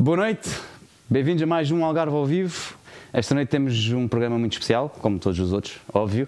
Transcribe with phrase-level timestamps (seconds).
[0.00, 0.48] Boa noite,
[1.10, 2.74] bem-vindos a mais um Algarve ao vivo.
[3.12, 6.26] Esta noite temos um programa muito especial, como todos os outros, óbvio.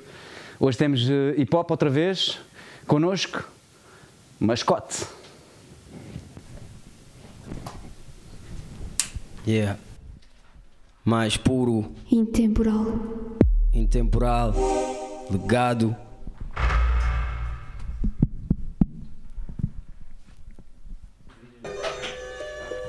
[0.60, 2.38] Hoje temos uh, hip hop outra vez,
[2.86, 3.42] connosco,
[4.38, 5.06] mascote.
[9.46, 9.78] Yeah.
[11.02, 12.84] Mais puro, Intemporal.
[13.72, 14.54] intemporal,
[15.30, 15.96] legado.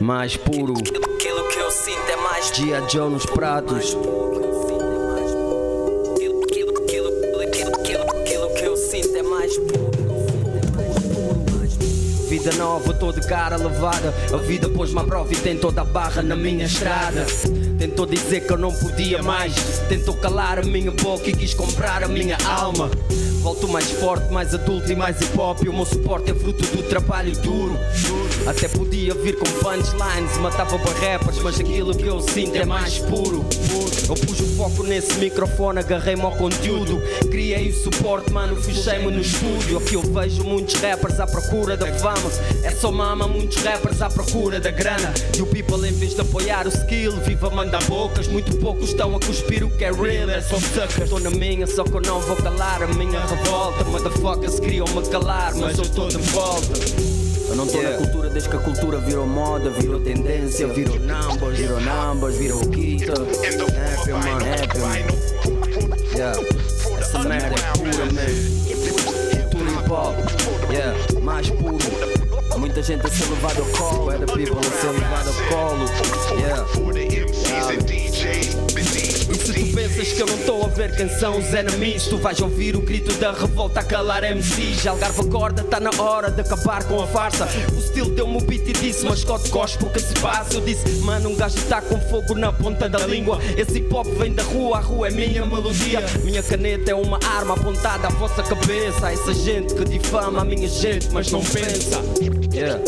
[0.03, 2.91] Mais puro, Aquilo que eu sinto é mais G.I.
[2.91, 3.95] Joe nos pratos.
[9.15, 9.91] É mais puro.
[12.27, 14.13] Vida nova, tô de cara lavada.
[14.33, 17.25] A vida pôs-me à prova e tem toda a barra na minha estrada.
[17.79, 19.53] Tentou dizer que eu não podia mais.
[19.87, 22.91] Tentou calar a minha boca e quis comprar a minha alma.
[23.41, 25.63] Volto mais forte, mais adulto e mais hip hop.
[25.63, 27.79] E o meu suporte é fruto do trabalho duro.
[28.45, 33.45] Até podia vir com punchlines, matava rappers, mas aquilo que eu sinto é mais puro.
[34.09, 37.01] Eu pus o foco nesse microfone, agarrei-me ao conteúdo.
[37.31, 39.77] Criei o suporte, mano, fechei-me no estúdio.
[39.77, 42.29] Aqui eu vejo muitos rappers à procura da fama.
[42.63, 45.13] É só mama, muitos rappers à procura da grana.
[45.37, 48.27] E o people, em vez de apoiar o skill, viva mandar bocas.
[48.27, 51.03] Muito poucos estão a cuspir o que é real, é só suckers.
[51.03, 53.85] Estou na minha, só que eu não vou calar a minha revolta.
[53.85, 57.12] Motherfuckers queriam-me calar, mas eu estou de volta.
[57.53, 61.55] Eu não tô na cultura desde que a cultura virou moda, virou tendência, virou numbers,
[61.55, 63.13] virou numbers, virou quita.
[63.13, 65.05] Rap, mano, rap, mano.
[66.15, 66.41] Yeah.
[66.97, 68.49] Essa merda é pura mesmo.
[69.51, 70.15] Puro hip hop,
[70.71, 71.77] yeah, mais puro.
[72.57, 75.85] Muita gente a ser levada ao colo, é da people a ser levada ao colo,
[76.39, 76.65] yeah.
[79.95, 82.81] Pensas que eu não estou a ver quem são os enemies, tu vais ouvir o
[82.81, 84.87] grito da revolta a calar MCs.
[84.87, 87.47] Algarve acorda, tá na hora de acabar com a farsa.
[87.75, 90.55] O estilo deu-me o beat e disse, mascote, cospe o que se passa.
[90.55, 93.39] Eu disse, mano, um gajo está com fogo na ponta da língua.
[93.55, 96.03] Esse hip hop vem da rua, a rua é minha melodia.
[96.23, 99.11] Minha caneta é uma arma apontada à vossa cabeça.
[99.11, 102.01] Essa gente que difama a minha gente, mas não pensa.
[102.51, 102.81] Yeah.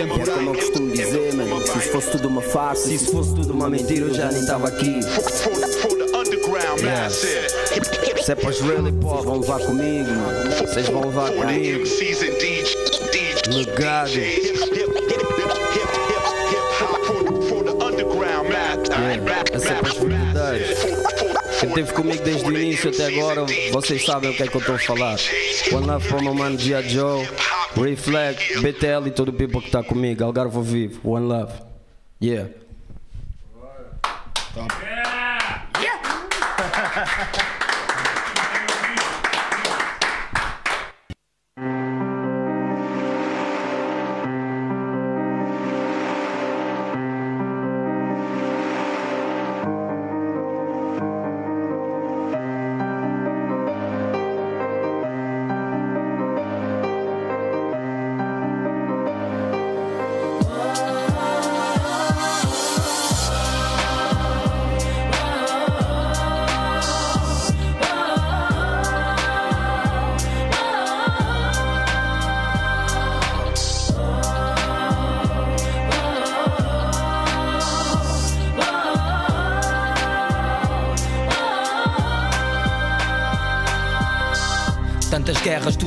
[0.00, 1.60] Tempo É como eu costumo dizer, mano.
[1.66, 4.40] Se isso fosse tudo uma farsa, se isso fosse tudo uma mentira, eu já nem
[4.40, 4.98] estava aqui.
[6.78, 7.10] Yeah.
[7.10, 10.50] Se é para os real hip hop, vão levar comigo, mano.
[10.52, 11.84] Vocês vão levar comigo.
[13.48, 14.10] Legado.
[14.10, 14.60] Yeah.
[19.52, 20.78] Essa é para os verdadeiros.
[21.60, 24.60] Quem esteve comigo desde o início até agora, vocês sabem o que é que eu
[24.60, 25.18] estou a falar.
[25.70, 26.88] One Love para o meu mano G.I.
[26.88, 27.28] Joe,
[27.76, 30.24] Reflect, BTL e todo o people que está comigo.
[30.24, 31.00] Algarve ao vivo.
[31.08, 31.52] One Love.
[32.22, 32.50] Yeah.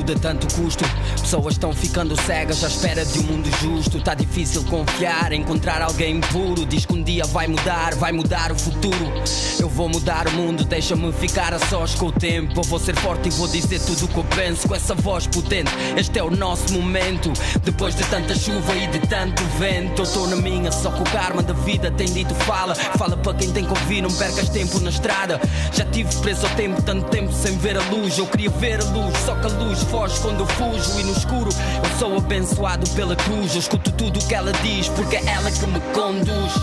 [0.04, 0.86] Tudo a tanto custo.
[1.34, 4.00] Pessoas estão ficando cegas à espera de um mundo justo.
[4.00, 6.64] Tá difícil confiar, encontrar alguém puro.
[6.64, 9.12] Diz que um dia vai mudar, vai mudar o futuro.
[9.60, 12.60] Eu vou mudar o mundo, deixa-me ficar a sós com o tempo.
[12.60, 15.26] Eu vou ser forte e vou dizer tudo o que eu penso com essa voz
[15.26, 15.72] potente.
[15.98, 17.34] Este é o nosso momento.
[17.64, 21.06] Depois de tanta chuva e de tanto vento, eu estou na minha, só que o
[21.06, 22.76] karma da vida tem dito fala.
[22.76, 25.42] Fala para quem tem que ouvir, não percas tempo na estrada.
[25.72, 28.20] Já tive preso ao tempo, tanto tempo sem ver a luz.
[28.20, 31.00] Eu queria ver a luz, só que a luz foge quando eu fujo.
[31.00, 33.54] E no escuro eu sou abençoado pela cruz.
[33.54, 36.54] Eu escuto tudo o que ela diz, porque é ela que me conduz.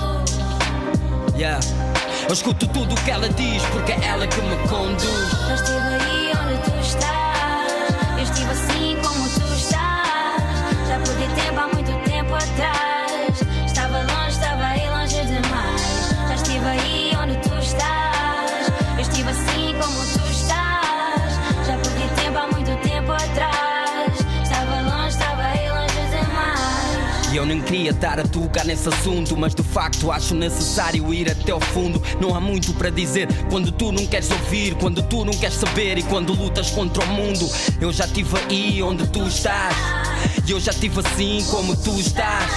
[1.37, 1.61] Yeah.
[2.29, 6.10] Eu escuto tudo o que ela diz, porque é ela que me conduz.
[27.71, 32.03] Queria estar a tocar nesse assunto, mas de facto acho necessário ir até ao fundo.
[32.21, 35.97] Não há muito para dizer quando tu não queres ouvir, quando tu não queres saber
[35.97, 37.49] e quando lutas contra o mundo.
[37.81, 39.77] Eu já estive aí onde tu estás,
[40.45, 42.51] e eu já estive assim como tu estás.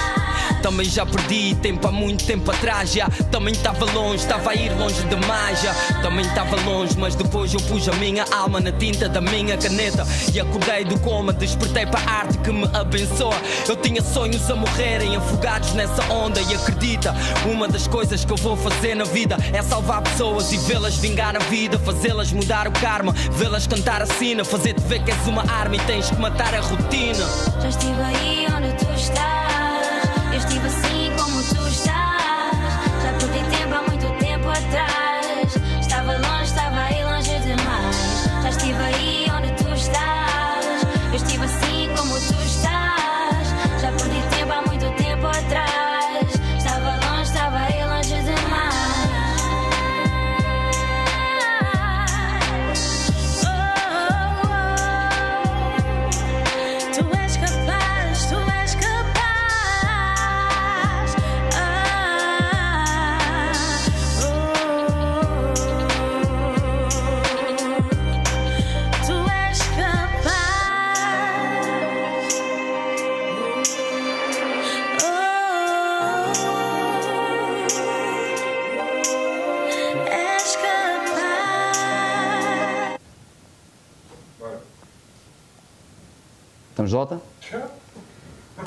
[0.63, 2.94] Também já perdi tempo há muito tempo atrás.
[2.94, 5.62] Já também estava longe, estava a ir longe demais.
[5.62, 9.57] Já também estava longe, mas depois eu pus a minha alma na tinta da minha
[9.57, 10.07] caneta.
[10.33, 13.36] E acordei do coma, despertei para a que me abençoa.
[13.68, 16.42] Eu tinha sonhos a morrerem, afogados nessa onda.
[16.42, 20.57] E acredita, uma das coisas que eu vou fazer na vida é salvar pessoas e
[20.57, 25.12] vê-las vingar a vida, fazê-las mudar o karma, vê-las cantar a sina, fazer-te ver que
[25.12, 27.25] és uma arma e tens que matar a rotina.
[27.62, 30.34] Já estive aí onde tu estás.
[30.34, 30.82] Eu estive assim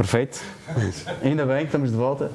[0.06, 0.40] Perfeito.
[1.20, 2.30] Ainda bem que estamos de volta.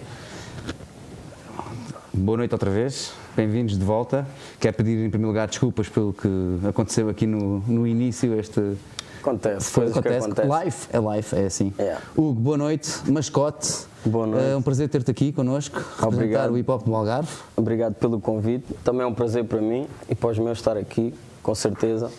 [2.14, 3.14] Boa noite outra vez.
[3.34, 4.28] Bem-vindos de volta.
[4.60, 6.28] Quero pedir em primeiro lugar desculpas pelo que
[6.68, 8.38] aconteceu aqui no, no início.
[8.38, 8.76] Este
[9.22, 10.50] Acontece, foi coisas que acontecem.
[10.50, 11.74] Live é live, é assim.
[11.78, 11.98] É.
[12.14, 13.10] Hugo, boa noite.
[13.10, 13.86] Mascote.
[14.04, 14.50] Boa noite.
[14.50, 15.78] É um prazer ter-te aqui connosco.
[15.78, 16.52] Representar Obrigado.
[16.52, 17.32] o hip hop do Algarve.
[17.56, 18.66] Obrigado pelo convite.
[18.84, 22.12] Também é um prazer para mim e para os meus estar aqui, com certeza.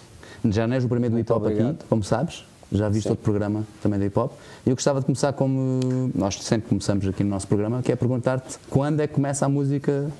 [0.46, 2.42] Já não és o primeiro do hip hop aqui, como sabes.
[2.72, 3.10] Já viste Sim.
[3.10, 4.32] outro programa também do hip hop.
[4.64, 5.80] E eu gostava de começar como
[6.14, 9.48] nós sempre começamos aqui no nosso programa, que é perguntar-te quando é que começa a
[9.48, 10.10] música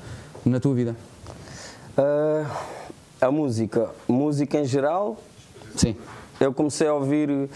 [0.44, 0.94] na tua vida?
[1.96, 2.44] Ah,
[3.20, 5.16] a música, música em geral,
[5.76, 5.96] Sim.
[6.40, 7.48] eu comecei a ouvir.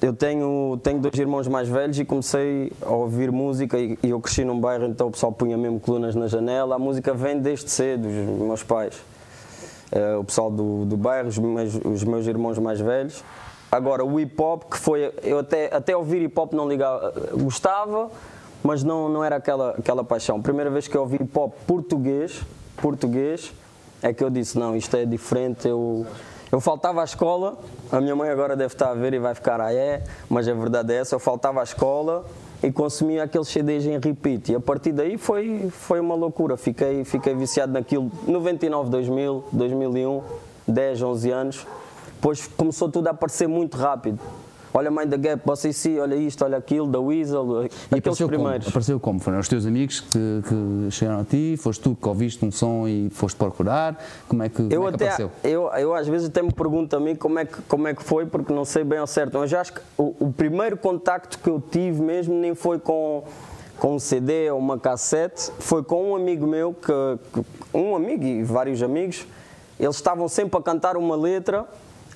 [0.00, 4.20] Eu tenho, tenho dois irmãos mais velhos e comecei a ouvir música e, e eu
[4.20, 6.76] cresci num bairro, então o pessoal punha mesmo colunas na janela.
[6.76, 8.94] A música vem desde cedo, os meus pais.
[9.90, 13.24] Eh, o pessoal do, do bairro, os meus, os meus irmãos mais velhos.
[13.70, 15.12] Agora, o hip hop, que foi.
[15.22, 17.12] Eu até, até ouvir hip hop não ligava.
[17.32, 18.10] Gostava,
[18.62, 20.40] mas não, não era aquela, aquela paixão.
[20.40, 22.42] Primeira vez que eu ouvi hip hop português,
[22.76, 23.52] português,
[24.02, 25.68] é que eu disse: não, isto é diferente.
[25.68, 26.06] Eu,
[26.50, 27.58] eu faltava à escola,
[27.92, 30.54] a minha mãe agora deve estar a ver e vai ficar, ah, é, mas a
[30.54, 31.14] verdade é essa.
[31.14, 32.24] Eu faltava à escola
[32.62, 34.52] e consumia aqueles CDs em repeat.
[34.52, 36.56] E a partir daí foi, foi uma loucura.
[36.56, 38.10] Fiquei, fiquei viciado naquilo.
[38.26, 40.22] 99, 2000, 2001,
[40.66, 41.66] 10, 11 anos.
[42.18, 44.18] Depois começou tudo a aparecer muito rápido.
[44.74, 48.66] Olha Mind the Gap, você sim, olha isto, olha aquilo, da Weasel, E aqueles primeiros.
[48.66, 48.68] Como?
[48.68, 49.18] Apareceu como?
[49.18, 51.56] Foram os teus amigos que, que chegaram a ti?
[51.56, 53.98] Foste tu que ouviste um som e foste procurar?
[54.28, 55.30] Como é que, Eu como é que até, apareceu?
[55.42, 58.02] eu, eu às vezes até me pergunto a mim como é que, como é que
[58.02, 59.38] foi, porque não sei bem ao certo.
[59.38, 63.24] Mas acho que o, o primeiro contacto que eu tive mesmo nem foi com,
[63.78, 66.92] com um CD ou uma cassete, foi com um amigo meu, que,
[67.32, 67.44] que-
[67.76, 69.26] um amigo e vários amigos,
[69.80, 71.64] eles estavam sempre a cantar uma letra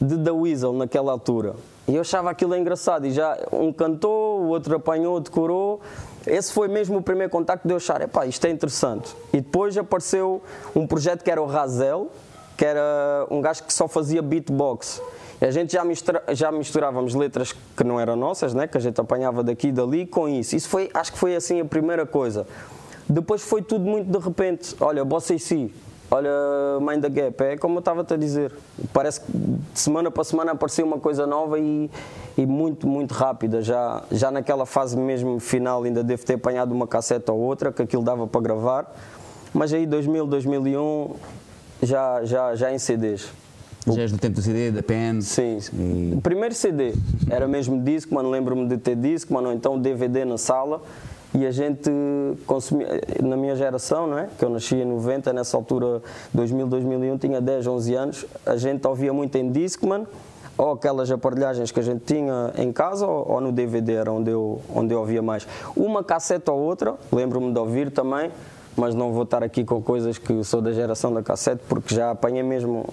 [0.02, 1.54] de The Weasel naquela altura.
[1.86, 3.06] E eu achava aquilo engraçado.
[3.06, 5.80] E já um cantou, o outro apanhou, decorou.
[6.26, 9.14] Esse foi mesmo o primeiro contacto de eu achar, epá, isto é interessante.
[9.32, 10.42] E depois apareceu
[10.74, 12.10] um projeto que era o Razel,
[12.56, 15.02] que era um gajo que só fazia beatbox.
[15.40, 18.68] E a gente já, mistura, já misturávamos letras que não eram nossas, né?
[18.68, 20.54] que a gente apanhava daqui e dali com isso.
[20.54, 22.46] Isso foi, acho que foi assim a primeira coisa.
[23.08, 24.76] Depois foi tudo muito de repente.
[24.80, 25.74] Olha, Bossa e Si,
[26.12, 26.30] olha
[26.80, 28.52] Mind the Gap, é como eu estava-te a dizer.
[28.92, 31.90] Parece que de semana para semana aparecia uma coisa nova e,
[32.36, 33.62] e muito, muito rápida.
[33.62, 37.82] Já, já naquela fase mesmo final ainda devo ter apanhado uma cassete ou outra, que
[37.82, 38.94] aquilo dava para gravar.
[39.54, 41.14] Mas aí 2000, 2001
[41.82, 43.30] já, já, já em CDs.
[43.86, 45.20] Já és do tempo do CD, da pen?
[45.22, 45.58] Sim,
[46.16, 46.94] o primeiro CD
[47.28, 50.80] era mesmo disco, mano, lembro-me de ter disco, mano, ou então DVD na sala
[51.34, 51.90] e a gente
[52.46, 52.88] consumia,
[53.22, 54.28] na minha geração, não é?
[54.38, 56.02] Que eu nasci em 90, nessa altura,
[56.34, 60.06] 2000, 2001, tinha 10, 11 anos, a gente ouvia muito em disco, mano,
[60.58, 64.30] ou aquelas aparelhagens que a gente tinha em casa ou, ou no DVD, era onde
[64.30, 65.46] eu, onde eu ouvia mais.
[65.74, 68.30] Uma cassete ou outra, lembro-me de ouvir também,
[68.76, 72.10] mas não vou estar aqui com coisas que sou da geração da cassete, porque já
[72.10, 72.86] apanhei mesmo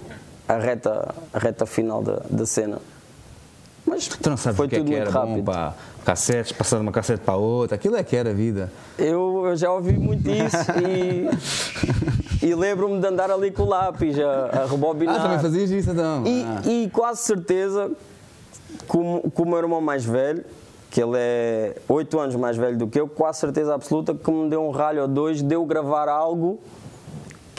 [0.47, 2.79] a reta, a reta final da, da cena.
[3.85, 5.43] Mas Tu não sabes foi que é tudo que muito bom rápido.
[5.43, 5.73] para
[6.05, 8.71] cassetes, passar de uma cassete para outra, aquilo é que era a vida.
[8.97, 10.57] Eu, eu já ouvi muito isso
[12.41, 15.15] e, e lembro-me de andar ali com o lápis a, a rebobinar.
[15.17, 16.25] Ah, também fazias isso então?
[16.25, 16.61] E, Ah.
[16.65, 17.91] e quase certeza
[18.89, 20.43] que o, que o meu irmão mais velho
[20.91, 24.49] que ele é 8 anos mais velho do que eu, quase certeza absoluta que me
[24.49, 26.59] deu um ralho ou dois de eu gravar algo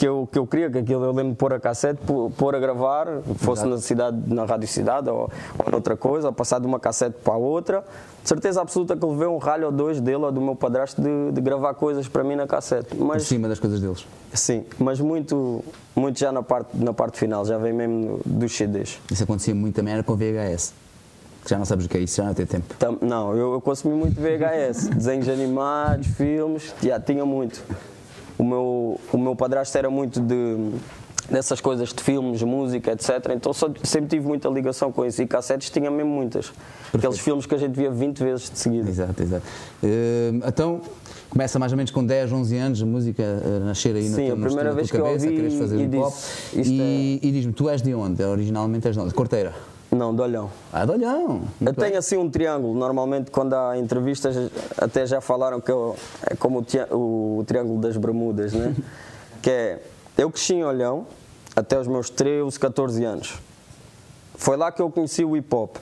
[0.01, 2.55] que eu, que eu queria, que aquilo eu lembro de pôr a cassete, pô- pôr
[2.55, 3.05] a gravar,
[3.35, 5.29] fosse na cidade, na Rádio Cidade ou,
[5.63, 7.83] ou noutra coisa, ou passar de uma cassete para a outra.
[8.23, 11.31] De certeza absoluta que levei um ralho ou dois dele ou do meu padrasto de,
[11.31, 12.95] de gravar coisas para mim na cassete.
[12.95, 14.03] Por Mas cima das coisas deles.
[14.33, 15.63] sim, mas muito,
[15.95, 18.99] muito já na parte, na parte final, já vem mesmo dos CDs.
[19.11, 20.73] Isso acontecia muito também, era com VHS.
[21.43, 22.73] Que já não sabes o que é isso, já não tem tempo.
[23.01, 27.63] Não, eu, eu consumi muito VHS, desenhos animados, filmes, já tinha muito.
[28.41, 30.71] O meu, o meu padrasto era muito de,
[31.29, 33.33] dessas coisas de filmes, música, etc.
[33.35, 35.21] Então só- sempre tive muita ligação com isso.
[35.21, 36.51] E cassetes tinha mesmo muitas.
[36.91, 38.89] Aqueles filmes que a gente via 20 vezes de seguida.
[38.89, 39.45] Exato, exato.
[39.83, 40.81] Eh, então,
[41.29, 44.25] começa mais ou menos com 10, 11 anos, a música a nascer aí no Sim,
[44.25, 47.31] teu, a na primeira vez que eu cabeça, ouvi queres fazer e disse, E, e
[47.31, 48.23] diz-me, tu és de onde?
[48.23, 49.09] Originalmente és de onde?
[49.09, 49.53] De Corteira?
[49.91, 50.49] Não, de olhão.
[50.71, 51.41] Ah, de Olhão.
[51.59, 52.73] Eu tenho assim um triângulo.
[52.73, 57.97] Normalmente, quando há entrevistas, até já falaram que eu, é como o, o triângulo das
[57.97, 58.73] Bermudas, né?
[59.43, 59.83] que é,
[60.17, 61.05] eu cresci em Olhão
[61.53, 63.33] até os meus 13, 14 anos.
[64.35, 65.75] Foi lá que eu conheci o hip hop.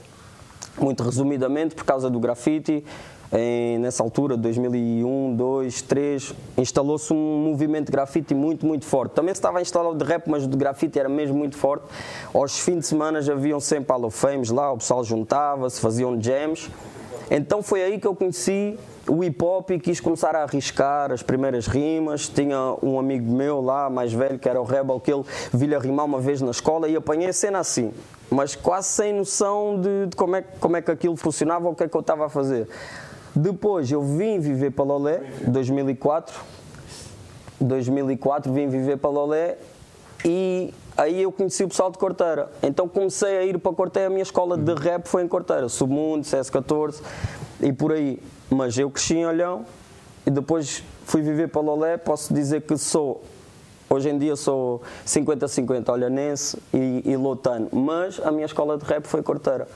[0.80, 2.84] Muito resumidamente, por causa do grafite.
[3.32, 9.12] Em, nessa altura, 2001, 2, 3, instalou-se um movimento de grafite muito, muito forte.
[9.12, 11.86] Também se estava instalado de rap, mas de grafite era mesmo muito forte.
[12.34, 16.70] Aos fins de semana haviam sempre Hall of Fames lá, o pessoal juntava-se, faziam jams.
[17.30, 18.76] Então foi aí que eu conheci
[19.08, 22.28] o hip hop e quis começar a arriscar as primeiras rimas.
[22.28, 26.06] Tinha um amigo meu lá, mais velho, que era o Rebel, que ele vi-lhe rimar
[26.06, 27.94] uma vez na escola e apanhei a cena assim,
[28.32, 31.76] mas quase sem noção de, de como, é, como é que aquilo funcionava ou o
[31.76, 32.68] que é que eu estava a fazer.
[33.42, 36.38] Depois eu vim viver para Lolé, 2004.
[37.62, 39.58] 2004 vim viver para Lolé
[40.26, 42.50] e aí eu conheci o pessoal de Corteira.
[42.62, 46.26] Então comecei a ir para Corteira, a minha escola de rap foi em Corteira, Submundo,
[46.26, 47.02] CS14
[47.62, 48.22] e por aí.
[48.50, 49.66] Mas eu cresci em Olhão
[50.26, 53.24] e depois fui viver para Lolé, posso dizer que sou
[53.90, 59.06] Hoje em dia sou 50-50 olhanense e, e lotano, mas a minha escola de rap
[59.06, 59.68] foi Corteira.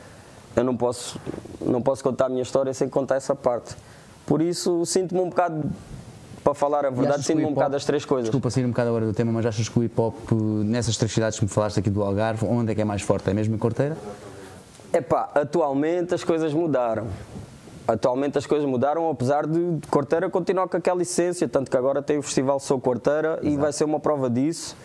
[0.55, 1.19] Eu não posso,
[1.59, 3.75] não posso contar a minha história sem contar essa parte.
[4.25, 5.69] Por isso sinto-me um bocado,
[6.43, 8.25] para falar a verdade, sinto-me um bocado das três coisas.
[8.25, 11.11] Desculpa sair um bocado agora do tema, mas achas que o hip hop, nessas três
[11.11, 13.29] cidades que me falaste aqui do Algarve, onde é que é mais forte?
[13.29, 13.97] É mesmo em Corteira?
[14.93, 17.07] Epá, atualmente as coisas mudaram.
[17.87, 22.17] Atualmente as coisas mudaram, apesar de Corteira continuar com aquela essência, tanto que agora tem
[22.17, 24.77] o Festival Sou Corteira e vai ser uma prova disso.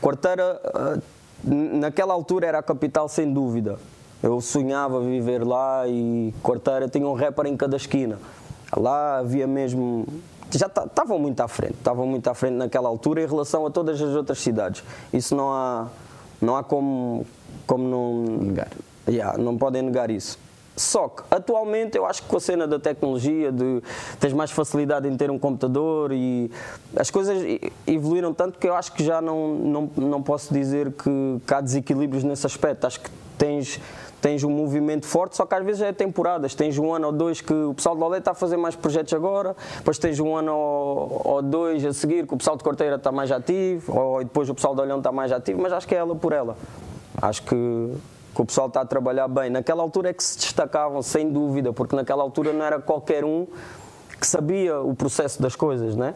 [0.00, 0.98] Corteira, ah,
[1.44, 3.78] naquela altura, era a capital sem dúvida.
[4.22, 8.18] Eu sonhava viver lá e Corteira tinha um rapper em cada esquina.
[8.76, 10.06] Lá havia mesmo.
[10.50, 14.00] Já estavam muito à frente, estavam muito à frente naquela altura em relação a todas
[14.00, 14.84] as outras cidades.
[15.12, 15.88] Isso não há,
[16.40, 17.26] não há como,
[17.66, 18.36] como não.
[18.44, 18.68] Negar.
[19.08, 20.38] Yeah, não podem negar isso.
[20.76, 23.82] Só que atualmente eu acho que com a cena da tecnologia, de
[24.18, 26.50] tens mais facilidade em ter um computador e
[26.96, 27.36] as coisas
[27.86, 31.60] evoluíram tanto que eu acho que já não, não, não posso dizer que, que há
[31.60, 32.86] desequilíbrios nesse aspecto.
[32.86, 33.80] Acho que tens,
[34.22, 36.54] tens um movimento forte, só que às vezes é temporadas.
[36.54, 39.12] Tens um ano ou dois que o pessoal de Lolé está a fazer mais projetos
[39.12, 42.94] agora, depois tens um ano ou, ou dois a seguir que o pessoal de Corteira
[42.94, 45.94] está mais ativo, ou depois o pessoal de Olhão está mais ativo, mas acho que
[45.94, 46.56] é ela por ela.
[47.20, 47.92] Acho que,
[48.34, 49.50] que o pessoal está a trabalhar bem.
[49.50, 53.46] Naquela altura é que se destacavam, sem dúvida, porque naquela altura não era qualquer um
[54.20, 56.14] que sabia o processo das coisas, né?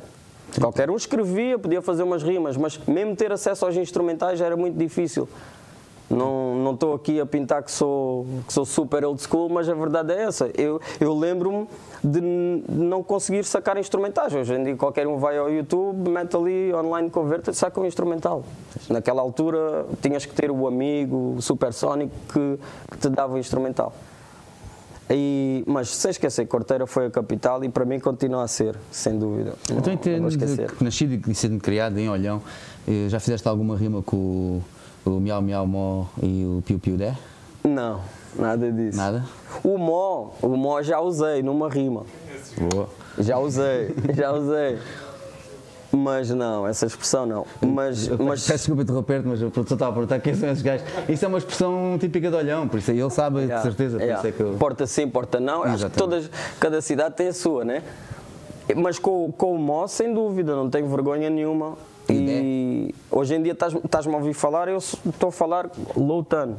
[0.60, 4.78] Qualquer um escrevia, podia fazer umas rimas, mas mesmo ter acesso aos instrumentais era muito
[4.78, 5.28] difícil.
[6.08, 9.74] Não não estou aqui a pintar que sou, que sou super old school, mas a
[9.74, 10.50] verdade é essa.
[10.54, 11.68] Eu, eu lembro-me
[12.02, 14.34] de não conseguir sacar instrumentais.
[14.34, 17.86] Hoje em dia qualquer um vai ao YouTube, mete ali online converter e saca um
[17.86, 18.44] instrumental.
[18.88, 22.58] Naquela altura tinhas que ter o amigo, o supersónico que,
[22.90, 23.92] que te dava o instrumental.
[25.08, 29.16] E, mas sem esquecer, Corteira foi a capital e para mim continua a ser, sem
[29.16, 29.54] dúvida.
[29.70, 32.42] Então, não de nascido e sendo criado em Olhão,
[32.88, 34.64] eh, já fizeste alguma rima com o,
[35.06, 37.16] o Miau Miau Mó e o Piu Piu Dé?
[37.64, 38.00] Não,
[38.36, 38.98] nada disso.
[38.98, 39.24] Nada?
[39.62, 42.04] O mó, o mó já usei numa rima.
[42.58, 42.88] Boa.
[43.18, 44.78] Já usei, já usei.
[45.92, 47.46] Mas não, essa expressão não.
[47.60, 50.86] Mas, mas Peço desculpa interromper-te, mas o produtor estava a perguntar quem são esses gajos.
[51.08, 53.98] Isso é uma expressão típica de Olhão, por isso ele sabe de Yeah, certeza.
[53.98, 54.28] Por yeah.
[54.28, 54.56] é que eu...
[54.58, 55.62] Porta sim, porta não.
[55.62, 56.28] Acho que todas,
[56.60, 57.82] cada cidade tem a sua, né?
[58.76, 61.78] Mas com, com o Mó, sem dúvida, não tenho vergonha nenhuma.
[62.08, 62.12] E
[63.10, 66.56] hoje em dia estás- estás-me a ouvir falar, eu estou a falar loutano.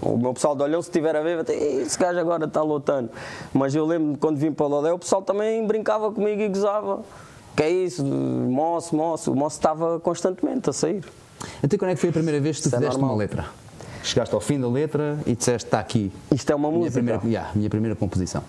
[0.00, 2.44] O meu pessoal de Olhão, se estiver a ver, vai ter, "Ih, esse gajo agora
[2.44, 3.10] está lotando.
[3.52, 7.00] Mas eu lembro quando vim para o Lolé, o pessoal também brincava comigo e gozava.
[7.56, 9.32] Que é isso, moço, moço.
[9.32, 11.04] O moço estava constantemente a sair.
[11.62, 13.16] Até quando é que foi a primeira vez que tu Isso é fizeste normal.
[13.16, 13.46] uma letra?
[14.04, 16.12] Chegaste ao fim da letra e disseste, está aqui.
[16.32, 16.92] Isto é uma Minha música.
[17.02, 18.44] primeira, yeah, minha primeira composição.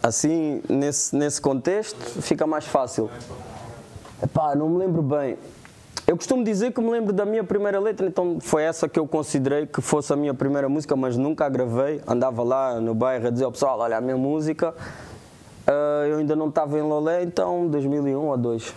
[0.00, 3.10] Assim, nesse, nesse contexto, fica mais fácil.
[4.22, 5.36] Epá, não me lembro bem.
[6.06, 9.06] Eu costumo dizer que me lembro da minha primeira letra, então foi essa que eu
[9.06, 12.00] considerei que fosse a minha primeira música, mas nunca a gravei.
[12.06, 14.74] Andava lá no bairro a dizer ao pessoal: olha, a minha música.
[15.66, 18.74] Ah, eu ainda não estava em Lolé, então 2001 ou 2.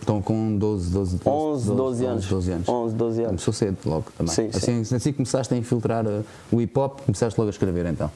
[0.00, 2.26] Estão com 12, 12, 11, 12 anos.
[2.26, 2.68] 12 anos.
[2.68, 3.28] 11, 12 anos.
[3.30, 4.34] Começou cedo logo também.
[4.34, 6.22] Sim, assim, assim que começaste a infiltrar uh,
[6.52, 8.10] o hip hop, começaste logo a escrever então.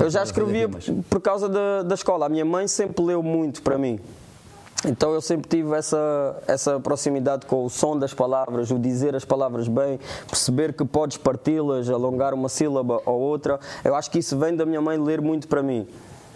[0.00, 1.04] Eu já Começaste a fazer escrevia rimas.
[1.08, 2.26] por causa da, da escola.
[2.26, 4.00] A minha mãe sempre leu muito para mim.
[4.86, 9.24] Então eu sempre tive essa, essa proximidade com o som das palavras, o dizer as
[9.24, 13.58] palavras bem, perceber que podes parti-las, alongar uma sílaba ou outra.
[13.82, 15.86] Eu acho que isso vem da minha mãe ler muito para mim.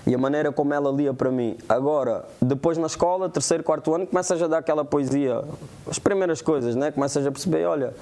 [0.07, 1.59] E a maneira como ela lia para mim.
[1.69, 5.45] Agora, depois na escola, terceiro, quarto ano, começas a dar aquela poesia,
[5.87, 6.91] as primeiras coisas, né?
[6.91, 7.93] Começas a perceber, olha,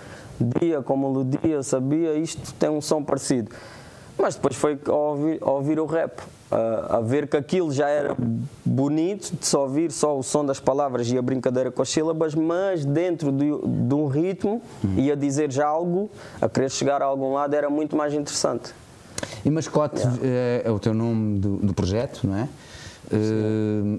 [0.61, 3.51] dia com melodia, sabia, isto tem um som parecido.
[4.17, 8.17] Mas depois foi ouvir, a ouvir o rap, a, a ver que aquilo já era
[8.65, 12.35] bonito, de só ouvir só o som das palavras e a brincadeira com as sílabas,
[12.35, 14.63] mas dentro de, de um ritmo
[14.97, 16.11] e a dizer já algo,
[16.41, 18.73] a querer chegar a algum lado, era muito mais interessante.
[19.45, 22.49] E Mascote eh, é o teu nome do, do projeto, não é?
[23.13, 23.99] Eh,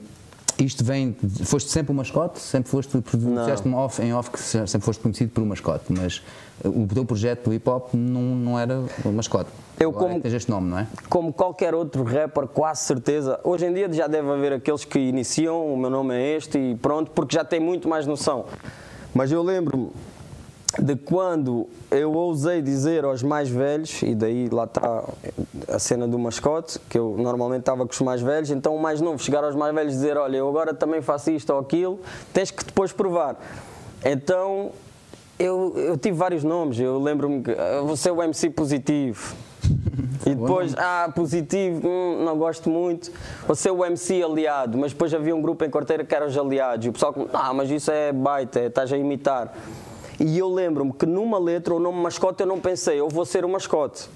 [0.59, 2.39] isto vem, foste sempre um mascote?
[2.39, 6.23] Sempre foste, disseste-me off, em off que se- sempre foste conhecido por um mascote, mas
[6.65, 9.49] o teu projeto do hip hop não, não era mascote.
[9.79, 10.87] Eu Agora é como- tens este nome, não é?
[11.09, 13.39] como qualquer outro rapper, quase certeza.
[13.43, 16.75] Hoje em dia já deve haver aqueles que iniciam, o meu nome é este e
[16.75, 18.45] pronto, porque já tem muito mais noção.
[19.13, 19.89] Mas eu lembro-me
[20.79, 25.03] de quando eu ousei dizer aos mais velhos, e daí lá está
[25.69, 28.99] a cena do mascote, que eu normalmente estava com os mais velhos, então o mais
[28.99, 31.99] novo chegar aos mais velhos e dizer: Olha, eu agora também faço isto ou aquilo,
[32.33, 33.37] tens que depois provar.
[34.03, 34.71] Então
[35.39, 39.35] eu, eu tive vários nomes, eu lembro-me que ah, você é o MC positivo.
[40.25, 43.11] E depois, ah, positivo, hum, não gosto muito.
[43.47, 46.37] Você é o MC aliado, mas depois havia um grupo em quarteira que eram os
[46.37, 46.85] aliados.
[46.85, 49.53] E o pessoal, ah, mas isso é baita, estás a imitar.
[50.19, 53.45] E eu lembro-me que numa letra, o nome mascote, eu não pensei, eu vou ser
[53.45, 54.09] o mascote.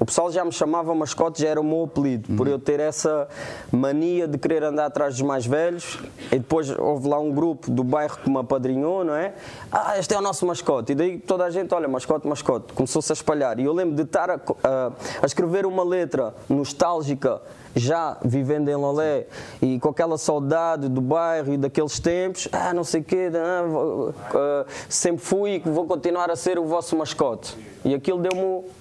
[0.00, 3.26] O pessoal já me chamava mascote, já era o meu apelido, por eu ter essa
[3.72, 5.98] mania de querer andar atrás dos mais velhos.
[6.30, 9.34] E depois houve lá um grupo do bairro que me apadrinhou, não é?
[9.72, 10.92] Ah, este é o nosso mascote.
[10.92, 12.72] E daí toda a gente, olha, mascote, mascote.
[12.74, 13.58] Começou-se a espalhar.
[13.58, 17.42] E eu lembro de estar a, a- a escrever uma letra nostálgica,
[17.74, 19.26] já vivendo em Lolé,
[19.60, 22.46] e com aquela saudade do bairro e daqueles tempos.
[22.52, 26.64] Ah, não sei o quê, ah, ah, sempre fui e vou continuar a ser o
[26.66, 27.56] vosso mascote.
[27.84, 28.77] E aquilo deu-me.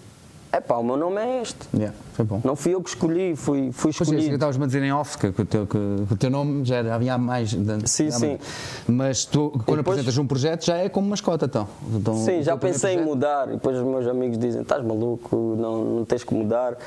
[0.51, 1.59] Epá, o meu nome é este.
[1.73, 2.41] Yeah, foi bom.
[2.43, 4.35] Não fui eu que escolhi, fui, fui Pois é, escolhido.
[4.35, 6.77] estavas-me a dizer em off, que, que o teu, que, que o teu nome já
[6.77, 7.49] era, havia mais.
[7.53, 8.27] de- Sim, sim.
[8.27, 8.39] mais.
[8.87, 11.67] Mas tu, quando depois- apresentas um projeto, já é como mascota, então.
[11.93, 13.47] Então, Sim, já pensei em projeto- mudar.
[13.49, 16.77] E depois os meus amigos dizem: estás maluco, não, não tens que mudar.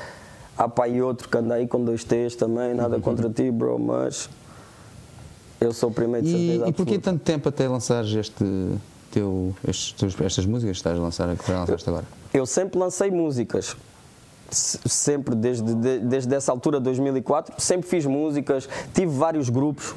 [0.57, 3.01] Há pai e outro que anda aí com dois T's também, nada Uhum.
[3.01, 4.27] contra ti, bro, mas
[5.59, 6.69] eu sou o primeiro de E, certeza.
[6.69, 7.11] e porquê absoluta.
[7.11, 8.43] tanto tempo até lançares este
[9.11, 12.05] teu, estes, estas músicas que estás a lançar, que lançaste agora?
[12.33, 13.75] Eu sempre lancei músicas.
[14.49, 19.95] Se- Sempre, desde, de- desde essa altura, 2004, sempre fiz músicas, tive vários grupos,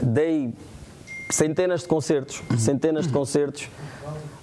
[0.00, 0.52] dei
[1.30, 3.68] centenas de concertos, centenas de concertos.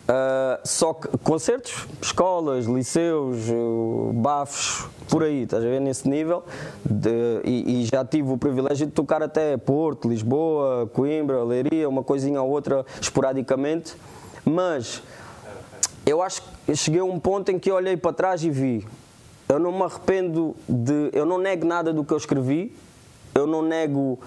[0.08, 6.44] Ah, só que concertos, escolas, liceus, uh, bafos, por aí, estás a ver, nesse nível.
[6.84, 12.04] De- e, e já tive o privilégio de tocar até Porto, Lisboa, Coimbra, Leiria, uma
[12.04, 13.96] coisinha ou outra esporadicamente.
[14.44, 15.02] Mas
[16.06, 18.86] eu acho que cheguei a um ponto em que olhei para trás e vi.
[19.48, 21.10] Eu não me arrependo de.
[21.14, 22.74] Eu não nego nada do que eu escrevi,
[23.36, 24.20] eu não nego.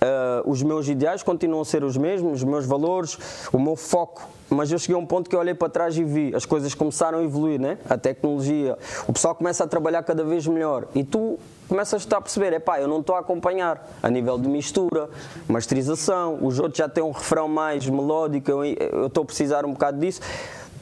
[0.00, 3.18] ah, os meus ideais continuam a ser os mesmos, os meus valores,
[3.52, 4.28] o meu foco.
[4.50, 6.74] Mas eu cheguei a um ponto que eu olhei para trás e vi, as coisas
[6.74, 7.78] começaram a evoluir, né?
[7.88, 12.52] a tecnologia, o pessoal começa a trabalhar cada vez melhor e tu começas a perceber,
[12.52, 15.08] é pá, eu não estou a acompanhar a nível de mistura,
[15.48, 19.72] masterização, os outros já têm um refrão mais melódico, eu eu estou a precisar um
[19.72, 20.20] bocado disso.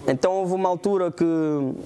[0.06, 1.24] Então houve uma altura que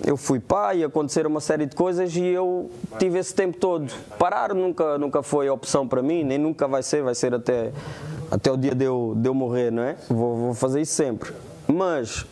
[0.07, 3.93] eu fui pai, aconteceram uma série de coisas e eu tive esse tempo todo.
[4.19, 7.73] Parar nunca, nunca foi opção para mim, nem nunca vai ser, vai ser até,
[8.31, 9.97] até o dia de eu, de eu morrer, não é?
[10.09, 11.33] Vou, vou fazer isso sempre.
[11.69, 12.25] Mas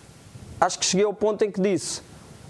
[0.61, 2.01] acho que cheguei ao ponto em que disse: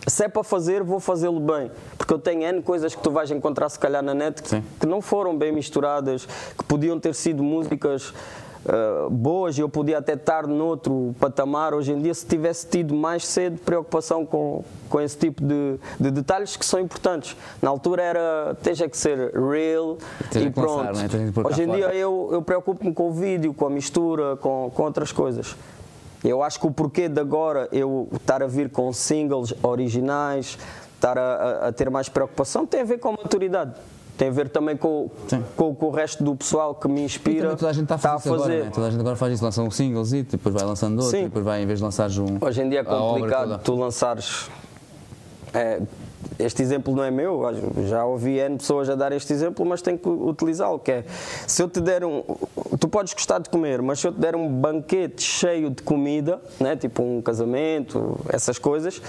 [0.07, 1.70] se é para fazer, vou fazê-lo bem.
[1.99, 4.87] Porque eu tenho N coisas que tu vais encontrar, se calhar, na net que, que
[4.87, 8.12] não foram bem misturadas, que podiam ter sido músicas
[8.66, 13.27] ah, boas eu podia até estar noutro patamar hoje em dia se tivesse tido mais
[13.27, 17.37] cedo preocupação com, com esse tipo de, de detalhes que são importantes.
[17.61, 19.98] Na altura era, teja que ser real
[20.31, 20.98] Tens e lançar, pronto.
[21.00, 21.42] é?
[21.42, 24.83] Cá Hoje em dia eu, eu preocupo-me com o vídeo, com a mistura, com, com
[24.83, 25.55] outras coisas.
[26.24, 30.57] Eu acho que o porquê de agora eu estar a vir com singles originais,
[30.94, 33.72] estar a, a- a ter mais preocupação, tem a ver com a maturidade.
[34.16, 35.11] Tem a ver também com,
[35.57, 37.57] com, com o resto do pessoal que me inspira.
[37.57, 38.70] toda a gente está a fazer, isso agora, né?
[38.72, 41.22] toda a gente agora faz isso, lança um singles e depois vai lançando outro, Sim.
[41.22, 42.38] e depois vai, em vez de lançares um.
[42.40, 44.48] Hoje em dia é a complicado tu lançares.
[45.53, 45.81] é,
[46.38, 47.42] este exemplo não é meu,
[47.88, 50.79] já ouvi N pessoas a dar este exemplo, mas tenho que utilizá-lo.
[50.79, 51.05] Que é,
[51.46, 52.22] se eu te der um.
[52.79, 56.40] Tu podes gostar de comer, mas se eu te der um banquete cheio de comida,
[56.59, 59.00] né, tipo um casamento, essas coisas,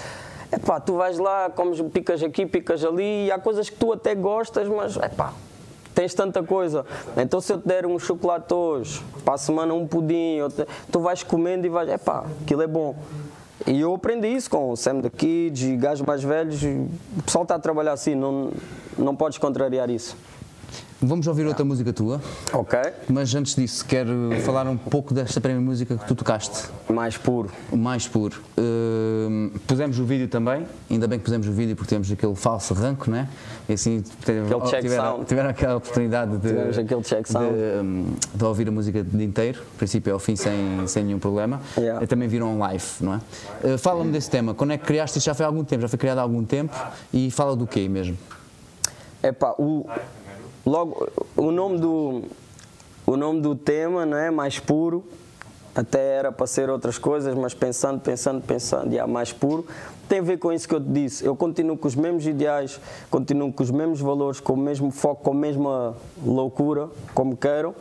[0.52, 4.14] epá, tu vais lá, comes, picas aqui, picas ali, e há coisas que tu até
[4.14, 5.32] gostas, mas epá,
[5.94, 6.84] tens tanta coisa.
[7.16, 11.00] Então se eu te der um chocolate hoje, para a semana um pudim, te- tu
[11.00, 12.94] vais comendo e vais, epá, aquilo é bom.
[13.66, 16.62] E eu aprendi isso com o Sam da Kids e gajos mais velhos.
[16.62, 18.52] O pessoal está a trabalhar assim, não,
[18.96, 20.16] não podes contrariar isso.
[21.00, 22.22] Vamos ouvir outra música tua,
[22.54, 22.78] Ok?
[23.08, 27.50] mas antes disso quero falar um pouco desta primeira música que tu tocaste, Mais puro.
[27.70, 28.40] Mais Puro.
[28.56, 32.72] Hum, pusemos o vídeo também, ainda bem que pusemos o vídeo porque temos aquele falso
[32.72, 33.28] arranco, não é?
[33.68, 34.02] E assim
[35.28, 40.34] tiveram, aquela oportunidade de, de, hum, de ouvir a música de inteiro, princípio ao fim,
[40.34, 41.60] sem, sem nenhum problema.
[41.76, 42.06] Yeah.
[42.06, 43.20] Também viram live, não é?
[43.62, 45.26] Uh, Fala-me desse tema, quando é que criaste isto?
[45.26, 46.74] Já foi há algum tempo, já foi criado há algum tempo
[47.12, 48.16] e fala do quê mesmo?
[49.22, 49.86] Epá, o,
[50.66, 52.22] logo, o nome do
[53.06, 54.30] o nome do tema não é?
[54.30, 55.04] Mais puro.
[55.74, 59.66] Até era para ser outras coisas mas pensando pensando pensando e há mais puro.
[60.08, 61.24] Tem a ver com isso que eu te disse.
[61.24, 65.22] Eu continuo com os mesmos ideais continuo com os mesmos valores com o mesmo foco
[65.24, 67.74] com a mesma loucura como quero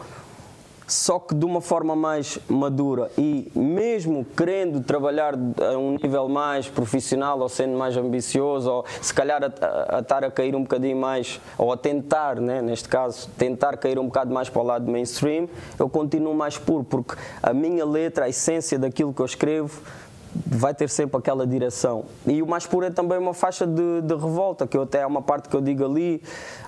[0.87, 6.67] só que de uma forma mais madura e mesmo querendo trabalhar a um nível mais
[6.67, 10.61] profissional ou sendo mais ambicioso ou se calhar a, a- a estar a cair um
[10.61, 14.65] bocadinho mais ou a tentar, né, neste caso, tentar cair um bocado mais para o
[14.65, 15.47] lado mainstream,
[15.79, 19.81] eu continuo mais puro porque a minha letra, a essência daquilo que eu escrevo
[20.45, 22.05] vai ter sempre aquela direção.
[22.25, 25.07] E o mais puro é também uma faixa de, de revolta, que eu até há
[25.07, 26.21] uma parte que eu digo ali.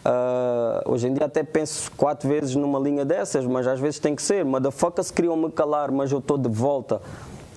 [0.06, 4.15] ah, hoje em dia até penso quatro vezes numa linha dessas, mas às vezes tem
[4.15, 4.45] que ser.
[4.45, 7.01] Motherfuckers queriam-me calar, mas eu estou de volta.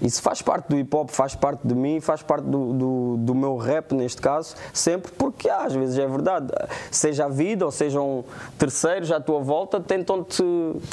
[0.02, 3.34] Isso faz parte do hip hop, faz parte de mim, faz parte do, do, do
[3.34, 6.46] meu rap, neste caso, sempre porque ah, às vezes é verdade.
[6.90, 8.24] Seja a vida ou sejam
[8.58, 10.42] terceiros à tua volta, tentam-te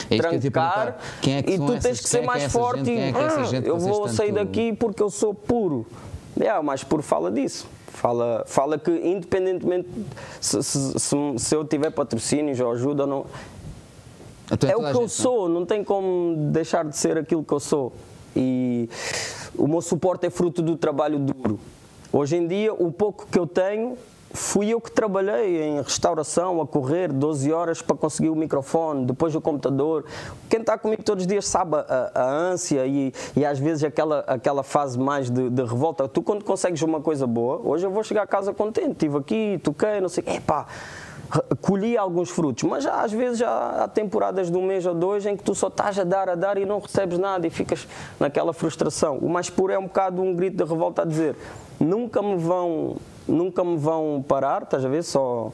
[0.09, 2.83] É eu trancar é e tu essas- tens que ser é é mais essa forte
[2.83, 2.91] gente?
[2.91, 5.85] e é é "Ah, que eu vou sair tanto- daqui porque eu sou puro.
[6.39, 7.65] É, o mais puro fala disso.
[7.87, 9.87] Fala, fala que independentemente
[10.41, 13.25] se, se, se- se eu tiver patrocínios ou ajuda ou não,
[14.51, 17.43] Então é o que eu gente, não sou, não tem como deixar de ser aquilo
[17.43, 17.91] que eu sou.
[18.37, 18.89] E
[19.57, 21.59] o meu suporte é fruto do trabalho duro.
[22.13, 23.97] Hoje em dia, o pouco que eu tenho,
[24.31, 29.33] fui eu que trabalhei em restauração, a correr 12 horas para conseguir o microfone, depois
[29.35, 30.05] o computador.
[30.47, 34.19] Quem está comigo todos os dias sabe a, a ânsia e, e às vezes aquela,
[34.27, 36.07] aquela fase mais de, de revolta.
[36.07, 38.91] Tu, quando consegues uma coisa boa, hoje eu vou chegar a casa contente.
[38.91, 40.23] Estive aqui, toquei, não sei.
[40.27, 40.67] Epá,
[41.61, 45.25] colhi alguns frutos, mas já, às vezes já há temporadas de um mês ou dois
[45.25, 47.87] em que tu só estás a dar, a dar e não recebes nada e ficas
[48.19, 49.17] naquela frustração.
[49.17, 51.35] O mais puro é um bocado um grito de revolta a dizer
[51.79, 52.95] nunca me vão,
[53.27, 55.03] nunca me vão parar, estás a ver?
[55.03, 55.51] Só,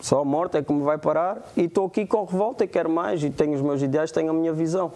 [0.00, 2.90] só a morte é que me vai parar e estou aqui com revolta e quero
[2.90, 4.92] mais e tenho os meus ideais, tenho a minha visão.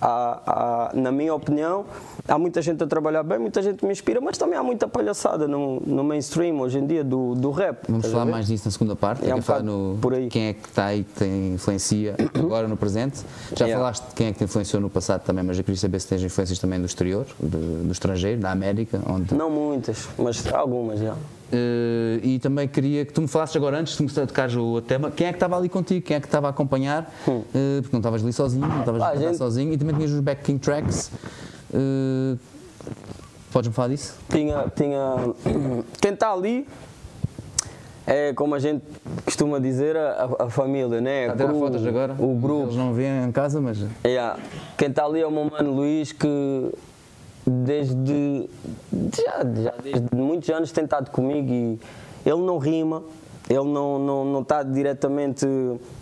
[0.00, 1.84] Há- há- na minha opinião,
[2.28, 5.48] há muita gente a trabalhar bem, muita gente me inspira, mas também há muita palhaçada
[5.48, 7.86] no, no mainstream hoje em dia do, do rap.
[7.88, 9.24] Vamos falar mais disso na segunda parte.
[9.24, 10.28] É É um falar no por aí.
[10.28, 13.20] quem é que está aí que tem influencia agora no presente.
[13.56, 13.82] Já Yeah.
[13.82, 16.06] falaste de quem é que te influenciou no passado também, mas eu queria saber se
[16.08, 19.34] tens influências também do exterior, do, do estrangeiro, da América, onde.
[19.34, 21.14] Não muitas, mas algumas já.
[21.52, 24.80] Eh, e também queria que tu me falasses agora, antes de começar a tocar o
[24.80, 27.90] tema, quem é que estava ali contigo, quem é que estava a acompanhar, Eh, porque
[27.92, 29.00] não estavas ali sozinho, não estavas.
[29.02, 31.10] Ah, a cantar gente- sozinho e também tinhas os backing tracks.
[31.72, 32.36] Eh,
[33.52, 34.14] Podes-me falar disso?
[34.28, 35.14] Tinha, tinha.
[36.00, 36.66] Quem está ali
[38.06, 38.82] é, como a gente
[39.24, 41.22] costuma dizer, a, a família, né?
[41.22, 42.14] Está a tirar fotos agora?
[42.18, 42.64] O grupo.
[42.66, 43.78] Eles não vêem em casa, mas.
[44.04, 44.38] Yeah.
[44.76, 46.70] Quem está ali é o meu mano Luís, que
[47.50, 48.48] desde.
[48.92, 51.78] Já, já desde muitos anos tem estado comigo e
[52.24, 53.02] ele não rima,
[53.48, 55.46] ele não, não, não está diretamente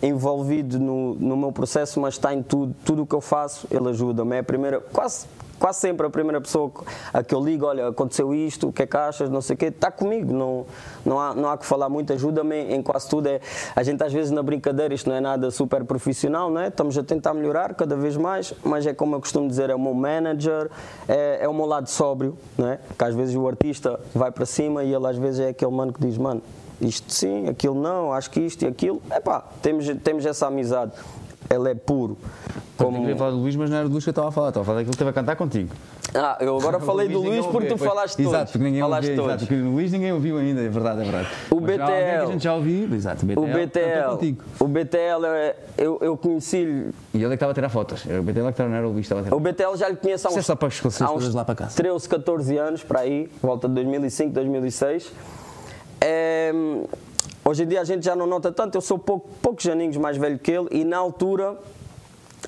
[0.01, 3.89] envolvido no, no meu processo, mas está em tudo, tudo o que eu faço, ele
[3.89, 4.35] ajuda-me.
[4.35, 5.27] É a primeira, quase,
[5.59, 6.71] quase sempre a primeira pessoa
[7.13, 9.57] a que eu ligo, olha, aconteceu isto, o que é que achas, não sei o
[9.57, 10.65] quê, está comigo, não,
[11.05, 13.27] não, há, não há que falar muito, ajuda-me em quase tudo.
[13.27, 13.39] É,
[13.75, 16.67] a gente às vezes na brincadeira, isto não é nada super profissional, não é?
[16.67, 19.79] estamos a tentar melhorar cada vez mais, mas é como eu costumo dizer, é o
[19.79, 20.69] meu manager,
[21.07, 22.79] é, é o meu lado sóbrio, não é?
[22.97, 25.93] que às vezes o artista vai para cima e ele às vezes é aquele mano
[25.93, 26.41] que diz, mano,
[26.81, 30.91] isto sim, aquilo não, acho que isto e aquilo, epá, temos, temos essa amizade.
[31.49, 32.17] Ele é puro.
[32.77, 32.99] Eu Como...
[32.99, 34.49] queria falar do Luís, mas não era do Luís que eu estava a falar.
[34.49, 35.69] Estava a falar daquele que esteve a cantar contigo.
[36.13, 38.31] Ah, eu agora falei do Luís, porque tu falaste todos.
[38.31, 39.25] Exato, porque ninguém falaste ouviu.
[39.25, 41.27] Exato, porque o Luís ninguém ouviu ainda, é verdade, é verdade.
[41.51, 42.23] O Mas já BTL.
[42.23, 43.39] a gente já ouviu, exato, o BTL.
[43.41, 44.43] O BTL, contigo.
[44.59, 46.91] o BTL, é- eu, eu conheci-lhe.
[47.13, 48.05] E ele é que estava a tirar fotos.
[48.05, 49.89] O BTL é que estava, não era o Luís estava a tirar O BTL já
[49.89, 51.75] lhe conheço há é uns, só para há uns lá para casa.
[51.75, 55.11] 13, 14 anos, para aí, volta de 2005, 2006.
[55.99, 56.53] É,
[57.45, 60.17] hoje em dia a gente já não nota tanto, eu sou pouco, poucos aninhos mais
[60.17, 61.57] velho que ele e na altura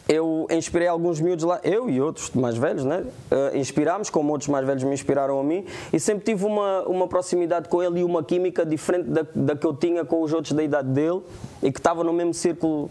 [0.07, 3.05] eu inspirei alguns miúdos lá, eu e outros mais velhos, né?
[3.31, 7.07] Eh, inspirámos, como outros mais velhos me inspiraram a mim, e sempre tive uma, uma
[7.07, 10.53] proximidade com ele e uma química diferente da, da que eu tinha com os outros
[10.53, 11.21] da idade dele
[11.61, 12.89] e que estava no mesmo círculo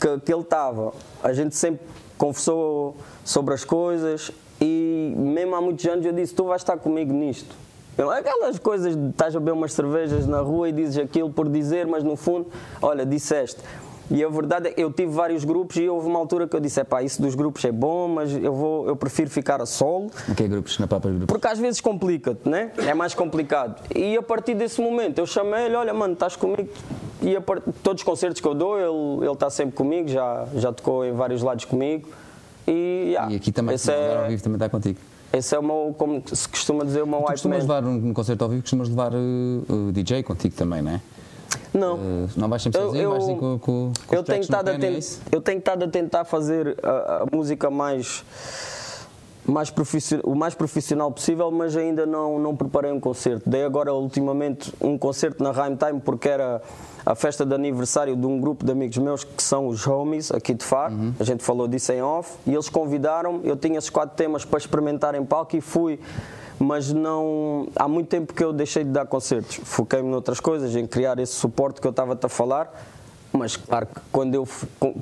[0.00, 0.92] que, que ele estava.
[1.22, 1.86] A gente sempre
[2.16, 7.12] conversou sobre as coisas e mesmo há muitos anos eu disse: Tu vais estar comigo
[7.12, 7.63] nisto.
[7.96, 11.48] Eu, Aquelas coisas de estás a beber umas cervejas na rua e dizes aquilo por
[11.48, 12.48] dizer, mas no fundo,
[12.82, 13.60] olha, disseste.
[14.10, 16.60] E a verdade é que eu tive vários grupos e houve uma altura que eu
[16.60, 20.10] disse: pá, isso dos grupos é bom, mas eu, vou, eu prefiro ficar a solo.
[20.28, 20.78] O que é grupos?
[20.78, 21.26] Na Papas Grupos?
[21.26, 22.70] Porque às vezes complica-te, né?
[22.76, 23.82] É mais complicado.
[23.94, 26.68] E a partir desse momento eu chamei-lhe, olha mano, estás comigo.
[27.22, 27.62] E a part...
[27.82, 31.12] todos os concertos que eu dou, ele, ele está sempre comigo, já, já tocou em
[31.12, 32.08] vários lados comigo.
[32.66, 34.98] E, yeah, E aqui também, esse, agora ao é, vivo também está contigo.
[35.36, 38.44] Esse é o meu, como se costuma dizer, o meu Tu costumas levar, num concerto
[38.44, 39.16] ao vivo, costumas levar uh,
[39.68, 41.00] uh, DJ contigo também, não é?
[41.72, 41.94] Não.
[41.96, 44.72] Uh, não vais sempre sozinho, eu- vais assim com, com, com eu tenho, estado a
[44.74, 45.20] é ten- isso?
[45.30, 48.24] eu tenho estado a tentar fazer a, a música mais,
[49.44, 49.72] mais
[50.22, 53.48] o mais profissional possível, mas ainda não, não preparei um concerto.
[53.48, 56.62] Dei agora, ultimamente, um concerto na Rhyme Time, porque era
[57.06, 60.54] a festa de aniversário de um grupo de amigos meus que são os Homies, aqui
[60.54, 60.94] de Faro.
[60.94, 61.14] Uhum.
[61.20, 62.32] A gente falou disso em off.
[62.46, 63.46] E eles convidaram-me.
[63.46, 66.00] Eu tinha esses quatro temas para experimentar em palco e fui.
[66.58, 67.68] Mas não.
[67.76, 69.60] Há muito tempo que eu deixei de dar concertos.
[69.64, 72.72] Foquei-me noutras coisas, em criar esse suporte que eu estava-te a falar.
[73.32, 74.48] Mas claro que quando eu,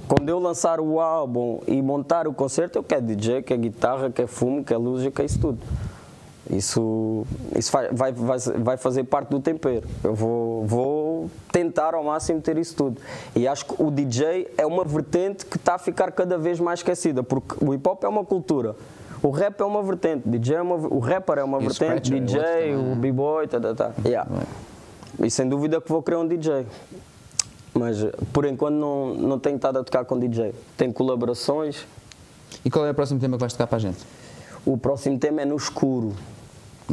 [0.09, 4.27] quando eu lançar o álbum e montar o concerto, eu quero DJ, quero guitarra, quero
[4.27, 5.59] fumo, quero luz, eu quero isso tudo.
[6.53, 7.25] Isso,
[7.57, 9.89] isso vai, vai, vai, fazer parte do tempero.
[10.05, 13.01] Eu vou, vou tentar ao máximo ter isso tudo.
[13.35, 16.81] E acho que o DJ é uma vertente que está a ficar cada vez mais
[16.81, 18.77] esquecida, porque o hip hop é uma cultura.
[19.23, 22.13] O rap é uma vertente, DJ é uma, o rapper é uma E o vertente,
[22.13, 23.93] é DJ, outro também, o b-boy, tá, tá, tá.
[24.05, 24.29] Yeah.
[25.23, 26.67] E sem dúvida que vou criar um DJ.
[27.73, 30.53] Mas por enquanto não, não tenho estado a tocar com DJ.
[30.77, 31.87] Tenho colaborações.
[32.65, 33.99] E qual é o próximo tema que vais tocar para a gente?
[34.67, 36.13] O próximo tema é no escuro.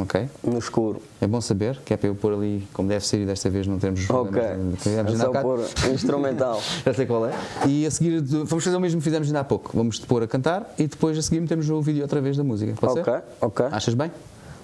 [0.02, 0.30] Ok?
[0.44, 1.02] No escuro.
[1.22, 3.68] É bom saber, que é para eu pôr ali como deve ser e desta vez
[3.68, 4.42] não temos os Ok.
[4.42, 5.60] É só pôr
[5.94, 6.62] instrumental.
[6.86, 7.32] Já sei qual é.
[7.68, 9.72] E a seguir vamos fazer o mesmo que fizemos ainda há pouco.
[9.76, 12.44] Vamos te pôr a cantar e depois a seguir metemos o vídeo outra vez da
[12.44, 12.74] música.
[12.80, 13.24] Pode ok, ser?
[13.42, 13.66] ok.
[13.72, 14.12] Achas bem?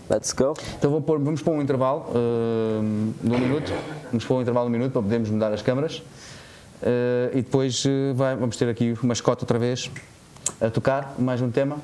[0.09, 0.53] Let's go.
[0.77, 3.73] Então vou pôr- vamos pôr um intervalo hum, de um minuto.
[4.11, 5.97] Vamos pôr um intervalo de um minuto para podermos mudar as câmaras.
[6.81, 9.89] Uh, e depois uh, vai- vamos ter aqui o mascote outra vez
[10.61, 11.77] a tocar mais um tema.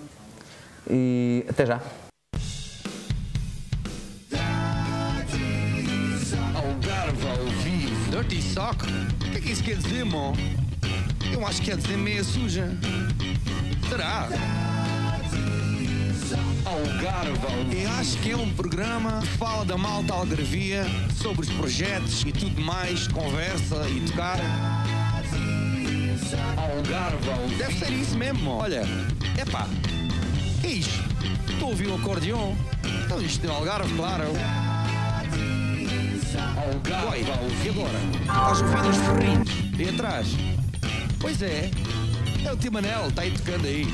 [0.89, 1.81] E até já.
[8.21, 8.85] Dirty sock?
[8.85, 10.37] O que é que isso quer dizer, mo?
[11.33, 12.69] Eu acho que quer dizer meia suja.
[13.89, 14.27] Será?
[15.31, 16.35] Vivo.
[17.75, 22.31] Eu acho que é um programa que fala da malta algarvia, sobre os projetos e
[22.31, 24.37] tudo mais, conversa e tocar.
[25.31, 26.37] Vivo.
[27.57, 28.51] Deve ser isso mesmo, mo.
[28.51, 28.83] Olha,
[29.41, 29.67] epá,
[30.61, 31.03] que é isto?
[31.49, 32.55] Estou a ouvir um acordeão.
[33.03, 34.25] Então isto é Algarve, claro.
[36.37, 37.25] Algarve
[37.65, 37.99] e agora?
[38.21, 40.27] Estás a ouvir os ferrinhos aí atrás?
[41.19, 41.69] Pois é,
[42.45, 43.87] é o Timanel, está aí tocando aí.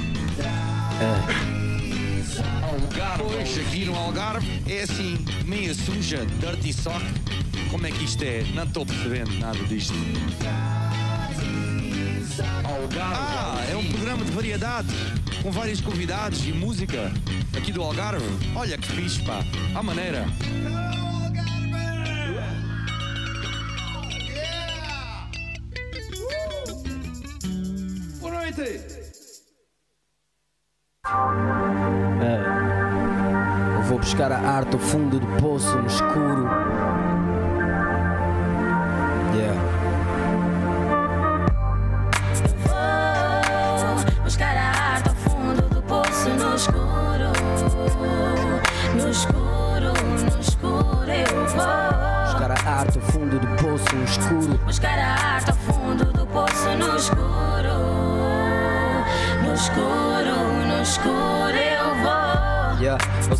[2.64, 3.24] Algarve.
[3.24, 7.04] Pois, aqui no Algarve é assim, meia suja, dirty sock.
[7.72, 8.44] Como é que isto é?
[8.54, 9.94] Não estou percebendo nada disto.
[13.00, 14.94] Ah, é um programa de variedades,
[15.42, 17.12] com vários convidados e música
[17.56, 18.26] aqui do Algarve.
[18.56, 19.44] Olha que fixe, pá,
[19.76, 20.26] à maneira.
[28.48, 28.80] Noite!
[33.76, 36.48] Eu vou buscar a arte ao fundo do poço, no escuro.
[39.36, 39.62] Yeah.
[44.16, 47.34] Vou buscar a arte ao fundo do poço no escuro.
[48.96, 51.88] No escuro, no escuro eu vou.
[52.32, 54.58] Buscar a arte ao fundo do poço, no escuro.
[54.60, 55.57] Buscar a arte ao
[60.98, 61.37] escuro.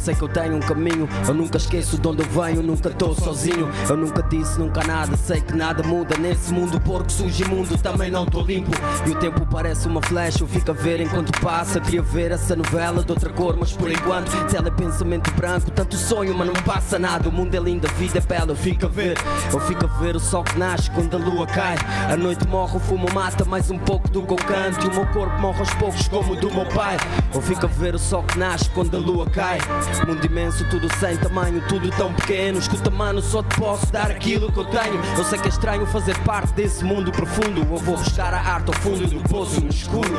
[0.08, 3.14] Sei que eu tenho um caminho, eu nunca esqueço de onde eu venho, nunca estou
[3.14, 3.70] sozinho.
[3.90, 8.10] Eu nunca disse nunca nada, sei que nada muda nesse mundo, porque surge mundo, também
[8.10, 8.72] não estou limpo.
[9.06, 11.82] E o tempo parece uma flecha, eu fico a ver enquanto passa.
[11.82, 15.98] Queria ver essa novela de outra cor, mas por enquanto, tela é pensamento branco, tanto
[15.98, 17.28] sonho, mas não passa nada.
[17.28, 19.18] O mundo é lindo, a vida é bela, eu fico a ver.
[19.52, 21.76] Eu fico a ver o sol que nasce quando a lua cai.
[22.10, 24.86] A noite morre, o fumo mata mais um pouco do que canto.
[24.86, 26.96] E o meu corpo morre aos poucos, como o do meu pai.
[27.34, 29.58] Eu fico a ver o sol que nasce quando a lua cai.
[30.06, 32.60] Mundo imenso, tudo sem tamanho, tudo tão pequeno.
[32.60, 35.02] Escuta, mano, só te posso dar aquilo que eu tenho.
[35.18, 37.62] Eu sei que é estranho fazer parte desse mundo profundo.
[37.62, 40.14] Eu vou buscar a arte ao fundo do poço no escuro.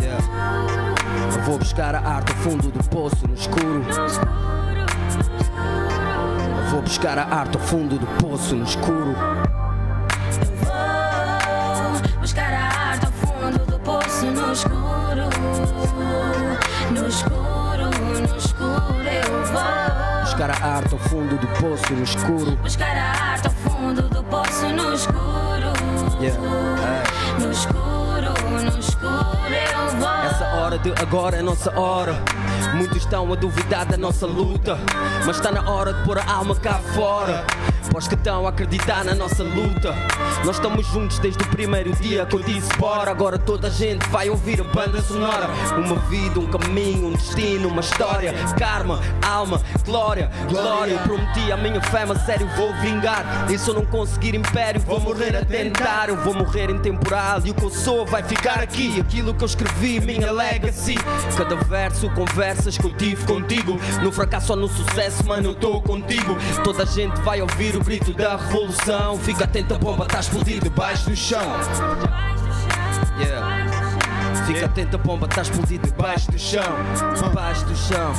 [0.00, 0.24] Yeah.
[1.36, 3.84] Eu vou buscar a arte ao fundo do poço no escuro.
[6.58, 9.14] Eu vou buscar a arte ao fundo do poço no escuro.
[12.12, 14.80] Vou buscar a arte ao fundo do poço no escuro.
[16.90, 17.59] No escuro,
[18.60, 20.20] escuro eu vou.
[20.20, 22.56] Buscar a arte ao fundo do poço no escuro.
[22.56, 25.72] Buscar a arte ao fundo do poço no escuro.
[26.20, 26.38] Yeah.
[27.38, 30.08] No escuro, no escuro eu vou.
[30.24, 32.14] Essa hora de agora é nossa hora.
[32.74, 34.78] Muitos estão a duvidar da nossa luta,
[35.26, 37.44] mas está na hora de pôr a alma cá fora.
[37.90, 39.92] Pós que estão a acreditar na nossa luta.
[40.44, 43.10] Nós estamos juntos desde o primeiro dia que eu disse bora.
[43.10, 45.48] Agora toda a gente vai ouvir a banda sonora.
[45.76, 48.32] Uma vida, um caminho, um destino, uma história.
[48.56, 50.92] Karma, alma, glória, glória.
[50.92, 53.50] Eu prometi a minha fama, sério, vou vingar.
[53.50, 56.08] E se eu não conseguir império, vou morrer a tentar.
[56.08, 59.00] Eu vou morrer intemporal e o que eu sou vai ficar aqui.
[59.00, 60.94] Aquilo que eu escrevi, minha legacy.
[61.36, 63.76] Cada verso, conversas que eu tive contigo.
[64.00, 66.36] No fracasso ou no sucesso, mano, eu estou contigo.
[66.62, 69.18] Toda a gente vai ouvir o grito da revolução.
[69.18, 71.40] Fica atento, a bomba tá a explodir debaixo do chão.
[73.18, 74.46] Yeah.
[74.46, 76.62] Fica atento, a bomba tá a explodir debaixo do chão.
[77.22, 78.12] Debaixo do chão,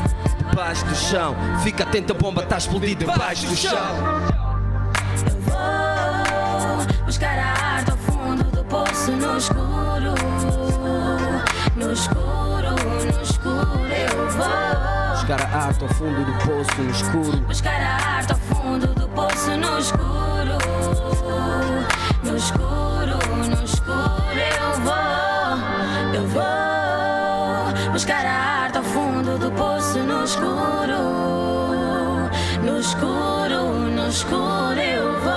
[0.50, 1.36] debaixo do chão.
[1.64, 3.78] Fica atento, a bomba tá a explodir debaixo do chão.
[5.26, 10.16] Eu vou buscar a arte ao fundo do poço no escuro.
[11.76, 12.70] No escuro,
[13.16, 14.91] no escuro eu vou.
[15.32, 17.38] Buscar a arte ao fundo do poço no escuro.
[17.48, 20.58] Buscar a arte ao fundo do poço no escuro.
[22.26, 23.18] No escuro,
[23.48, 25.56] no escuro eu vou.
[26.14, 31.00] Eu vou buscar a arte ao fundo do poço no escuro.
[32.62, 35.32] No escuro, no escuro eu vou.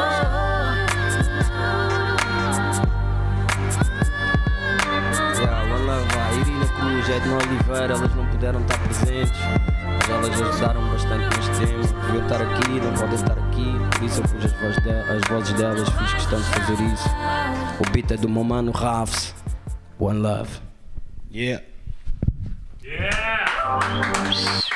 [6.75, 9.39] Cruz, Edna Oliveira, elas não puderam estar presentes,
[10.11, 11.83] elas ajudaram bastante neste tema.
[12.07, 15.29] Deviam estar aqui, não podem estar aqui, por isso eu pus as vozes, de- as
[15.29, 17.09] vozes delas, fiz questão de fazer isso.
[17.81, 19.35] O beat é do meu mano Ravs.
[19.99, 20.51] One Love.
[21.33, 21.65] Yeah.
[22.83, 24.74] Break.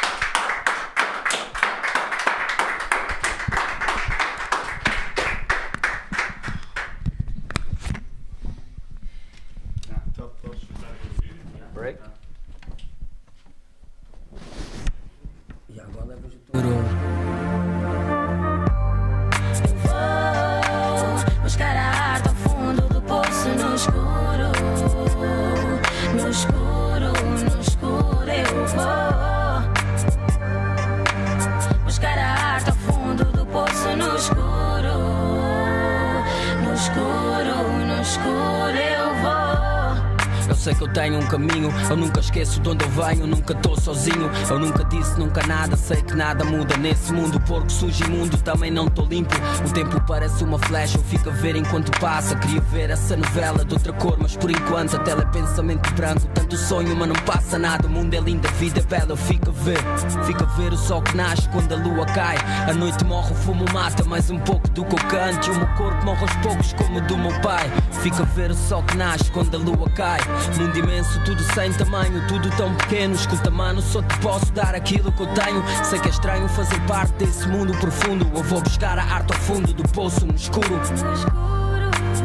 [40.48, 43.52] Eu sei que eu tenho um caminho, eu nunca esqueço de onde eu venho, nunca
[43.52, 44.30] estou sozinho.
[44.48, 47.38] Eu nunca disse nunca nada, sei que nada muda nesse mundo.
[47.40, 49.34] Porque surge imundo, também não estou limpo.
[49.66, 52.34] O tempo parece uma flecha, eu fico a ver enquanto passa.
[52.36, 56.26] Queria ver essa novela de outra cor, mas por enquanto a tela é pensamento branco.
[56.34, 57.86] Tanto sonho, mas não passa nada.
[57.86, 59.78] O mundo é lindo, a vida é bela, eu fico a ver.
[60.24, 62.36] Fico a ver o sol que nasce quando a lua cai.
[62.68, 65.48] A noite morre, o fumo mata mais um pouco do que eu canto.
[65.48, 67.70] E o meu corpo morre aos poucos, como o do meu pai.
[68.02, 70.20] Fico a ver o sol que nasce quando a lua cai.
[70.58, 73.14] Mundo imenso, tudo sem tamanho, tudo tão pequeno.
[73.14, 75.62] Escuta, mano, só te posso dar aquilo que eu tenho.
[75.84, 78.28] Sei que é estranho fazer parte desse mundo profundo.
[78.34, 80.80] Eu vou buscar a arte ao fundo do poço no escuro.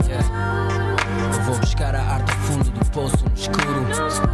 [0.08, 0.28] Yeah.
[1.36, 3.82] Eu vou buscar a arte ao fundo do poço no escuro.
[3.82, 4.32] no escuro,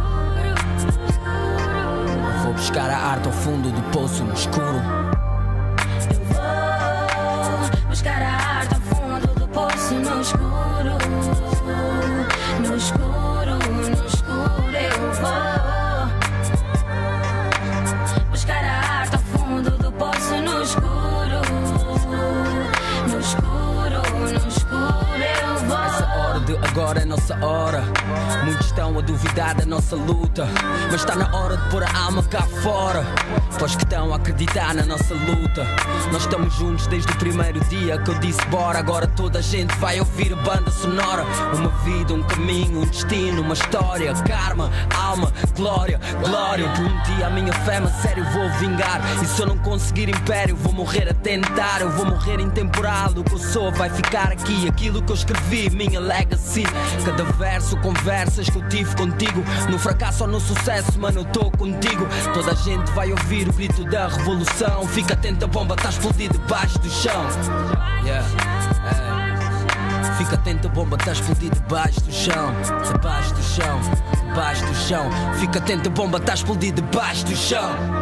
[2.32, 4.99] Eu vou buscar a arte ao fundo do poço no escuro.
[26.80, 27.84] Agora é nossa hora.
[28.42, 30.48] Muitos estão a duvidar da nossa luta.
[30.90, 33.04] Mas está na hora de pôr a alma cá fora.
[33.58, 35.66] Pois que estão a acreditar na nossa luta.
[36.10, 38.78] Nós estamos juntos desde o primeiro dia que eu disse bora.
[38.78, 41.26] Agora toda a gente vai ouvir a banda sonora.
[41.54, 44.14] Uma vida, um caminho, um destino, uma história.
[44.26, 46.62] Karma, alma, glória, glória.
[46.62, 49.02] Eu prometi a minha fé, mas sério vou vingar.
[49.22, 51.82] E se eu não conseguir império, vou morrer a tentar.
[51.82, 53.10] Eu vou morrer intemporal.
[53.10, 54.66] O que eu sou vai ficar aqui.
[54.66, 56.69] Aquilo que eu escrevi, minha legacy.
[57.04, 59.42] Cada verso, conversas que eu tive contigo.
[59.68, 62.06] No fracasso ou no sucesso, mano, eu tô contigo.
[62.34, 64.86] Toda a gente vai ouvir o grito da revolução.
[64.88, 67.26] Fica atento, a bomba tá a explodir debaixo do chão.
[68.04, 68.26] Yeah.
[69.06, 69.10] é.
[70.18, 72.54] Fica atento, a bomba tá a explodir debaixo do chão.
[72.92, 73.80] Debaixo do chão,
[74.28, 75.10] debaixo do chão.
[75.38, 77.99] Fica atento, a bomba tá a explodir debaixo do chão.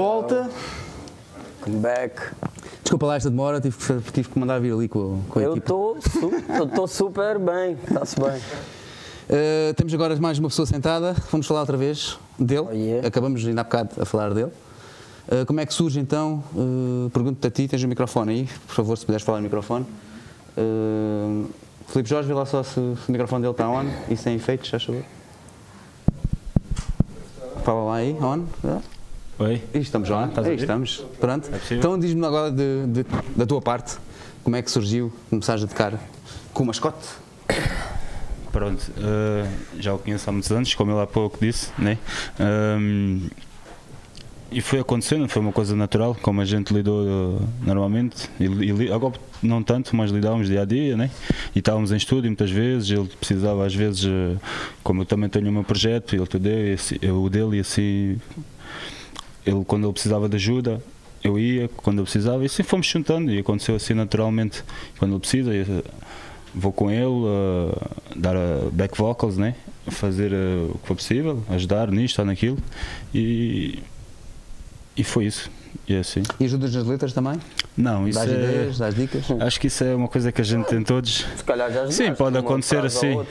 [0.00, 0.50] Volta.
[1.60, 2.18] Come back.
[2.82, 5.52] Desculpa lá esta demora, tive que, tive que mandar vir ali com, com a Eu
[5.52, 5.74] equipa.
[6.64, 8.40] estou super bem, está-se bem.
[9.28, 12.66] Uh, temos agora mais uma pessoa sentada, vamos falar outra vez dele.
[12.70, 13.06] Oh, yeah.
[13.06, 14.50] Acabamos ainda há bocado a falar dele.
[15.28, 16.42] Uh, como é que surge então?
[16.54, 19.84] Uh, Pergunto-te a ti, tens o microfone aí, por favor, se puderes falar no microfone.
[20.56, 21.46] Uh,
[21.88, 24.70] Filipe Jorge, vê lá só se, se o microfone dele está on e sem efeitos,
[24.70, 25.04] já favor.
[27.62, 28.46] Fala lá aí, on.
[28.64, 28.80] Ah.
[29.40, 29.62] Oi?
[29.74, 31.04] Aí estamos a aí estamos.
[31.18, 31.48] Pronto.
[31.52, 33.96] É então diz-me agora de- de- da tua parte,
[34.44, 35.98] como é que surgiu começares a tocar
[36.52, 37.08] com o mascote?
[38.52, 41.96] Pronto, eh, já o conheço há muitos anos, como ele há pouco disse, né?
[42.38, 43.28] Ahm,
[44.52, 47.06] e foi acontecendo, foi uma coisa natural, como a gente lidou
[47.38, 48.28] eh, normalmente.
[48.40, 51.10] E, e agora não tanto, mas lidávamos dia a dia, né?
[51.54, 52.90] E estávamos em estúdio muitas vezes.
[52.90, 54.36] Ele precisava, às vezes, eh,
[54.82, 57.30] como eu também tenho o meu projeto, ele tem o dele, e assim- eu o
[57.30, 58.18] dele, e assim.
[59.50, 60.82] Ele, quando ele precisava de ajuda,
[61.22, 63.30] eu ia, quando ele precisava, e assim fomos juntando.
[63.30, 64.62] E aconteceu assim naturalmente.
[64.98, 65.84] Quando ele precisa, eu-
[66.54, 67.72] vou com ele uh,
[68.16, 69.54] dar uh, back vocals, né?
[69.88, 72.58] fazer uh, o que for possível, ajudar nisto ou naquilo
[73.14, 73.82] e,
[74.96, 75.50] e foi isso.
[75.88, 76.22] E é assim.
[76.38, 77.40] E ajudas nas letras também?
[77.76, 79.24] Não, isso Dás é, ideias, dás dicas?
[79.40, 81.26] acho que isso é uma coisa que a gente tem todos.
[81.36, 83.30] Se calhar já Sim, ajudaste, pode uma acontecer frase ou assim.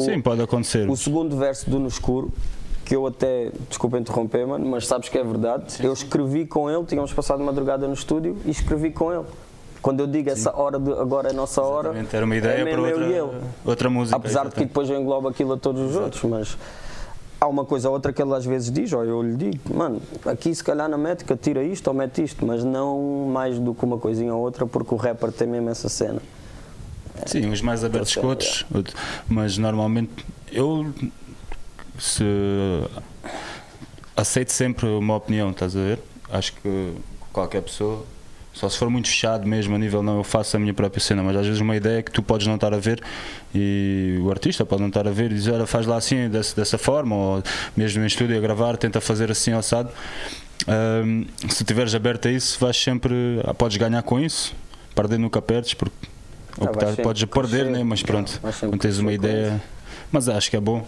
[0.00, 0.88] Sim, pode acontecer.
[0.88, 2.32] O segundo verso do No Escuro,
[2.88, 5.74] que eu até, desculpa interromper, mano, mas sabes que é verdade.
[5.84, 9.26] Eu escrevi com ele, tínhamos passado madrugada no estúdio e escrevi com ele.
[9.82, 12.62] Quando eu digo essa hora, de, agora é a nossa hora, Exatamente, Era uma ideia
[12.62, 13.30] é para outra, e ele.
[13.62, 14.16] outra música.
[14.16, 16.56] Apesar de que depois eu englobo aquilo a todos os outros, mas
[17.38, 20.00] há uma coisa ou outra que ele às vezes diz, ou eu lhe digo, mano,
[20.24, 23.84] aqui se calhar na métrica tira isto ou mete isto, mas não mais do que
[23.84, 26.22] uma coisinha ou outra, porque o rapper tem mesmo essa cena.
[27.26, 28.96] Sim, uns mais abertos que outros, outro-
[29.28, 30.86] mas normalmente eu
[31.98, 32.24] se
[34.16, 35.98] aceito sempre uma opinião, estás a ver?
[36.30, 36.92] Acho que
[37.32, 38.04] qualquer pessoa,
[38.52, 41.22] só se for muito fechado mesmo a nível não, eu faço a minha própria cena,
[41.22, 43.02] mas às vezes uma ideia que tu podes não estar a ver
[43.54, 46.54] e o artista pode não estar a ver e dizer, olha, faz lá assim, dessa,
[46.56, 47.42] dessa forma, ou
[47.76, 49.90] mesmo em estúdio a gravar, tenta fazer assim assado.
[50.66, 54.54] Ahm, se estiveres aberto a isso, vais sempre, ah, podes ganhar com isso,
[54.94, 55.94] perder nunca perdes, porque
[56.60, 57.84] Ah, tá- podes perder, né?
[57.84, 59.62] mas pronto, quando tens uma ideia.
[60.10, 60.84] Mas acho que é bom.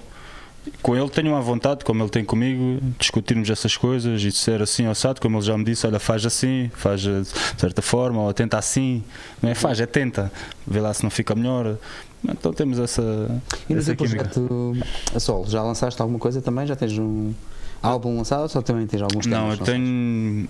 [0.82, 4.86] Com ele tenho uma vontade, como ele tem comigo, discutirmos essas coisas e ser assim
[4.86, 8.32] assado, como ele já me disse, olha, faz assim, faz eh, de certa forma, ou
[8.32, 9.02] tenta assim,
[9.42, 10.30] não é faz, é tenta,
[10.66, 11.76] vê lá se não fica melhor.
[12.24, 13.02] Então temos essa,
[13.68, 14.76] E no essa projeto
[15.14, 16.66] a solo, já lançaste alguma coisa também?
[16.66, 17.32] Já tens um
[17.82, 19.40] álbum lançado ou só também tens alguns temas?
[19.40, 20.48] Não, eu tenho.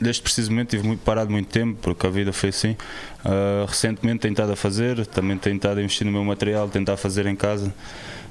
[0.00, 2.76] Desde precisamente tive muito, parado muito tempo, porque a vida foi assim.
[3.24, 6.96] Ah, recentemente tenho estado a fazer, também tenho estado a investir no meu material, tentar
[6.96, 7.72] fazer em casa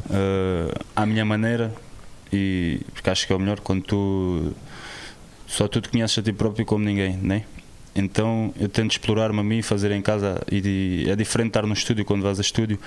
[0.10, 1.74] ah, à minha maneira,
[2.32, 4.54] e porque acho que é o melhor quando tu
[5.48, 7.46] só tu te conheces a ti próprio como ninguém, né?
[7.96, 12.04] Então eu tento explorar-me a mim, fazer em casa e é diferente estar no estúdio
[12.04, 12.80] quando vais a estúdio.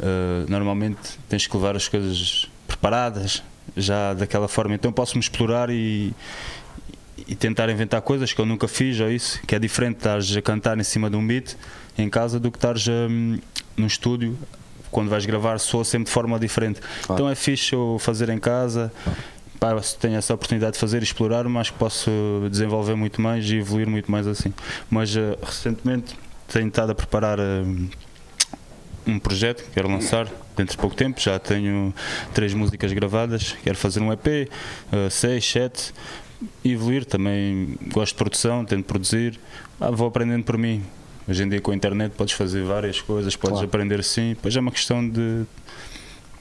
[0.00, 3.42] ah, normalmente tens que levar as coisas preparadas,
[3.76, 4.74] já daquela forma.
[4.74, 6.12] Então posso-me explorar e,
[7.28, 10.42] e tentar inventar coisas que eu nunca fiz ou isso, que é diferente estares a
[10.42, 11.56] cantar em cima de um beat
[11.98, 13.38] em casa do que estares hum,
[13.76, 14.38] num estúdio
[14.96, 16.80] quando vais gravar soa sempre de forma diferente.
[17.04, 18.90] Então é fixe eu fazer em casa.
[19.60, 22.10] Pá, se tenho essa oportunidade de fazer e explorar, mas que posso
[22.50, 24.54] desenvolver muito mais e evoluir muito mais assim.
[24.88, 26.16] Mas eh, recentemente
[26.48, 27.90] tenho estado a preparar hum,
[29.06, 31.20] um projeto que quero lançar dentro de pouco tempo.
[31.20, 31.94] Já tenho
[32.32, 33.54] três músicas gravadas.
[33.62, 34.48] Quero fazer um EP, eh,
[35.10, 35.92] seis, sete.
[36.64, 37.76] Evoluir também.
[37.92, 39.38] Gosto de produção, tento produzir.
[39.78, 40.82] Ah, vou aprendendo por mim.
[41.28, 44.30] Hoje em dia com a internet podes fazer várias coisas, podes aprender assim.
[44.30, 45.44] Depois é uma questão de.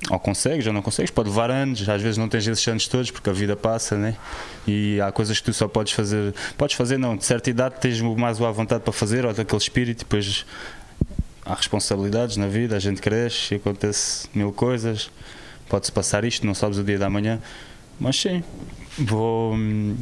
[0.10, 3.10] Ou consegues ou não consegues, pode levar anos, às vezes não tens esses anos todos
[3.10, 4.16] porque a vida passa, né?
[4.68, 8.00] E há coisas que tu só podes fazer, podes fazer não, de certa idade tens
[8.02, 10.46] mais a vontade para fazer, ou daquele espírito, depois
[11.44, 15.10] há responsabilidades na vida, a gente cresce e acontece mil coisas,
[15.70, 17.40] pode-se passar isto, não sabes o dia da manhã,
[18.00, 18.44] mas sim,
[18.98, 19.96] vou, hum,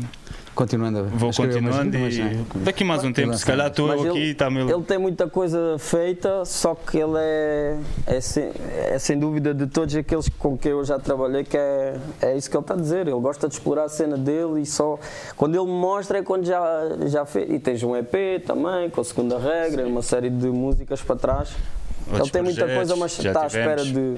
[0.55, 2.45] Continuando a vou continuando e né?
[2.57, 4.69] daqui mais um tempo, se calhar estou Mas aqui ele, e está meu.
[4.69, 8.51] ele tem muita coisa feita, só que ele é, é, sem,
[8.91, 12.49] é sem dúvida de todos aqueles com que eu já trabalhei, que é, é isso
[12.51, 13.07] que ele está a dizer.
[13.07, 14.99] Ele gosta de explorar a cena dele e só.
[15.35, 16.61] Quando ele me mostra é quando já,
[17.07, 17.49] já fez.
[17.49, 21.49] E tens um EP também, com a segunda regra, uma série de músicas para trás.
[22.05, 24.17] Outros ele tem muita projetos, coisa, mas está à espera de.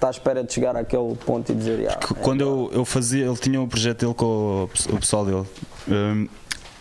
[0.00, 1.78] Está à espera de chegar àquele ponto e dizer.
[1.80, 4.98] "Ya, Que é quando eu, eu fazia, ele tinha um projeto dele com o, o
[4.98, 5.44] pessoal dele.
[5.86, 6.26] Hum,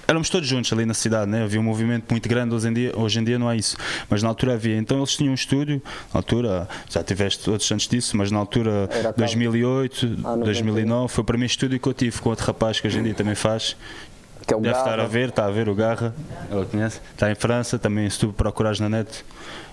[0.08, 1.44] éramos todos juntos ali na cidade, né?
[1.44, 2.56] havia um movimento muito grande.
[2.56, 3.76] Hoje em, dia, hoje em dia não há isso,
[4.10, 4.78] mas na altura havia.
[4.78, 5.82] Então eles tinham um estúdio,
[6.14, 9.18] na altura, já tiveste outros antes disso, mas na altura Era cá.
[9.18, 10.40] 2008, Ah, 91.
[10.46, 13.14] 2009, foi o primeiro estúdio que eu tive com outro rapaz que hoje em dia
[13.14, 13.76] também faz.
[14.48, 14.86] que é o Deve Garra.
[14.92, 16.16] estar a ver, está a ver o Garra,
[16.50, 17.02] ele conhece.
[17.14, 19.24] Está em França, também se tu procurares na net,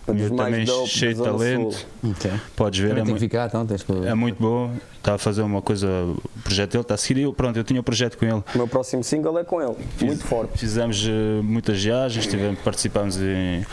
[0.08, 1.72] Um mais também dope cheio de talento.
[1.72, 2.10] Sul.
[2.10, 2.30] Ok.
[2.54, 3.92] Podes ver, é muito, ficar, então tens que.
[3.92, 4.72] é muito bom.
[4.98, 7.22] Está a fazer uma coisa, o projeto dele está a seguir.
[7.22, 8.42] Eu, pronto, eu tinha o projeto com ele.
[8.54, 9.76] O meu próximo single é com ele.
[10.00, 10.58] Muito forte.
[10.58, 13.66] Fizemos eh, muitas viagens, tivemos, participámos em,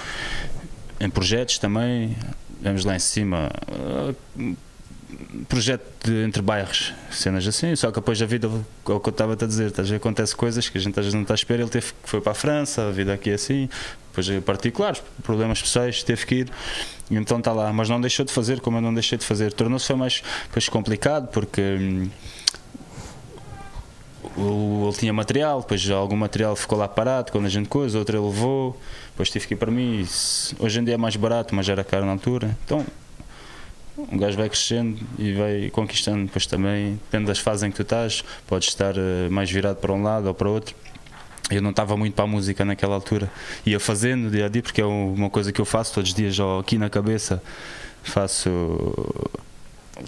[0.99, 2.15] em projetos também.
[2.61, 3.51] Vamos lá em cima.
[3.69, 4.53] eh,
[5.47, 9.11] projeto de, entre bairros, cenas assim, só que depois a vida, é o que eu
[9.11, 11.35] estava a dizer, a ver, acontece coisas que a gente às vezes não está a
[11.35, 13.69] esperar, ele teve, foi para a França, a vida aqui é assim,
[14.13, 16.51] depois em particulares, problemas pessoais, teve que ir,
[17.09, 19.91] então está lá, mas não deixou de fazer como eu não deixei de fazer, tornou-se
[19.95, 22.09] mais depois complicado, porque hum,
[24.37, 28.25] ele tinha material, depois algum material ficou lá parado quando a gente coisa, outro ele
[28.25, 30.07] levou, depois tive que ir para mim.
[30.59, 32.55] Hoje em dia é mais barato, mas era caro na altura.
[32.65, 32.85] Então
[33.97, 37.81] um gajo vai crescendo e vai conquistando, depois também, depende das fases em que tu
[37.83, 40.75] estás, podes estar eh, mais virado para um lado ou para outro.
[41.49, 43.29] Eu não estava muito para a música naquela altura.
[43.65, 46.39] Ia fazendo dia a dia, porque é uma coisa que eu faço todos os dias,
[46.39, 47.41] ou aqui na cabeça.
[48.03, 48.49] Faço.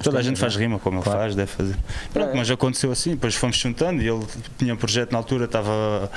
[0.04, 1.76] Toda a gente faz rima como ele faz, deve fazer.
[2.12, 2.36] Pronto, É.
[2.36, 4.26] mas aconteceu assim, depois fomos juntando e ele
[4.58, 6.10] tinha um projeto na altura, estava.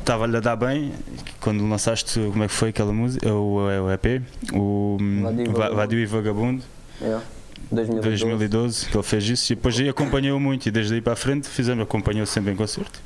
[0.00, 0.92] Estava-lhe a dar bem,
[1.40, 3.32] quando lançaste, como é que foi aquela música?
[3.32, 4.20] O, o EP,
[4.52, 5.76] o Vadio e Va- Vagabundo.
[5.76, 6.64] Vadio e Vagabundo,
[7.00, 7.18] É.
[7.70, 8.08] 2012.
[8.08, 11.16] 2012, que ele fez isso, e depois aí acompanhou muito, e desde aí para a
[11.16, 13.00] frente fizemos, acompanhou sempre em concerto.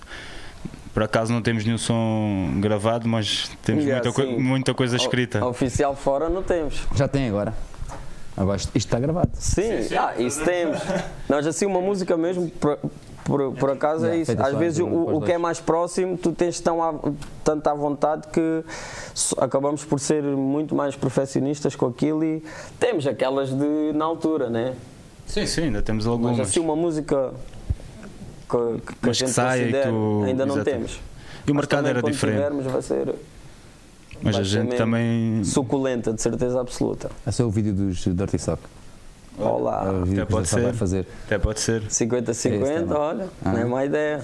[0.96, 4.42] Por acaso não temos nenhum som gravado, mas temos Yeah, muita, coi- sim.
[4.42, 5.44] muita coisa escrita.
[5.44, 6.86] O- Oficial fora não temos.
[6.94, 7.52] Já tem agora.
[8.34, 9.28] Agora isto está gravado.
[9.34, 10.78] Sim, Ah, isso temos.
[11.28, 12.78] Nós assim uma música mesmo, por,
[13.24, 14.32] por, por acaso é isso.
[14.40, 16.94] Às vezes o, o que é mais próximo, tu tens tão à,
[17.44, 18.64] tanto à vontade que
[19.14, 22.42] so- acabamos por ser muito mais profissionistas com aquilo e
[22.80, 24.72] temos aquelas de na altura, né?
[25.26, 26.40] Sim, sim, ainda temos Mas algumas.
[26.40, 27.34] assim uma música
[28.48, 31.00] que, que a Mas que gente saia e considera, tu- ainda não temos.
[31.46, 32.36] E o mercado também era diferente.
[32.36, 33.14] tivermos vai ser
[34.22, 35.44] Mas vai a ser gente também.
[35.44, 37.10] suculenta, de certeza absoluta.
[37.26, 38.62] Esse é o vídeo dos Dirty Sock.
[39.38, 40.78] É Olá, o vídeo até que o pode Zé vai ser.
[40.78, 41.06] fazer.
[41.26, 41.82] Até pode ser.
[41.90, 43.52] 50-50, É olha, Ah.
[43.52, 44.22] não é má ideia.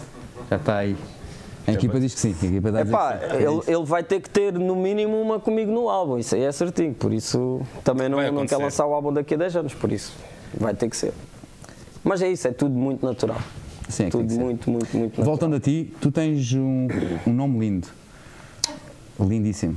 [0.50, 0.96] Já está aí.
[1.66, 2.34] A equipa diz que sim.
[2.42, 3.32] A equipa dá a Epá, que sim.
[3.34, 3.70] É ele, isso.
[3.70, 6.92] ele vai ter que ter no mínimo uma comigo no álbum, isso aí é certinho,
[6.94, 10.12] por isso também não, não quer lançar o álbum daqui a 10 anos, por isso
[10.58, 11.12] vai ter que ser.
[12.02, 13.38] Mas é isso, é tudo muito natural.
[13.92, 15.24] Sim, é que tudo muito, muito, muito natural.
[15.24, 16.88] Voltando a ti, tu tens um,
[17.26, 17.88] um nome lindo.
[19.20, 19.76] Lindíssimo.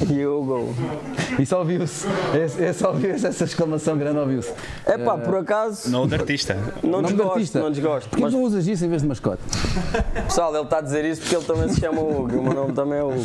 [0.00, 0.72] Hugo.
[1.38, 2.06] Isso ouviu-se.
[2.32, 4.52] Esse, esse ouviu-se, essa exclamação grande ouviu-se.
[4.86, 6.56] Epá, por acaso, Não de artista.
[6.82, 7.60] não desgosto, artista.
[7.60, 8.08] não desgosto.
[8.08, 9.42] Porquê Mas não usas isso em vez de mascote?
[10.26, 12.54] pessoal, ele está a dizer isso porque ele também se chama Hugo, e o meu
[12.54, 13.24] nome também é Hugo.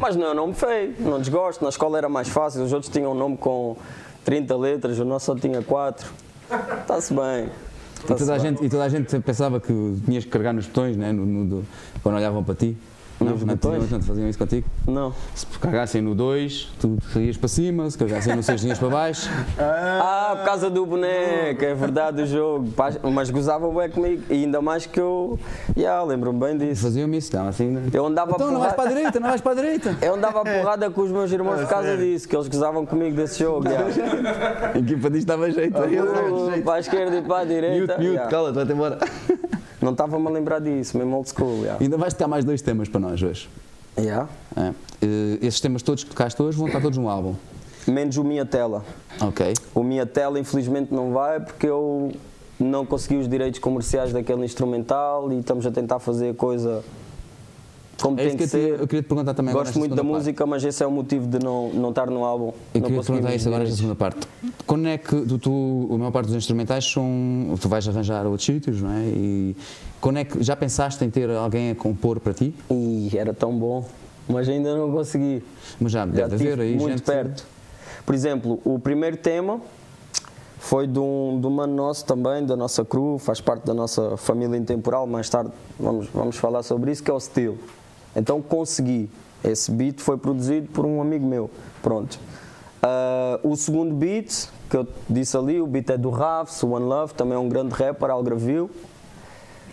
[0.00, 1.62] Mas não é um nome feio, não desgosto.
[1.62, 3.76] Na escola era mais fácil, os outros tinham um nome com
[4.24, 6.10] 30 letras, o nosso só tinha 4.
[6.80, 7.50] Está-se bem.
[8.04, 9.72] E toda, a gente, e toda a gente pensava que
[10.04, 11.64] tinhas que carregar nos botões né, no, no- do-
[12.02, 12.76] quando olhavam para ti.
[13.20, 13.56] Não, não, não
[14.00, 14.66] te faziam isso contigo?
[14.86, 15.12] Não.
[15.34, 19.28] Se cagassem no 2, tu ias para cima, se cagassem no 6, ias para baixo.
[19.60, 22.68] Ah, por causa do boneco, é verdade o jogo.
[23.12, 24.22] Mas gozavam bem comigo.
[24.30, 25.38] E ainda mais que eu.
[25.76, 26.82] Já, lembro-me bem disso.
[26.82, 27.68] Faziam-me isso, não, assim.
[27.68, 27.82] né?
[27.92, 28.96] Eu andava Então a não vais para a porrada.
[28.96, 29.96] direita, não vais para a direita.
[30.02, 33.16] Eu andava a porrada com os meus irmãos por causa disso, que eles gozavam comigo
[33.16, 33.64] desse jogo.
[33.68, 34.70] já.
[34.74, 35.76] A equipa disto dava jeito.
[35.78, 37.94] Uh, Para a esquerda e para a direita.
[37.94, 38.26] Mute, mute, já.
[38.28, 38.98] cala-te, vai-te embora.
[39.88, 41.64] Não estava-me a lembrar disso, mesmo old school.
[41.64, 41.78] já.
[41.80, 43.48] Ainda vais tocar mais dois temas para nós hoje.
[43.96, 44.28] Já.
[44.54, 44.74] É.
[45.00, 47.34] Eh, esses temas todos que tocaste hoje vão estar todos no álbum.
[47.86, 48.84] Menos o Minha Tela.
[49.18, 49.54] Ok.
[49.74, 52.12] O Minha Tela, infelizmente, não vai porque eu
[52.60, 56.84] não consegui os direitos comerciais daquele instrumental e estamos a tentar fazer a coisa
[58.00, 58.78] como É tem que que ser.
[58.80, 60.14] eu queria te perguntar também Gosto muito da parte.
[60.14, 62.52] música, mas esse é o motivo de não, não estar no álbum.
[62.72, 64.26] Eu queria te perguntar isso agora nesta segunda parte.
[64.66, 67.54] Quando é que tu, tu, a maior parte dos instrumentais são.
[67.60, 69.02] Tu vais arranjar outros sítios, não é?
[69.06, 69.56] E
[70.00, 72.54] quando é que já pensaste em ter alguém a compor para ti?
[72.70, 73.84] Ih, era tão bom,
[74.28, 75.42] mas ainda não consegui.
[75.80, 77.02] Mas já Já deve estive haver aí muito gente.
[77.02, 77.46] perto.
[78.06, 79.60] Por exemplo, o primeiro tema
[80.58, 84.16] foi de um, de um mano nosso também, da nossa crew, faz parte da nossa
[84.16, 85.06] família intemporal.
[85.06, 87.56] Mais tarde vamos, vamos falar sobre isso, que é o Steel.
[88.14, 89.10] Então consegui.
[89.44, 91.50] Esse beat foi produzido por um amigo meu.
[91.82, 92.18] Pronto.
[92.82, 96.86] Ah, o segundo beat, que eu disse ali, o beat é do Rafs, o One
[96.86, 98.08] Love, também é um grande rapper,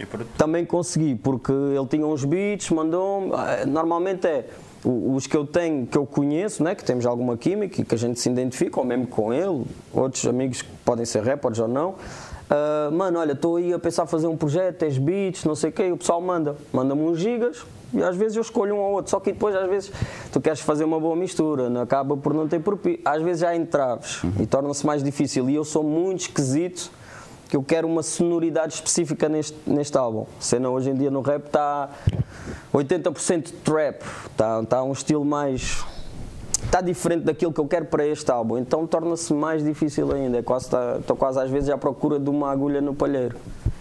[0.07, 0.27] pronto.
[0.37, 3.31] Também consegui, porque ele tinha uns beats, mandou-me.
[3.33, 4.49] ah, Normalmente é
[4.83, 7.97] os que eu tenho, que eu conheço, né, que temos alguma química e que a
[7.97, 11.95] gente se identifica, ou mesmo com ele, outros amigos que podem ser rappers ou não.
[12.49, 15.73] Ah, mano, olha, estou aí a pensar fazer um projeto, tens beats, não sei o
[15.73, 16.55] quê, e o pessoal manda.
[16.71, 19.11] Manda-me uns gigas e às vezes eu escolho um ou outro.
[19.11, 19.91] Só que depois, às vezes,
[20.31, 22.99] tu queres fazer uma boa mistura, não acaba por não ter propi.
[23.05, 25.49] Às vezes já entraves e torna-se mais difícil.
[25.49, 26.91] E eu sou muito esquisito
[27.49, 30.25] que eu quero uma sonoridade específica neste, neste álbum.
[30.39, 31.89] Cena hoje em dia no rap está
[32.73, 35.85] 80% trap, está tá um estilo mais.
[36.63, 40.39] Está diferente daquilo que eu quero para este álbum, então torna-se mais difícil ainda.
[40.39, 43.37] É quase tá- Estou quase às vezes à procura de uma agulha no palheiro.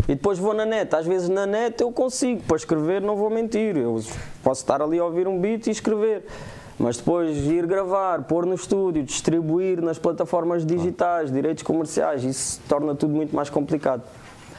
[0.07, 3.31] E depois vou na net, às vezes na net eu consigo, para escrever não vou
[3.31, 3.77] mentir.
[3.77, 4.03] Eu
[4.43, 6.25] posso estar ali a ouvir um beat e escrever.
[6.79, 12.95] Mas depois ir gravar, pôr no estúdio, distribuir nas plataformas digitais, direitos comerciais, isso torna
[12.95, 14.03] tudo muito mais complicado.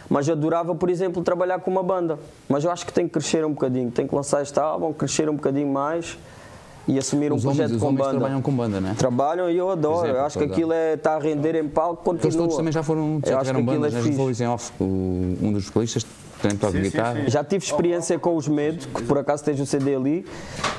[0.10, 2.18] Mas adorava, por exemplo, trabalhar com uma banda.
[2.48, 5.30] Mas eu acho que tem que crescer um bocadinho, tem que lançar este álbum, crescer
[5.30, 6.18] um bocadinho mais
[6.88, 8.10] e assumir um Os homens, projeto os com banda.
[8.12, 8.94] trabalham com banda, não é?
[8.94, 10.00] Trabalham e eu adoro.
[10.06, 12.26] Exemplo, eu acho que aquilo é, está a render em palco, continua.
[12.26, 14.16] Eles todos também já foram, já acho que tiveram aquilo bandas, é né?
[14.16, 16.06] Vou em off, o- um dos vocalistas
[16.42, 17.28] também toca guitarra.
[17.30, 20.26] Já tive experiência com os Medo, que por acaso tens o CD ali.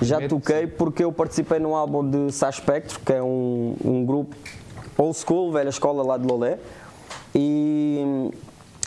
[0.01, 4.05] Já Medo, toquei porque eu participei num álbum de Sá Spectro, que é um, um
[4.05, 4.37] grupo
[4.99, 6.59] old school, velha escola lá de Lolé.
[7.35, 8.31] E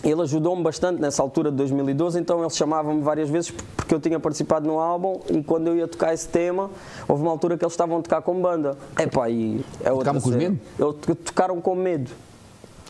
[0.03, 4.19] ele ajudou-me bastante nessa altura de 2012, então ele chamava-me várias vezes porque eu tinha
[4.19, 6.69] participado no álbum e quando eu ia tocar esse tema,
[7.07, 8.77] houve uma altura que eles estavam a tocar com banda.
[8.97, 10.29] Epá, e é outra Tocavam com.
[10.37, 10.59] Medo?
[10.77, 12.11] Eu- tocaram com medo.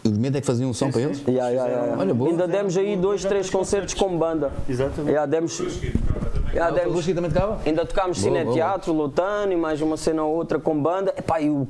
[0.06, 1.22] O medo é que faziam um som para eles?
[1.28, 1.96] Ya, ya, ya.
[1.98, 2.30] Olha, boa.
[2.30, 4.52] Ainda demos aí dois, três concertos com banda.
[4.68, 5.14] Exatamente.
[5.14, 5.60] Ya, demos,
[6.54, 7.60] ya, Ah, o demos, Lusky também tocava?
[7.66, 8.56] ainda tocámos Boa, Cine boa.
[8.56, 11.14] Teatro, Lutano e mais uma cena ou outra com banda.
[11.18, 11.68] Epá, e o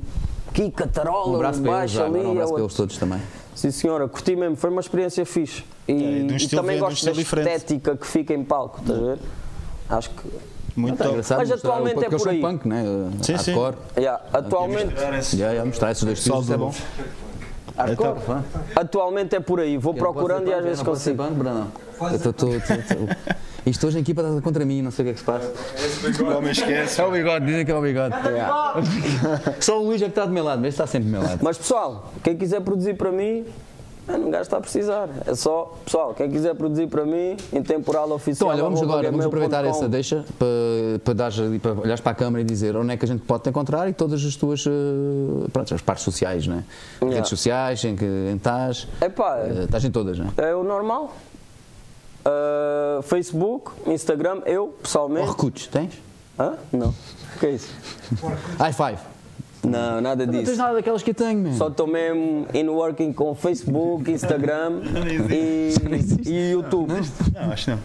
[0.54, 2.24] Kika Tarola, Um abraço o para eles, baixo ali.
[2.24, 2.64] um é abraço para outro.
[2.64, 3.20] eles todos também.
[3.60, 5.62] Sim senhora, curti mesmo, foi uma experiência fixe.
[5.86, 5.96] E, É,
[6.32, 9.18] um e também de um gosto da estética que fica em palco, estás a ver?
[9.90, 10.30] Acho que.
[10.76, 12.40] Muito engraçado Mas o- atualmente porque é por aí.
[12.40, 12.84] punk, né?
[13.20, 13.52] Sim, sim.
[13.52, 13.76] Hardcore.
[14.02, 14.94] Ya, atualmente,
[15.36, 16.72] Já, já, mostrar esses dois estilos, é bom.
[17.76, 18.44] Hardcore, pá.
[18.76, 21.16] atualmente é por aí, vou procurando e às vezes consigo.
[21.18, 21.68] Bando, Brandão.
[22.12, 23.14] Eu tô- tô- tô- tô-
[23.66, 26.22] Isto hoje a equipa está contra mim, não sei o que é que se passa.
[26.22, 27.00] O homem esquece.
[27.00, 28.14] É o bigode, dizem que é o bigode.
[29.60, 31.40] Só o Luís é que está do meu lado, mas está sempre do meu lado.
[31.42, 33.44] Mas pessoal, quem quiser produzir para mim,
[34.08, 35.08] é, não gasta a precisar.
[35.26, 38.50] É só, pessoal, quem quiser produzir para mim, em temporal Então, oficial.
[38.50, 42.40] olha, vamos agora, vamos aproveitar essa deixa para, para, ali, para olhares para a câmara
[42.42, 44.70] e dizer onde é que a gente pode te encontrar e todas as tuas eh,
[45.52, 46.64] pronto, as partes sociais, né?
[47.00, 47.16] Yeah.
[47.16, 48.88] Redes sociais, em que em estás.
[49.00, 50.28] Epá, eh, Estás em todas, né?
[50.38, 51.14] é o normal.
[52.30, 55.28] Ah, Facebook, Instagram, eu, pessoalmente.
[55.28, 55.92] Recutes, tens?
[56.38, 56.54] Hã?
[56.72, 56.88] Não.
[56.88, 57.68] O que é isso?
[58.58, 58.98] High five.
[59.62, 60.56] Não, nada Não tens disso.
[60.56, 61.52] nada daquelas que eu tenho, man.
[61.54, 64.80] Só estou mesmo in working com Facebook, Instagram
[65.30, 65.74] e,
[66.26, 66.94] e YouTube.
[67.34, 67.78] Não, acho que não.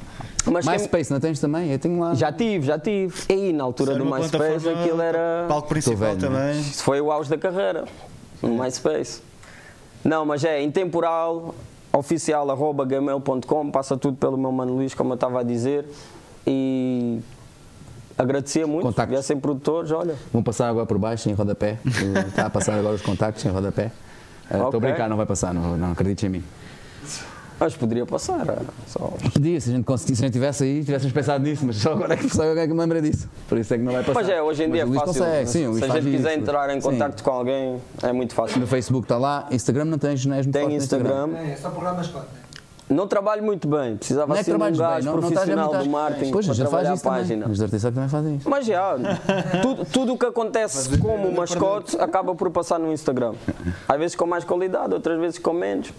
[0.53, 1.71] Mas MySpace, não tens também?
[1.71, 2.13] Eu tenho lá.
[2.13, 3.13] já tive, já tive.
[3.27, 5.45] E na altura Era do MySpace aquilo era.
[5.49, 6.59] Palco principal velho, também.
[6.61, 7.85] Isso foi o auge da carreira,
[8.41, 9.21] no MySpace.
[10.03, 11.55] Não, mas é intemporal,
[11.97, 15.85] oficial, arroba gmail.com, passa tudo pelo meu mano Luís, como eu estava a dizer.
[16.45, 17.19] E
[18.17, 19.11] agradecia muito, Contactos.
[19.13, 20.15] viessem produtores, olha.
[20.31, 21.79] Vão passar agora por baixo, em rodapé.
[22.27, 23.91] Está a passar agora os contactos em rodapé.
[24.43, 24.77] Estou Ok.
[24.77, 26.43] a brincar, não vai passar, não, não acredites em mim.
[27.59, 28.41] Mas poderia passar.
[28.49, 29.13] é, Só...
[29.33, 31.93] Podia, se a gente conseguisse, se a gente tivesse aí, tivéssemos pensado nisso, mas só
[31.93, 33.29] agora é que, só é que me lembra disso.
[33.47, 34.13] Por isso é que não vai passar.
[34.19, 35.21] Mas é, hoje em Mas dia é o Luís fácil.
[35.23, 36.39] Consegue, sim, Se a gente quiser isso.
[36.41, 36.89] entrar em Sim.
[36.89, 38.59] contacto com alguém, é muito fácil.
[38.59, 41.29] No Facebook está lá, Instagram não tens, não és muito Tem forte no Instagram.
[41.37, 42.39] É só porrar mascote, né?
[42.87, 43.97] Não trabalho muito bem.
[43.97, 46.53] Precisava Não é ser um bem, gajo não, não profissional muito- do marketing Pois, para
[46.55, 47.19] já faz trabalhar a isso também.
[47.19, 47.47] página.
[47.49, 48.47] Os artistas também fazem isso.
[48.49, 48.95] Mas já,
[49.63, 53.33] tudo, tudo o que acontece como mascote acaba por passar no Instagram.
[53.87, 55.91] Às vezes com mais qualidade, outras vezes com menos,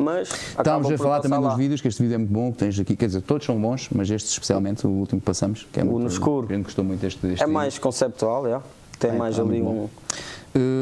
[0.00, 1.48] mas Estávamos a falar também lá.
[1.50, 3.60] dos vídeos, que este vídeo é muito bom, que tens aqui, quer dizer, todos são
[3.60, 6.48] bons, mas este especialmente, o último que passamos, que é muito, no escuro.
[6.48, 7.54] Gente gostou muito deste, deste É vídeo.
[7.54, 8.60] mais conceptual, é.
[8.98, 9.84] Tem É, mais é ali um.
[9.84, 9.90] Uh,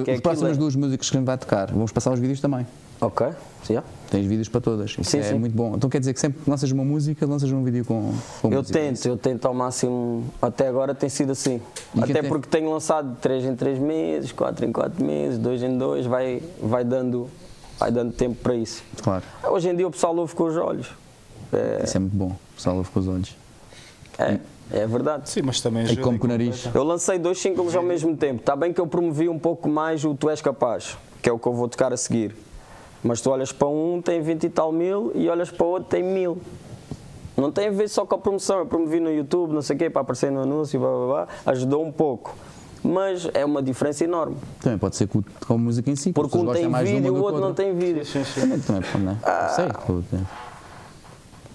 [0.05, 2.19] Que é as próximas é- duas músicas que a gente vai tocar, vamos passar os
[2.19, 2.67] vídeos também.
[3.01, 3.29] Ok,
[3.71, 3.85] já.
[4.11, 4.91] Tens vídeos para todas.
[4.91, 5.35] Isso Sim, é sim.
[5.39, 5.75] muito bom.
[5.77, 8.13] Então quer dizer que sempre que lanças uma música, lanças um vídeo com,
[8.43, 8.77] com Eu música.
[8.77, 10.25] é tento, eu tento ao máximo.
[10.43, 11.61] Até agora tem sido assim.
[11.95, 15.39] E Até quem tem- porque tenho lançado 3 em 3 meses, 4 em 4 meses,
[15.39, 17.29] 2 em 2, vai, vai, dando,
[17.79, 18.83] vai dando tempo para isso.
[19.03, 20.89] Claro, Hoje em dia o pessoal ouve com os olhos.
[21.53, 22.37] É, isso é muito bom.
[22.53, 23.37] O pessoal ouve com os olhos.
[24.19, 24.39] é,
[24.71, 25.31] é verdade.
[25.31, 26.69] Sim, mas também E como com o nariz.
[26.75, 28.41] Eu lancei dois singles ao mesmo tempo.
[28.41, 31.39] Está bem que eu promovi um pouco mais o Tu És Capaz, que é o
[31.39, 32.35] que eu vou tocar a seguir.
[33.03, 35.89] Mas tu olhas para um, tem 20 e tal mil, e olhas para o outro,
[35.89, 36.39] tem mil.
[37.37, 38.59] Não tem a ver só com a promoção.
[38.59, 41.29] Eu promovi no YouTube, não sei o quê, para aparecer no anúncio, blá, blá, blá.
[41.47, 42.35] ajudou um pouco.
[42.83, 44.37] Mas é uma diferença enorme.
[44.61, 46.11] Também pode ser com, com a música em si.
[46.11, 48.03] que Porque um tem vídeo, do o outro não tem vídeo.
[48.35, 49.49] Também, também pode, não é?
[49.51, 49.67] Sei.
[49.87, 50.01] pô,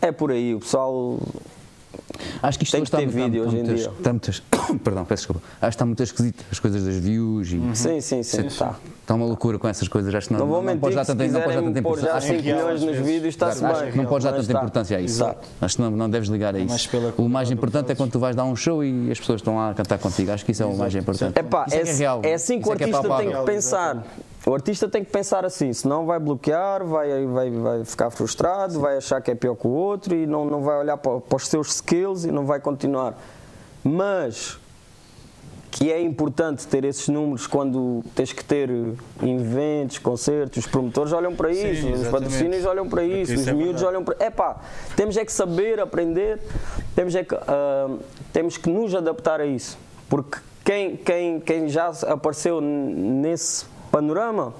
[0.01, 0.07] é.
[0.07, 1.19] É por aí, o pessoal.
[2.41, 3.73] Acho que isto Tem que ter está, está- vídeo está hoje em dia.
[3.75, 4.43] es- Está muito, es-
[4.83, 5.41] perdão, peço desculpa.
[5.61, 8.43] Acho que está muito esquisito as coisas das views e Sim, sim, sim.
[8.57, 8.75] tá.
[9.03, 10.13] Está uma loucura com essas coisas.
[10.15, 11.99] Acho que não, Não vou não podes dar que tanta, não podes dar tanta pôr
[11.99, 12.29] já importância.
[12.37, 13.91] 5 milhões nos vídeos, está-se Acho bem.
[13.91, 15.15] que não podes dar tanta importância a isso.
[15.15, 15.47] Exato.
[15.61, 16.69] Acho que não, não deves ligar a isso.
[16.69, 19.41] mais pela o mais importante é quando tu vais dar um show e as pessoas
[19.41, 20.31] estão lá a cantar contigo.
[20.31, 21.37] Acho que isso é o mais importante.
[21.37, 22.21] Epá, Isso é, é, que é real.
[22.23, 23.45] é assim que Isso o é que é artista tem palpável.
[23.45, 24.03] que pensar.
[24.45, 28.97] O artista tem que pensar assim, senão vai bloquear, vai, vai, vai ficar frustrado, vai
[28.97, 31.47] achar que é pior que o outro e não, não vai olhar para, para os
[31.47, 33.17] seus skills e não vai continuar.
[33.83, 34.57] Mas
[35.73, 38.69] que é importante ter esses números quando tens que ter
[39.23, 42.11] eventos, concertos, os promotores olham para isso, os exatamente.
[42.11, 43.95] patrocínios olham para Porque isso, isso os é miúdos verdade.
[43.95, 44.23] olham para.
[44.27, 44.61] Epá,
[44.95, 46.39] temos é que saber aprender,
[46.95, 47.89] temos é que, ah,
[48.31, 49.75] temos que nos adaptar a isso.
[50.07, 54.53] Porque quem, quem, quem já apareceu nesse panorama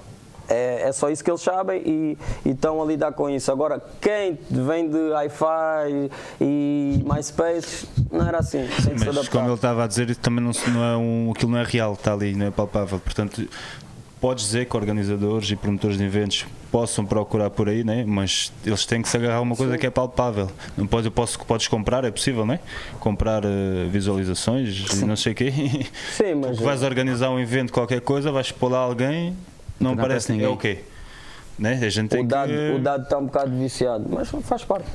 [0.54, 3.52] é, é só isso que eles sabem e, e estão a lidar com isso.
[3.52, 8.60] Agora, quem vem de Hi-Fi e MySpace, não era assim.
[8.60, 9.32] Tem que se Mas adaptar.
[9.32, 12.14] como ele estava a dizer, também não, não é um, aquilo não é real, está
[12.14, 13.00] ali, não é palpável.
[13.00, 13.48] Portanto,
[14.22, 18.06] podes dizer que organizadores e promotores de eventos possam procurar por aí, né?
[18.08, 20.50] mas eles têm que se agarrar a uma coisa que é palpável.
[20.78, 22.60] Não pode, eu posso, podes comprar, é possível, né?
[23.00, 25.52] comprar eh, visualizações e não sei o quê.
[26.12, 29.36] Sim, mas Tu vais organizar um evento, qualquer coisa, vais pôr lá alguém,
[29.80, 30.46] não Não parece aparece ninguém.
[30.48, 30.72] É ninguém.
[30.74, 30.84] o quê?
[31.60, 31.80] Né?
[31.84, 32.76] A gente tem o dado, que.
[32.76, 34.88] o dado está um bocado viciado, mas faz parte.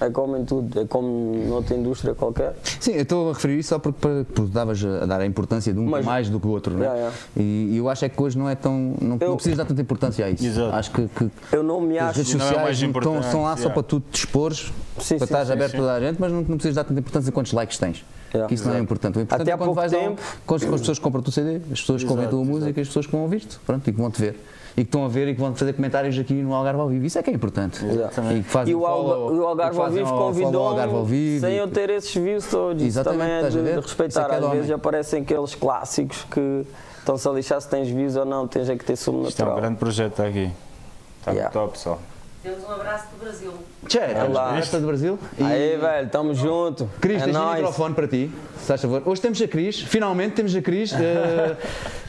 [0.00, 1.08] É como em tudo, é como
[1.48, 2.54] noutra indústria qualquer.
[2.78, 3.98] Sim, eu estou a referir isso só porque,
[4.34, 6.74] porque davas a a dar a importância de um Mas- mais do que o outro,
[6.74, 6.86] não é?
[6.86, 7.16] Yeah, yeah.
[7.36, 8.94] E, e eu acho é que hoje não é tão.
[9.00, 10.44] Não, Eu- não precisas dar tanta importância a isso.
[10.44, 10.76] Exato.
[10.76, 12.18] Acho que, que Eu não me as acho.
[12.18, 13.74] redes Não é sociais mais estão, importante, estão lá só yeah.
[13.74, 15.76] para tu te expores, Sim, para sim, estás sim, aberto sim.
[15.76, 18.04] a toda a gente, mas não, não precisas dar tanta importância quantos likes tens.
[18.34, 18.48] Yeah.
[18.48, 19.16] Que isso não é importante.
[19.18, 21.04] O importante Até é há quando pouco vais tempo- com, as, com as pessoas que
[21.04, 23.22] compram o teu CD, as pessoas que ouvem a tua música, as pessoas que vão
[23.22, 24.36] ouvir-te, pronto, e que vão te ver.
[24.76, 27.06] E que estão a ver e que vão fazer comentários aqui no Algarve ao vivo.
[27.06, 27.84] Isso é que é importante.
[27.84, 28.40] Exatamente.
[28.40, 31.68] E que fazem E o, Alga- follow- o Algarve ao Vivo convidou-me Vivo sem eu
[31.68, 32.82] ter esses views todos.
[32.82, 34.28] Isso Exatamente, também é de, de é respeitar.
[34.32, 36.66] é Às vezes aparecem aqueles clássicos que
[36.98, 39.44] estão-se a lixar se tens views ou não, tens é que ter sumo Isto é
[39.44, 39.62] um natural.
[39.62, 40.50] grande projeto está aqui.
[41.20, 41.50] Está Yeah.
[41.52, 42.00] top, pessoal.
[42.44, 43.54] Temos um abraço do Brasil.
[43.88, 44.58] Tchê, estamos lá.
[44.58, 45.18] esta do Brasil.
[45.38, 46.86] E- Aí, velho, estamos juntos.
[47.00, 47.56] Cris, é tens nóis.
[47.56, 48.30] microfone para ti,
[48.60, 49.02] se faz favor.
[49.06, 50.92] Hoje temos a Cris, finalmente temos a Cris.
[50.94, 51.56] eh,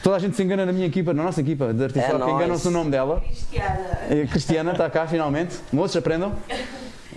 [0.02, 2.30] toda a gente se engana na minha equipa, na nossa equipa de artistas, É que
[2.30, 3.22] enganam-se o nome dela.
[3.22, 3.98] Cristiana.
[4.30, 5.56] Cristiana está cá finalmente.
[5.72, 6.34] Moços, aprendam.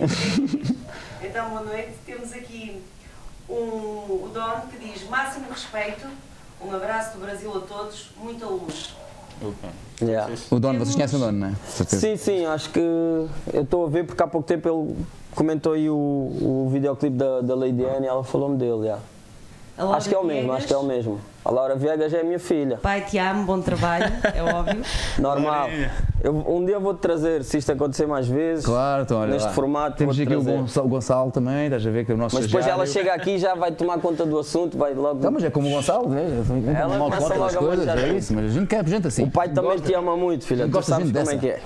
[1.22, 1.90] Então, boa noite.
[2.04, 2.82] Temos aqui
[3.48, 6.04] um, o Don que diz máximo respeito,
[6.60, 8.92] um abraço do Brasil a todos, muita luz.
[10.02, 10.32] Yeah.
[10.50, 11.54] O dono, vocês conhecem o dono, não é?
[11.66, 12.00] Certeza.
[12.00, 13.28] Sim, sim, acho que eu
[13.62, 14.96] estou a ver porque há pouco tempo ele
[15.34, 18.84] comentou aí o, o videoclipe da, da Lady Anne e ela falou-me dele.
[18.84, 19.02] yeah.
[19.76, 21.20] Acho que é o mesmo, acho que é o mesmo.
[21.42, 22.76] A Laura Viegas é minha filha.
[22.76, 24.82] Pai, te amo, bom trabalho, é óbvio.
[25.18, 25.68] Normal.
[26.22, 28.62] Eu, um dia vou-te trazer, se isto acontecer mais vezes.
[28.66, 29.52] Claro, então olha Neste lá.
[29.54, 30.58] formato, Temos aqui o trazer.
[30.58, 33.14] Gonçalo, o Gonçalo também, estás a ver que é o nosso Mas depois ela chega
[33.14, 35.18] aqui e já vai tomar conta do assunto, vai logo.
[35.22, 38.08] Não, mas é como o Gonçalo, é, Ela mal conta das logo a coisas, é
[38.12, 39.22] isso, mas a gente quer gente assim.
[39.24, 40.66] O pai também Gosta- te ama muito, filha.
[40.66, 41.38] Tu Gosta sabes como é dessa.
[41.38, 41.60] que é.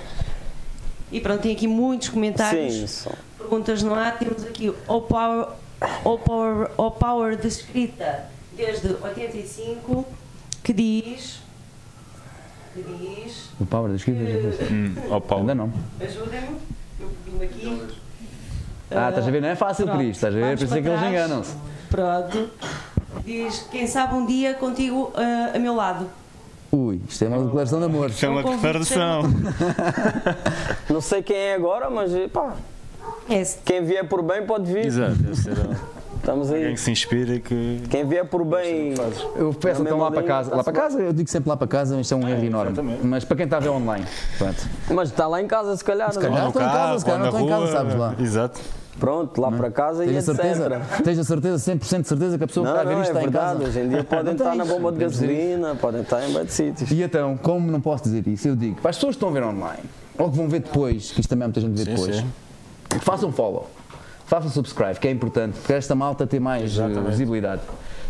[1.11, 2.75] E pronto, tem aqui muitos comentários.
[2.75, 3.11] Sim, só.
[3.39, 4.19] Perguntas no ar.
[4.19, 5.47] Temos aqui o Power,
[6.05, 10.05] o Power, o Power de escrita desde 85,
[10.63, 11.41] que diz.
[12.73, 13.51] Que diz.
[13.61, 14.67] O Power da escrita, já foi.
[14.75, 14.95] Hum.
[15.39, 15.73] Ainda não.
[16.01, 16.57] Ajudem-me.
[17.01, 17.83] eu vim aqui.
[18.91, 19.41] Ah, estás a ver?
[19.41, 20.17] Não é fácil, Pronto, Cris.
[20.17, 20.59] Estás a ver?
[20.59, 21.55] Por isso é que eles enganam-se.
[21.91, 22.51] Pronto.
[23.25, 26.09] Diz, quem sabe um dia contigo ah, a meu lado.
[26.73, 28.11] Ui, isto é uma declaração de amor.
[28.11, 29.23] Isto é uma Um declaração.
[30.91, 32.57] Não sei quem é agora, mas pá,
[33.29, 34.87] É, quem vier por bem pode vir.
[34.87, 35.15] Exato,
[36.25, 36.73] Estamos alguém aí.
[36.75, 37.83] que se inspira e que.
[37.91, 38.95] Quem vier por bem.
[39.37, 40.51] Eu peço Na então lá para casa.
[40.55, 42.73] Lá está-se para casa, eu digo sempre lá para casa, isto é um erro enorme.
[42.73, 43.07] exatamente.
[43.07, 44.07] Mas para quem está a ver online,
[44.39, 44.67] pronto.
[44.91, 46.11] Mas está lá em casa, se calhar.
[46.13, 46.29] Se não é?
[46.31, 46.43] calhar.
[46.45, 48.15] Ou estou em casa, se calhar não na estou em casa, sabes lá.
[48.19, 48.61] Exato.
[48.99, 50.45] Pronto, lá para casa e Tens a etc.
[50.45, 50.81] certeza?
[51.03, 53.03] Tens a certeza, 100% de certeza que a pessoa que Não, está a ver não,
[53.03, 53.59] isto é está em verdade.
[53.59, 53.69] casa?
[53.69, 54.73] Hoje em dia podem Não estar na tens.
[54.75, 56.91] bomba de gasolina, podem estar em de sítios.
[56.93, 59.33] E então, como não posso dizer isso, eu digo para as pessoas que estão a
[59.33, 59.83] ver online,
[60.17, 62.27] ou que vão ver depois, que isto também há muita gente vê Sim, depois, sim.
[63.01, 63.69] façam follow,
[64.27, 67.63] façam subscribe, que é importante, porque esta malta tem mais eh, visibilidade.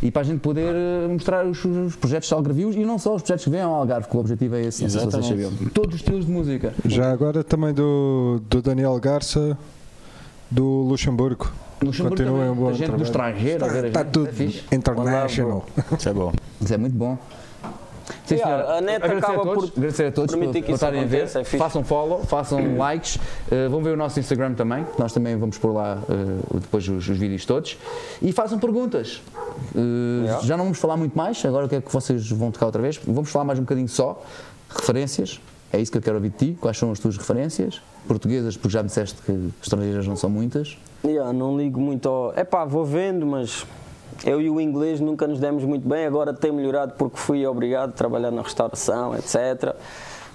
[0.03, 2.99] E para a gente poder eh, mostrar os, os projetos de Algarve Views e não
[2.99, 5.07] só os projetos que vêm ao Algarve, que o objetivo é esse, não sei se
[5.07, 5.29] Exatamente.
[5.29, 5.71] sabiam.
[5.73, 6.75] Todos os estilos de música.
[6.85, 9.57] Já agora também do, do Daniel Garça,
[10.51, 11.51] do Luxemburgo.
[11.83, 13.35] Luxemburgo Continua também, um bom muita gente do trabalho.
[13.37, 15.67] estrangeiro, a ver a Está gente, tudo é international.
[15.99, 16.33] Isso é bom.
[16.61, 17.19] Isso é muito bom.
[18.27, 18.79] Sim, senhora.
[18.79, 21.03] a net agradecer acaba a todos, por agradecer a todos por, permitir que por estarem
[21.03, 21.29] a ver.
[21.35, 23.17] é façam follow, façam likes.
[23.17, 27.09] Uh, vão ver o nosso Instagram também, nós também vamos pôr lá uh, depois os,
[27.09, 27.79] os vídeos todos.
[28.21, 29.23] E façam perguntas.
[29.75, 30.45] Uh, Yeah.
[30.45, 32.81] Já não vamos falar muito mais, agora o que é que vocês vão tocar outra
[32.81, 32.99] vez?
[33.07, 34.23] Vamos falar mais um bocadinho só.
[34.69, 35.41] Referências.
[35.73, 36.59] É isso que eu quero ouvir de ti.
[36.61, 37.81] Quais são as tuas referências?
[38.07, 40.77] Portuguesas, porque já me disseste que estrangeiras não são muitas.
[41.05, 42.33] Yeah, não ligo muito ao.
[42.37, 43.67] É pá, vou vendo, mas
[44.25, 46.07] eu e o inglês nunca nos demos muito bem.
[46.07, 49.75] Agora tem melhorado porque fui obrigado a trabalhar na restauração, etc.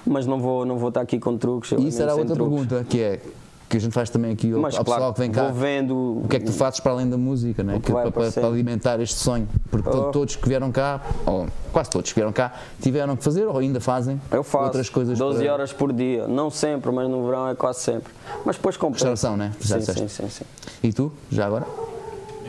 [0.06, 1.72] Mas não vou, não vou estar aqui com truques.
[1.72, 2.54] eu E isso era outra truques.
[2.66, 3.20] pergunta, que é
[3.68, 5.50] que a gente faz também aqui Mas ao pessoal claro, que vem cá.
[5.50, 6.22] vendo.
[6.24, 7.80] O que é que tu fazes para além da música, né?
[7.80, 9.48] Que vai para, para- alimentar este sonho?
[9.70, 10.10] Porque Oh.
[10.12, 12.52] todos que vieram cá, ou quase todos que vieram cá,
[12.82, 16.28] tiveram que fazer ou ainda fazem Eu faço outras coisas 12 para horas por dia.
[16.28, 18.12] Não sempre, mas no verão é quase sempre.
[18.44, 19.08] Mas depois compensa.
[19.08, 19.52] restauração, né?
[19.62, 20.46] Sim, sim, sim, sim.
[20.82, 21.68] E tu, já agora?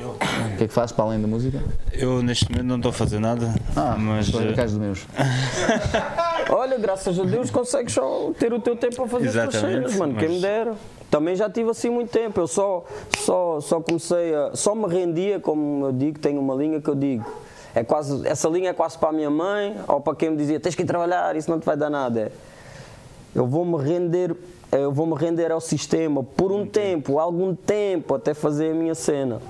[0.09, 1.63] O que é que fazes para além da música?
[1.93, 5.07] Eu neste momento não estou a fazer nada, Ah, mas eh, casos dos meus.
[6.51, 9.97] Olha, graças a Deus consegues só ter o teu tempo para fazer as tuas cenas,
[9.97, 10.15] mano.
[10.15, 10.75] Quem mas- me dera.
[11.11, 12.41] Também já tive assim muito tempo.
[12.41, 12.85] Eu só,
[13.19, 14.53] só, só comecei a.
[14.55, 17.25] Só me rendia, como eu digo, tenho uma linha que eu digo.
[17.75, 20.59] É quase, essa linha é quase para a minha mãe ou para quem me dizia
[20.59, 22.31] tens que ir trabalhar, isso não te vai dar nada.
[23.35, 24.35] Eu vou-me render.
[24.73, 29.41] Eu vou-me render ao sistema por um tempo, algum tempo, até fazer a minha cena.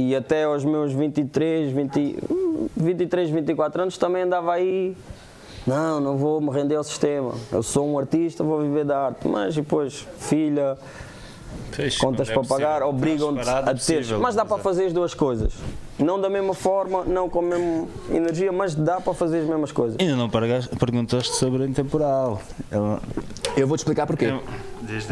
[0.00, 4.96] E até aos meus 23, 20, hum, 23, 24 anos também andava aí.
[5.66, 7.34] Não, não vou me render ao sistema.
[7.52, 9.28] Eu sou um artista, vou viver da arte.
[9.28, 10.78] Mas depois, filha,
[12.00, 14.06] contas é para pagar, obrigam-te a é ter.
[14.18, 14.62] Mas dá para exato.
[14.62, 15.52] fazer as duas coisas.
[15.98, 19.70] Não da mesma forma, não com a mesma energia, mas dá para fazer as mesmas
[19.70, 19.98] coisas.
[20.00, 22.40] Ainda não perguntaste sobre a intemporal.
[22.70, 23.02] Ela-
[23.54, 24.26] Eu vou-te explicar porquê.
[24.26, 24.42] Eu-.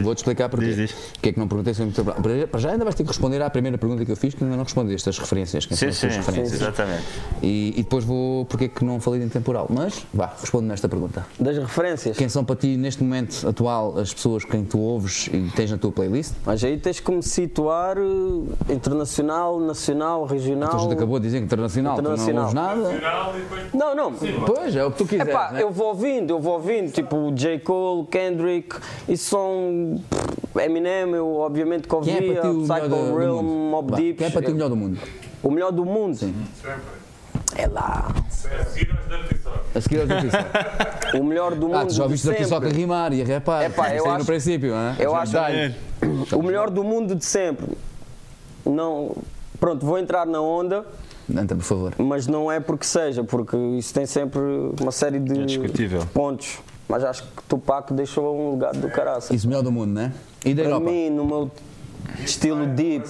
[0.02, 0.66] Vou-te explicar porquê.
[0.66, 0.90] Diz, diz.
[0.90, 3.02] O que é que não perguntei sobre o teu- Para para já ainda vais ter
[3.02, 5.66] que responder à primeira pergunta que eu fiz, que ainda não respondeste, as referências.
[5.66, 6.60] Quem são Sim, sim, referências?
[6.60, 7.02] exatamente.
[7.42, 9.66] E, e depois vou porque é que não falei de intemporal.
[9.70, 11.26] Mas, vá, responde nesta pergunta.
[11.38, 12.16] Das referências.
[12.16, 15.78] Quem são para ti, neste momento atual, as pessoas quem tu ouves e tens na
[15.78, 16.32] tua playlist?
[16.44, 20.70] Mas aí tens que me situar eh, internacional, nacional, regional.
[20.70, 22.76] Tu já te acabou de dizer internacional, tu não Internacional.
[22.76, 23.68] ouves nada.
[23.74, 24.12] Não, não.
[24.46, 25.28] Pois, é o que tu quiseres.
[25.32, 25.62] Epá, né?
[25.62, 27.58] eu vou ouvindo, eu vou ouvindo, tipo J.
[27.60, 28.76] Cole, Kendrick,
[29.08, 29.67] isso são
[30.60, 33.42] Eminem, eu obviamente que Quem é ouvia, para ti o melhor Psycho do, do Realm,
[33.42, 33.70] mundo?
[33.70, 34.14] Mob Vá, Deep.
[34.18, 34.98] Quem é para ti o melhor do mundo?
[35.42, 36.18] O melhor do mundo?
[37.56, 38.08] É lá.
[39.74, 41.76] A seguir aos Dirty O melhor do mundo.
[41.76, 43.64] Ah, tu já ouviste o Dirty a rimar e a rapar.
[43.64, 44.96] Epá, eu Isso aí no acho- princípio, hein?
[44.98, 46.36] eu Já acho-.
[46.36, 47.76] O melhor do mundo de sempre.
[48.66, 49.12] Não.
[49.60, 50.84] Pronto, vou entrar na onda,
[51.36, 51.92] Anta, por favor.
[51.98, 54.40] mas não é porque seja, porque isso tem sempre
[54.80, 56.06] uma série de É discutível.
[56.14, 56.58] pontos.
[56.88, 59.34] Mas acho que Tupac deixou um legado do caraça.
[59.34, 60.12] Isso, melhor do mundo, né?
[60.44, 60.90] E da Para Europa?
[60.90, 61.50] mim, no meu
[62.24, 63.06] estilo deep,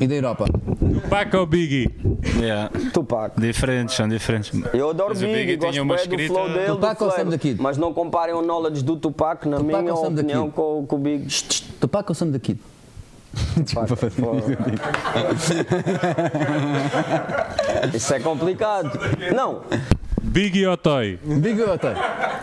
[0.00, 0.46] E da Europa?
[0.46, 1.88] Tupac ou Biggie?
[2.40, 2.70] Yeah.
[2.92, 3.40] Tupac.
[3.40, 4.50] Diferentes, são diferentes.
[4.74, 7.04] Eu adoro Mas o Biggie, Biggie gosto uma bem do escrita- flow dele, Tupac do
[7.04, 7.60] ou Sam da Kid?
[7.62, 11.26] mas não comparem o knowledge do Tupac, na Tupac minha opinião, com, com o Big.
[11.78, 12.58] Tupac ou Sam da Kid?
[14.20, 14.32] Pô.
[17.96, 18.90] Isso é complicado.
[19.34, 19.60] Não,
[21.22, 21.94] Big ou Toy?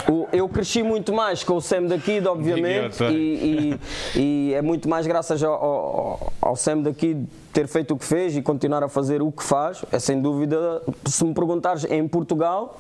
[0.10, 3.80] o- eu cresci muito mais com o Sam da Kid, obviamente, Big e,
[4.16, 7.98] e- e é muito mais graças ao, ao, ao Sam da Kid ter feito o
[7.98, 9.84] que fez e continuar a fazer o que faz.
[9.92, 12.80] É sem dúvida, se me perguntares em Portugal,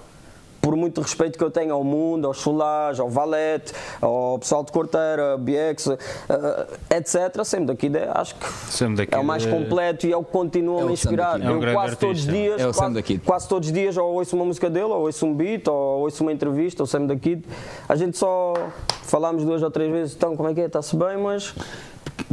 [0.61, 4.71] por muito respeito que eu tenho ao mundo, ao Chulage, ao Valete, ao pessoal de
[4.71, 9.49] Corteira, BX, eh, etc., sempre daqui de- acho que Sam da é o mais eh,
[9.51, 11.41] completo e é o que continua a me inspirar.
[11.41, 12.31] É um eu quase todos os artista.
[12.31, 15.33] dias, É quase, quase todos os dias, ou ouço uma música dele, ou ouço um
[15.33, 17.43] beat, ou ouço uma entrevista, ou Sam da Kid.
[17.87, 18.53] A gente só
[19.03, 20.65] falámos duas ou três vezes, então como é que é?
[20.65, 21.53] Está-se bem, mas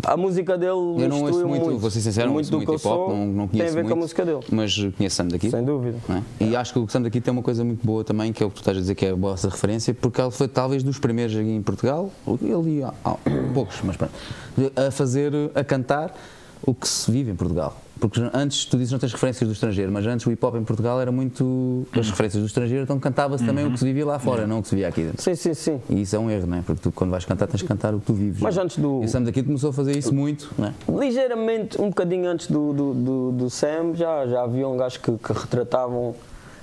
[0.03, 2.71] a música dele Eu não ouço instruiu muito, vou ser sincero, não muito do muito
[2.71, 4.41] que hip hop, não, não tem a conheço ver muito, com a música dele.
[4.51, 5.51] mas conheço Sam daqui.
[5.51, 5.99] Sem dúvida.
[6.09, 6.45] é?
[6.45, 8.49] E acho que o Sam daqui tem uma coisa muito boa também, que é o
[8.49, 10.99] que tu estás a dizer que é a vossa referência, porque ele foi talvez dos
[10.99, 12.11] primeiros aqui em Portugal,
[12.67, 13.17] e há, há
[13.53, 14.13] poucos, mas pronto,
[14.77, 16.15] a fazer, a cantar
[16.67, 17.84] o que se vive em Portugal.
[18.09, 20.65] Porque antes, tu dizes não tens referências do estrangeiro, mas antes o hip hop em
[20.65, 24.19] Portugal era muito as referências do estrangeiro, então cantava-se também o que se vivia lá
[24.19, 25.23] fora, não o que se vivia aqui dentro.
[25.23, 25.81] Sim, sim, sim.
[25.89, 26.63] E isso é um erro, não é?
[26.63, 28.41] Porque tu, quando vais cantar, tens que cantar o que tu vives.
[28.43, 28.65] Mas não é?
[28.65, 30.73] antes do- E o Sam daqui começou a fazer isso muito, não é?
[31.07, 35.13] Ligeiramente, um bocadinho antes do, do, do, do Sam, já, já havia um gajo que,
[35.17, 36.15] que retratavam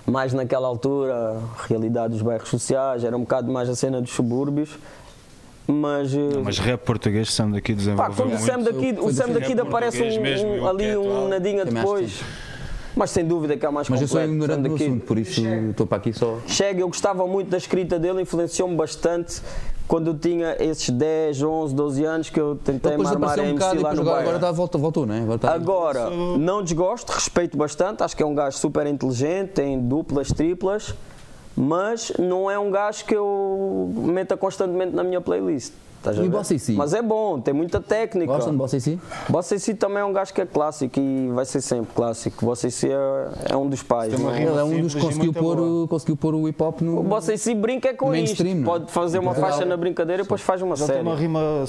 [0.06, 4.12] mais naquela altura a realidade dos bairros sociais, era um bocado mais a cena dos
[4.12, 4.78] subúrbios.
[5.68, 8.46] Mas, eh, Mas rap português, Sam daqui pá, desenvolveu quando o muito.
[8.46, 12.22] Sam daqui, o Sam do daqui aparece um, mesmo, um- o ali um nadinha depois.
[12.94, 14.28] Mas sem dúvida que é mais Mas eu completo.
[14.28, 14.84] sou o Sam ignorante no daqui.
[14.90, 16.40] assunto, por isso estou para aqui só.
[16.46, 19.42] Chega, eu gostava muito da escrita dele, influenciou-me bastante
[19.88, 23.54] quando eu tinha esses 10, 11, 12 anos que eu tentei me armar um MC
[23.54, 25.22] bocado lá no agora, agora dá, volta, voltou, não é?
[25.48, 30.94] Agora, não desgosto, respeito bastante, acho que é um gajo super inteligente, tem duplas, triplas,
[31.56, 35.74] mas não é um gajo que eu meta constantemente na minha playlist.
[36.24, 36.30] E?
[36.30, 36.72] Bossa AC?
[36.72, 38.34] Mas é bom, tem muita técnica.
[38.34, 38.98] Gostam de Bossa AC?
[39.30, 42.44] Bossa AC também é um gajo que é clássico e vai ser sempre clássico.
[42.44, 44.12] Bossa AC é, é um dos pais.
[44.12, 44.42] Tem uma é?
[44.42, 47.00] Ele é um dos que conseguiu pôr, o, conseguiu pôr o hip hop no.
[47.00, 48.66] O Bossa AC brinca é com Mainstream, isto.
[48.66, 48.80] não é?
[48.80, 49.52] Pode fazer uma Portugal.
[49.52, 51.02] faixa na brincadeira e depois faz uma tem série.
[51.02, 51.66] uma rima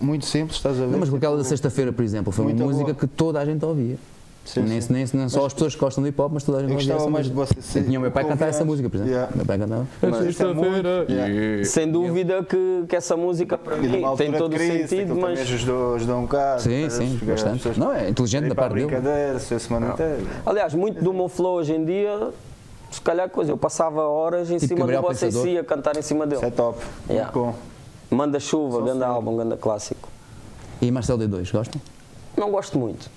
[0.00, 0.92] muito simples, estás a ver?
[0.92, 2.94] Não, mas aquela da sexta-feira, por exemplo, foi uma Muito música boa.
[2.94, 3.98] que toda a gente ouvia.
[4.48, 4.92] Sim, nem, sim.
[4.92, 6.76] nem, nem só as pessoas que gostam do hip hop, mas toda a gente Eu
[6.76, 7.60] ouvia gostava essa mais de música.
[7.60, 7.76] AC.
[7.76, 9.12] Eu tinha o meu pai cantar essa música, por exemplo.
[9.12, 9.36] Yeah.
[9.36, 9.86] Meu pai cantava.
[11.08, 11.64] Yeah.
[11.64, 15.40] Sem dúvida que, que essa música para E mim tem todo de o sentido, mas
[15.40, 16.62] ajudou, ajudou um bocado.
[16.62, 17.56] Sim, sim, bastante.
[17.58, 18.86] pessoas Não, é inteligente da parte dele.
[18.86, 20.18] brincadeira, se a semana inteira.
[20.46, 22.30] Aliás, muito do meu flow hoje em dia,
[22.90, 25.46] se calhar coisa, eu passava horas em Tipo cima Bossa Pensador.
[25.48, 26.52] AC a cantar em cima Isso é dele.
[26.52, 26.78] top.
[27.10, 27.30] Yeah.
[27.32, 28.16] Muito bom.
[28.16, 30.08] Manda chuva, grande álbum, grande clássico.
[30.80, 31.80] E Marcelo D2, gostam?
[32.36, 33.10] Não gosto muito.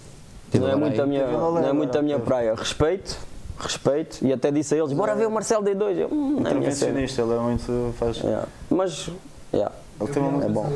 [0.51, 2.53] Teve Não é muito a minha, não é muito a minha praia.
[2.53, 3.17] Respeito,
[3.57, 4.19] respeito.
[4.21, 5.97] E até disse a eles, bora ver o Marcelo D2.
[5.97, 6.39] Eu, hum, é.
[6.41, 7.93] Intervencionista, ele é muito.
[7.97, 8.17] Faz.
[8.17, 8.47] Yeah.
[8.69, 9.09] Mas,
[9.53, 10.69] yeah, Ele tem uma é bom.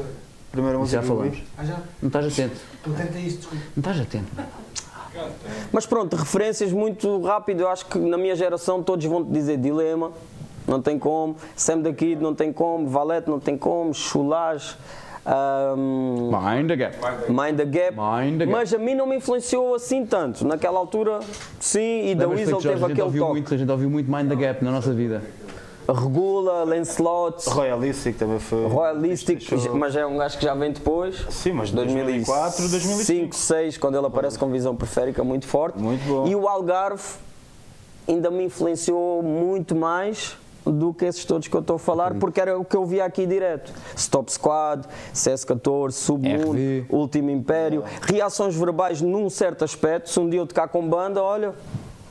[0.50, 1.38] Primeira música Já falamos.
[1.38, 1.44] vi.
[2.02, 2.56] Não estás atento.
[2.88, 2.96] Não
[3.78, 4.32] estás atento.
[5.74, 7.62] Mas pronto, referências muito rápido.
[7.62, 10.14] Eu acho que na minha geração todos vão te dizer Dilema,
[10.66, 11.36] não tem como.
[11.54, 12.88] Sam da Kid, não tem como.
[12.88, 13.94] Valete, não tem como.
[13.94, 14.78] Chulage.
[15.26, 16.98] Ahm, Mind the gap.
[17.30, 17.96] Mind the Gap.
[17.96, 18.52] Mind the Gap.
[18.52, 20.46] Mas a mim não me influenciou assim tanto.
[20.46, 21.20] Naquela altura,
[21.60, 23.34] sim, e da Weasel teve aquele ouviu toque.
[23.34, 25.22] muito, a gente ouviu muito Mind the Gap na nossa vida.
[25.88, 28.68] Regula, Lancelot, Royalistic também foi.
[28.68, 31.16] Royalistic, mas é um gajo que já vem depois.
[31.30, 32.72] Sim, mas 2004, 2005.
[32.72, 35.78] 2005, 2006, quando ele aparece com visão periférica muito forte.
[35.78, 36.28] Muito bom.
[36.28, 37.04] E o Algarve
[38.08, 40.36] ainda me influenciou muito mais
[40.66, 43.06] do que esses todos que eu estou a falar, porque era o que eu via
[43.06, 43.72] aqui direto.
[43.96, 46.86] Stop Squad, CS14, Submundo, RV.
[46.90, 50.10] Último Império, reações verbais num certo aspecto.
[50.10, 51.54] Se um dia eu tocar com banda, olha,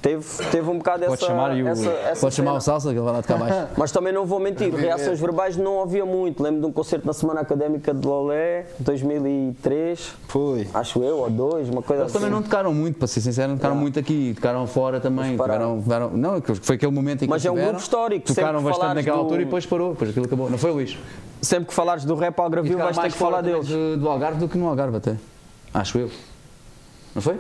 [0.05, 2.95] teve, teve um bocado Pode essa, chamar o- essa, essa Podes chamar o Salsa, que
[2.97, 3.69] ele vai lá tocar mais.
[3.75, 6.43] Mas também não vou mentir, reações verbais não havia muito.
[6.43, 10.69] Lembro de um concerto na Semana Académica de Lolé, 2003, Foi.
[10.75, 12.19] acho eu, ou dois, uma coisa Eles assim.
[12.23, 13.83] também não tocaram muito, para ser sincero, não tocaram Yeah.
[13.83, 15.33] muito aqui, tocaram fora também.
[15.39, 18.43] Tiveram, tiveram- não, que foi aquele momento em que Mas é um grupo histórico, sempre
[18.43, 20.51] Tocaram que bastante falares naquela do- altura e depois parou, depois aquilo acabou.
[20.51, 20.99] Não foi, Luís?
[21.41, 23.67] Sempre que falares do rap Algarvio Tocaram vais ter que falar deles.
[23.67, 25.17] de- do Algarve do que no Algarve até.
[25.73, 26.11] Acho eu.
[27.15, 27.39] Não foi?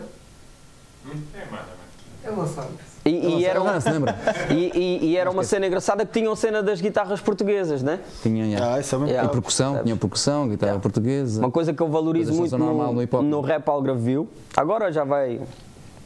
[3.04, 3.10] E,
[3.40, 4.16] e era, um- Não se lembra?
[4.50, 8.00] e, e- e era uma cena engraçada que tinham cena das guitarras portuguesas, né?
[8.22, 8.74] Tinha, yeah.
[8.74, 9.28] Ah, isso é Yeah.
[9.28, 11.40] E percussão, tinha percussão, guitarra portuguesa.
[11.40, 15.40] Uma coisa que eu valorizo muito normal no, no no rap Algarvio, agora já vai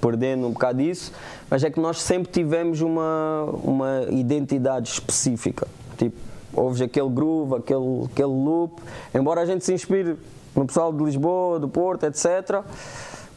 [0.00, 1.12] perdendo um bocado isso,
[1.50, 5.66] mas é que nós sempre tivemos uma, uma identidade específica.
[5.96, 6.16] Tipo,
[6.52, 8.80] ouves aquele groove, aquele, aquele loop,
[9.14, 10.16] embora a gente se inspire
[10.54, 12.62] no pessoal de Lisboa, do Porto, etc.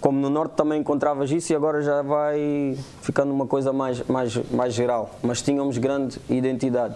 [0.02, 4.36] Como no Norte também encontravas isso e agora já vai ficando uma coisa mais, mais,
[4.52, 5.12] mais geral.
[5.22, 6.96] Mas tínhamos grande identidade.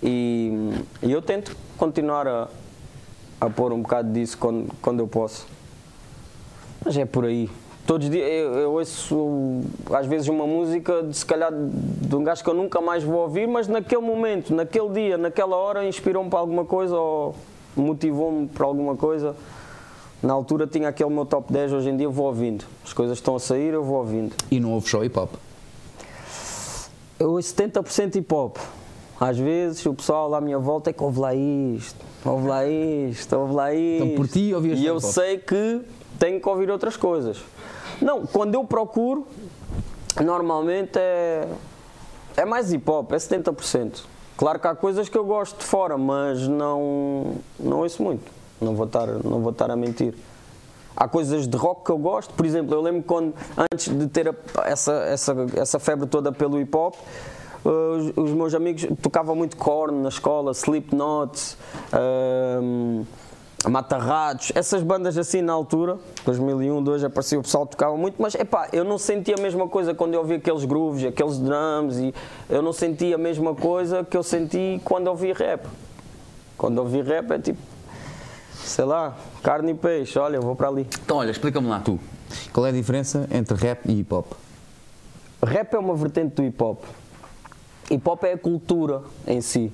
[0.00, 0.72] E,
[1.02, 2.48] e eu tento continuar a,
[3.40, 5.46] a pôr um bocado disso quando, quando eu posso.
[6.84, 7.50] Mas é por aí.
[7.84, 9.62] Todos os dias eu, eu ouço
[9.92, 13.22] às vezes uma música de se calhar de um gajo que eu nunca mais vou
[13.22, 17.34] ouvir, mas naquele momento, naquele dia, naquela hora inspirou-me para alguma coisa ou
[17.76, 19.34] motivou-me para alguma coisa.
[20.22, 22.64] Na altura tinha aquele meu top 10, hoje em dia vou ouvindo.
[22.84, 24.34] As coisas estão a sair, eu vou ouvindo.
[24.50, 25.32] E não houve só hip hop.
[27.18, 28.56] Eu ouço 70% hip hop.
[29.18, 32.66] Às vezes o pessoal lá à minha volta é que ouve lá isto, ouve lá
[32.66, 34.04] isto, ouve lá isto.
[34.04, 35.12] Então, por ti, ouvias E eu hip hop?
[35.12, 35.82] sei que
[36.18, 37.38] tenho que ouvir outras coisas.
[38.00, 39.26] Não, quando eu procuro,
[40.22, 41.46] normalmente é,
[42.36, 44.04] é mais hip hop, é 70%.
[44.38, 48.39] Claro que há coisas que eu gosto de fora, mas não, não ouço muito.
[48.60, 50.14] Não vou, estar, não vou estar a mentir.
[50.96, 53.32] Há coisas de rock que eu gosto, por exemplo, eu lembro quando,
[53.72, 54.34] antes de ter a-
[54.64, 56.94] essa, essa, essa febre toda pelo hip hop,
[57.64, 61.56] eh, os, os meus amigos tocavam muito Korn na escola, Slipknot,
[61.92, 63.02] ehm,
[63.68, 68.68] Mata-Ratos, essas bandas assim na altura, 2001, 2002, aparecia o pessoal tocava muito, mas epá,
[68.72, 72.14] eu não sentia a mesma coisa quando eu ouvia aqueles grooves, aqueles drums, e
[72.48, 75.66] eu não sentia a mesma coisa que eu senti quando ouvi rap.
[76.58, 77.58] Quando ouvi rap é tipo,
[78.64, 80.86] sei lá, carne e peixe, olha, eu vou para ali.
[81.02, 81.98] Então, olha, explica-me lá, tu.
[82.52, 84.32] Qual é a diferença entre rap e hip hop?
[85.42, 86.84] Rap é uma vertente do hip hop.
[87.90, 89.72] Hip hop é a cultura em si.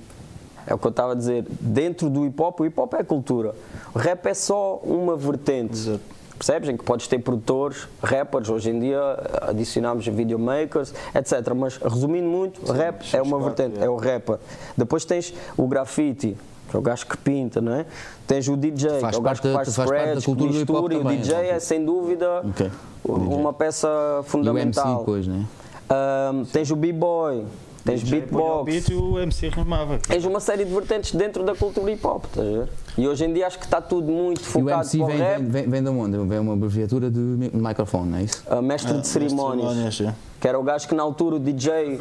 [0.65, 1.45] É o que eu estava a dizer.
[1.49, 3.53] Dentro do hip hop, o hip hop é a cultura.
[3.93, 5.99] O rap é só uma vertente.
[6.37, 6.69] Percebes?
[6.69, 8.99] Em que podes ter produtores, rappers, hoje em dia
[9.41, 11.53] adicionamos videomakers, etc.
[11.55, 14.37] Mas resumindo muito, rap é uma vertente, é o rapper.
[14.77, 16.37] Depois tens o graffiti,
[16.69, 17.85] que é o gajo que pinta, não é?
[18.25, 20.37] Tens o DJ, Faz que é o gajo parte que faz faz parte da scratch,
[20.37, 21.55] que mistura, e o também, DJ então.
[21.55, 22.71] é sem dúvida Ok.
[23.05, 24.99] uma peça E o MC fundamental.
[24.99, 25.45] depois, né?
[25.89, 27.45] Ahm, tens o b-boy,
[27.85, 29.97] tens beatbox, beat e o MC rimava.
[29.99, 32.67] tens uma série de vertentes dentro da cultura hip hop, estás a ver?
[32.97, 35.07] E hoje em dia acho que está tudo muito E o focado MC para o
[35.07, 35.37] vem, rap.
[35.43, 36.17] vem, vem, vem de onde?
[36.17, 38.43] Vem uma abreviatura de mi- microfone, não é isso?
[38.49, 40.01] Ah, mestre de cerimónias,
[40.41, 41.97] que era o gajo que na altura o DJ.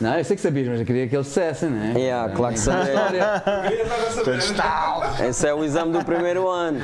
[0.00, 1.98] Não, eu sei que sabias, mas eu queria que eles dissessem, não é?
[1.98, 3.42] Yeah, claro que sabia.
[5.28, 6.80] Esse é o exame do primeiro ano.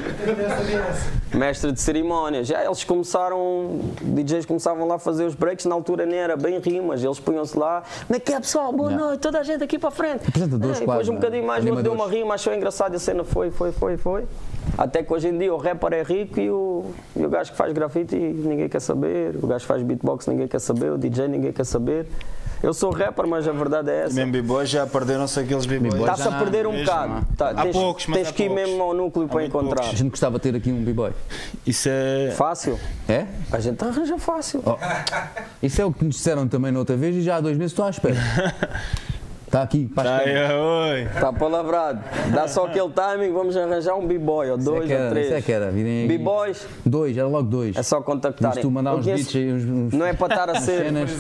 [1.34, 2.46] Mestre de cerimónias.
[2.46, 6.58] Já eles começaram, DJs começavam lá a fazer os breaks, na altura nem era bem
[6.58, 9.06] rimas, eles punham-se lá, como é que é pessoal, boa Yeah.
[9.06, 10.26] noite, toda a gente aqui para a frente.
[10.28, 11.16] Apresentadores É, depois um é?
[11.16, 14.24] bocadinho mais, outro deu uma rima, achou engraçado a cena foi, foi, foi, foi.
[14.76, 17.56] Até que hoje em dia o rapper é rico e o, e o gajo que
[17.56, 21.28] faz grafite ninguém quer saber, o gajo que faz beatbox ninguém quer saber, o DJ
[21.28, 22.06] ninguém quer saber.
[22.62, 24.14] Eu sou rapper, mas a verdade é essa.
[24.14, 25.94] mesmo b-boys já perderam-se aqueles b-boys.
[25.94, 27.26] Está-se a perder um bocado.
[27.36, 29.84] Tá, Há tens, poucos, mas tens que ir mesmo ao núcleo para encontrar.
[29.84, 31.12] A gente gostava de ter aqui um b-boy.
[31.66, 32.32] Isso é.
[32.36, 32.78] Fácil.
[33.08, 33.26] É?
[33.50, 34.62] A gente arranja fácil.
[35.62, 37.72] Isso é o que nos disseram também na outra vez e já há dois meses
[37.72, 38.16] estou à espera.
[39.50, 40.28] Está aqui, câmaras.
[40.52, 41.02] oi.
[41.12, 42.00] Está palavrado.
[42.32, 45.26] Dá só aquele timing, vamos arranjar um b-boy, ou é dois que era, ou três.
[45.26, 45.70] Isso é que era.
[45.72, 46.06] virem.
[46.06, 47.76] B-boys, Dois, era logo dois.
[47.76, 48.54] é só contactarem.
[48.54, 50.84] Mas tu mandar uns conheço- beats aí, uns, uns Não é para estar a ser,
[50.84, 51.10] cenas.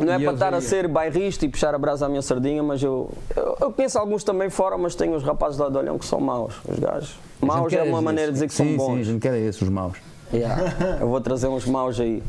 [0.00, 2.82] não é para estar a ser bairrista e puxar a brasa à minha sardinha, mas
[2.82, 6.06] eu, eu, eu conheço alguns também fora, mas tenho os rapazes lá de Olhão que
[6.06, 7.14] são maus, os gajos.
[7.40, 9.06] Maus é uma maneira de dizer que sim, são Sim, a bons.
[9.06, 9.96] gente quer esses, os maus.
[10.34, 10.98] Yeah.
[11.00, 12.20] Eu vou trazer uns maus aí.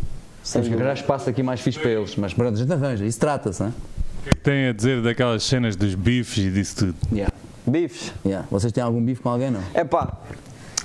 [0.54, 3.20] Temos que arranjar espaço aqui mais fixe para eles, mas pronto, a gente arranja, isso
[3.20, 3.74] trata-se, não é?
[4.28, 6.96] O que é que tem a dizer daquelas cenas dos bifes e disso tudo?
[7.14, 7.34] Yeah.
[7.66, 8.12] Bifes.
[8.26, 8.46] Yeah.
[8.52, 9.62] Vocês têm algum bife com alguém, não?
[9.74, 10.18] É pá,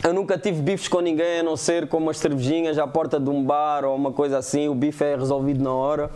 [0.04, 3.28] eu nunca tive bifes com ninguém a não ser com umas cervejinhas à porta de
[3.28, 4.68] um bar ou uma coisa assim.
[4.68, 6.08] O bife é resolvido na hora.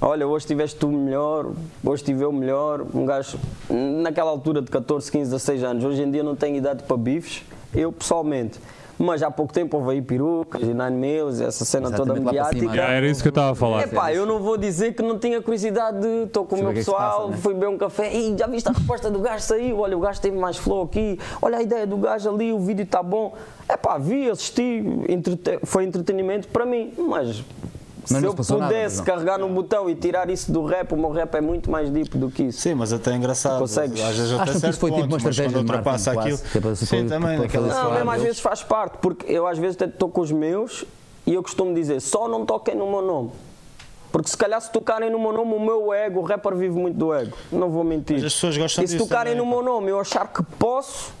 [0.00, 1.52] Olha, hoje tiveste tu melhor,
[1.84, 2.84] hoje tive eu melhor.
[2.92, 3.38] Um gajo,
[3.70, 7.42] naquela altura de 14, 15, 16 anos, hoje em dia não tenho idade para bifes,
[7.72, 8.58] eu pessoalmente.
[8.98, 12.44] Mas há pouco tempo houve aí perucas e nine mills, essa cena toda Exatamente, cima,
[12.44, 12.74] mediática.
[12.76, 13.82] Já era isso que eu estava a falar.
[13.82, 16.24] É pá, eu não vou dizer que não tinha curiosidade de.
[16.24, 17.36] Estou com o meu é pessoal, passa, né?
[17.38, 19.78] fui beber um café e já viste a resposta do gajo saiu.
[19.80, 21.18] Olha, o gajo teve mais flow aqui.
[21.42, 23.34] Olha a ideia do gajo ali, o vídeo está bom.
[23.68, 27.42] É pá, vi, assisti, entrete- foi entretenimento para mim, mas.
[28.10, 29.04] Mas se eu nada, pudesse não.
[29.04, 32.16] carregar no botão e tirar isso do rap, o meu rap é muito mais deep
[32.18, 32.60] do que isso.
[32.60, 33.58] Sim, mas até é engraçado.
[33.58, 34.00] Consegues?
[34.00, 36.62] Às vezes até que isso foi tipo uma estratégia de marketing, ultrapassa quase, aquilo.
[36.62, 39.58] que é Sim, também, naquela fazer Não, mesmo às vezes faz parte, porque eu às
[39.58, 40.84] vezes até estou com os meus
[41.26, 43.30] e eu costumo dizer, só não toquem no meu nome.
[44.12, 46.96] Porque se calhar se tocarem no meu nome, o meu ego, o rapper vive muito
[46.96, 47.36] do ego.
[47.50, 48.14] Não vou mentir.
[48.14, 50.40] Mas as pessoas gostam e se disso tocarem também, no meu nome eu achar que
[50.56, 51.12] posso,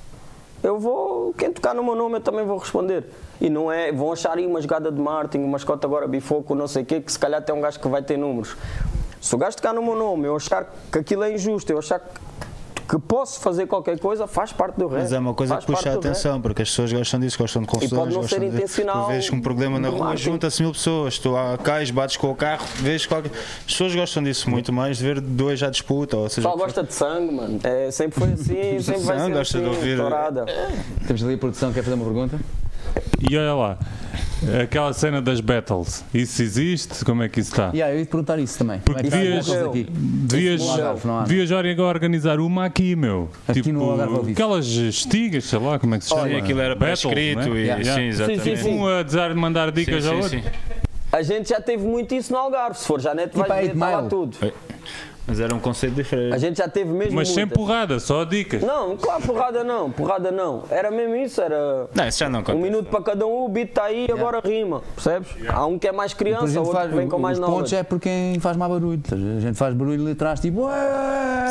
[0.64, 1.34] eu vou.
[1.34, 3.04] Quem tocar no meu nome eu também vou responder.
[3.38, 3.92] E não é.
[3.92, 7.00] Vão achar aí uma jogada de marketing, uma mascote agora bifoco, não sei o quê,
[7.02, 8.56] que se calhar tem um gajo que vai ter números.
[9.20, 12.00] Se o gajo tocar no meu nome, eu achar que aquilo é injusto, eu achar
[12.00, 12.08] que,
[12.88, 15.00] que posso fazer qualquer coisa, faz parte do rap.
[15.00, 17.62] Mas é uma coisa Faz que puxa a atenção, porque as pessoas gostam disso, gostam
[17.62, 17.98] de confusões.
[18.00, 21.30] pode não ser de- intencional Tu vês um problema na rua, junta-se mil pessoas, tu
[21.30, 23.30] lá cais, bates com o carro, vês qualquer.
[23.32, 26.16] As pessoas gostam disso muito mais, de ver dois à disputa.
[26.16, 27.58] Ou O seja, pessoal gosta de sangue, mano.
[27.64, 29.96] É, sempre foi assim, sempre vai Sangue, ser gosta de assim, ouvir.
[29.96, 30.46] tourada.
[31.06, 32.38] Temos ali a produção, quer fazer uma pergunta?
[33.30, 33.78] E olha lá,
[34.62, 37.04] aquela cena das battles, isso existe?
[37.04, 37.70] Como é que isso está?
[37.74, 38.80] Yeah, eu ia te perguntar isso também.
[38.84, 40.60] Como é devias, devias,
[41.26, 43.30] devias agora organizar uma aqui, meu.
[43.48, 44.32] Aqui tipo, no Algarve ao vivo.
[44.32, 46.28] aquelas estigas, sei lá como é que se chama.
[46.28, 47.60] Sim, aquilo era bem Battles, escrito né?
[47.60, 47.94] e Yeah.
[47.94, 48.56] sim, exatamente.
[48.56, 50.50] Tipo um a dizer, mandar dicas Sim, ao sim, outro.
[50.50, 50.58] sim.
[51.12, 52.76] A gente já teve muito isso no Algarve.
[52.78, 54.36] Se for Janete, Tipo vai ver, Eight tá tudo.
[55.26, 56.34] Mas era um conceito diferente.
[56.34, 57.56] A gente já teve mesmo Mas sem muitas.
[57.58, 58.60] porrada, só dicas.
[58.62, 60.64] Não, claro, porrada não, porrada não.
[60.68, 61.88] Era mesmo isso, era.
[61.94, 62.62] Não, isso já não Um acontece.
[62.62, 64.82] minuto para cada um, o beat está aí, agora rima.
[64.94, 65.28] Percebes?
[65.48, 67.58] Há um que é mais criança, outro faz, que vem com mais os knowledge.
[67.60, 69.00] pontos é por quem faz mais barulho.
[69.02, 70.68] estás a gente faz barulho ali atrás, tipo.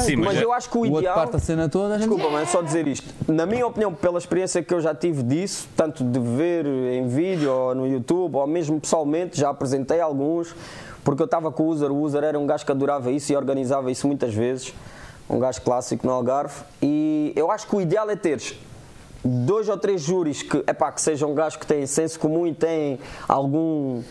[0.02, 1.16] Sim, mas, Mas eu acho que o outro ideal.
[1.16, 2.08] parte a cena toda, a gente.
[2.10, 3.08] Desculpa, mas é só dizer isto.
[3.28, 7.52] Na minha opinião, pela experiência que eu já tive disso, tanto de ver em vídeo
[7.52, 10.54] ou no YouTube, ou mesmo pessoalmente, já apresentei alguns,
[11.04, 11.92] porque eu estava com o User.
[11.92, 14.74] O User era um gajo que adorava isso e organizava isso muitas vezes.
[15.30, 16.64] Um gajo clássico no Algarve.
[16.82, 18.56] E eu acho que o ideal é teres
[19.24, 23.00] dois ou três júris que, epá, que sejam gajos que têm senso comum e têm
[23.28, 24.04] algum.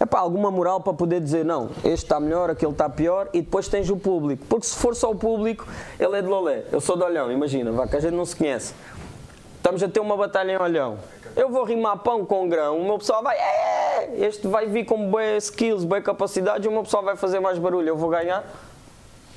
[0.00, 3.68] Epá, alguma moral para poder dizer não, este está melhor, aquele está pior e depois
[3.68, 4.46] tens o público.
[4.48, 5.66] Porque se for só o público,
[5.98, 8.34] ele é de Lolé, eu sou de Olhão, imagina, vá, que a gente não se
[8.34, 8.72] conhece.
[9.58, 10.96] Estamos a ter uma batalha em Olhão.
[11.36, 13.36] Eu vou rimar pão com grão, o meu pessoal vai,
[14.00, 17.40] "É, este vai vir com boas skills, boa capacidade e o meu pessoal vai fazer
[17.40, 18.44] mais barulho, eu vou ganhar.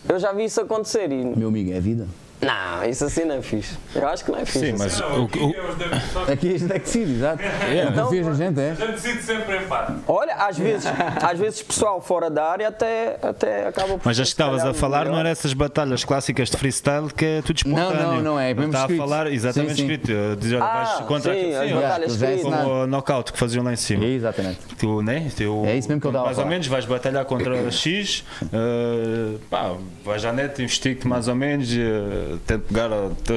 [0.08, 2.08] Eu já vi isso acontecer e Meu amigo, é vida.
[2.44, 3.78] Não, isso assim não é fixe.
[3.96, 4.60] Eu acho que não é fixe.
[4.60, 5.04] Sim, mas assim.
[5.04, 7.44] o, o, Aqui a gente é que decide, exato.
[7.44, 7.90] É.
[7.92, 8.72] Não confias na gente, é?
[8.72, 9.94] A gente decide sempre em parte.
[10.08, 10.86] Olha, às vezes,
[11.22, 14.74] às vezes pessoal fora da área até, até acaba por Mas as que estavas a
[14.74, 15.20] falar não melhor.
[15.22, 18.14] eram essas batalhas clássicas de freestyle que é tudo Não, espontâneo.
[18.14, 19.82] não, não é, é mesmo Está a falar exatamente Sim, sim.
[19.94, 20.12] escrito.
[20.40, 22.60] Dizer, Ah, vais contra sim, as sim, batalhas já é escritas.
[22.62, 24.06] como o knockout que faziam lá em cima.
[24.06, 24.60] Exatamente.
[24.78, 25.32] Tu, né?
[25.36, 28.24] Tu, É isso mesmo que eu estava a Mais ou menos vais batalhar contra X,
[28.52, 32.90] eh, pá, vais à net, investigue-te mais ou menos, uh, pegar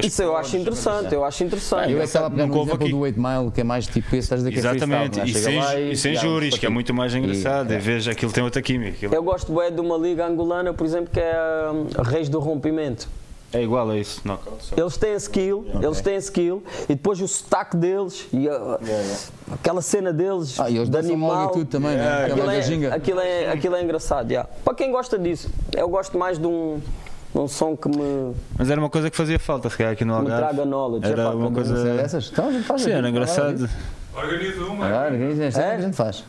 [0.03, 1.91] Isso eu acho interessante, eu acho interessante.
[1.91, 2.93] Eu é que estava a pegar Nunca no houve exemplo aqui.
[2.95, 5.55] do 8 Mile, que é mais tipo esse, estás é Exatamente, freestyle.
[5.57, 5.71] e não é?
[5.73, 7.73] sem, e sem júris, que é muito mais engraçado.
[7.73, 8.95] E veja aquilo tem outra química.
[8.95, 11.35] aquilo Eu gosto bem de uma liga angolana, por exemplo, que é
[11.73, 13.07] hum, Reis do Rompimento.
[13.53, 14.19] É igual a isso,
[14.59, 14.75] só.
[14.75, 18.77] Eles têm skill, eles têm skill, e depois o sotaque deles e a-
[19.53, 21.51] aquela cena deles Ah, e eles de animal.
[21.51, 22.25] tudo também, né?
[22.25, 22.57] aquilo, Aquela é,
[22.91, 24.43] aquilo, é, aquilo é engraçado, já.
[24.43, 26.81] Para quem gosta disso, eu gosto mais de um,
[27.43, 30.13] um som que me, Mas era uma coisa que fazia falta, se calhar aqui no
[30.13, 30.55] me Algarve.
[30.55, 31.05] traga knowledge.
[31.05, 31.89] Era Epá, uma cada um- coisa.
[32.01, 32.31] Essas?
[32.31, 33.69] Então Sim, era engraçado.
[34.17, 34.85] Organiza uma.
[34.87, 35.69] Ah, organiza esta É?
[35.69, 36.23] que a gente faz.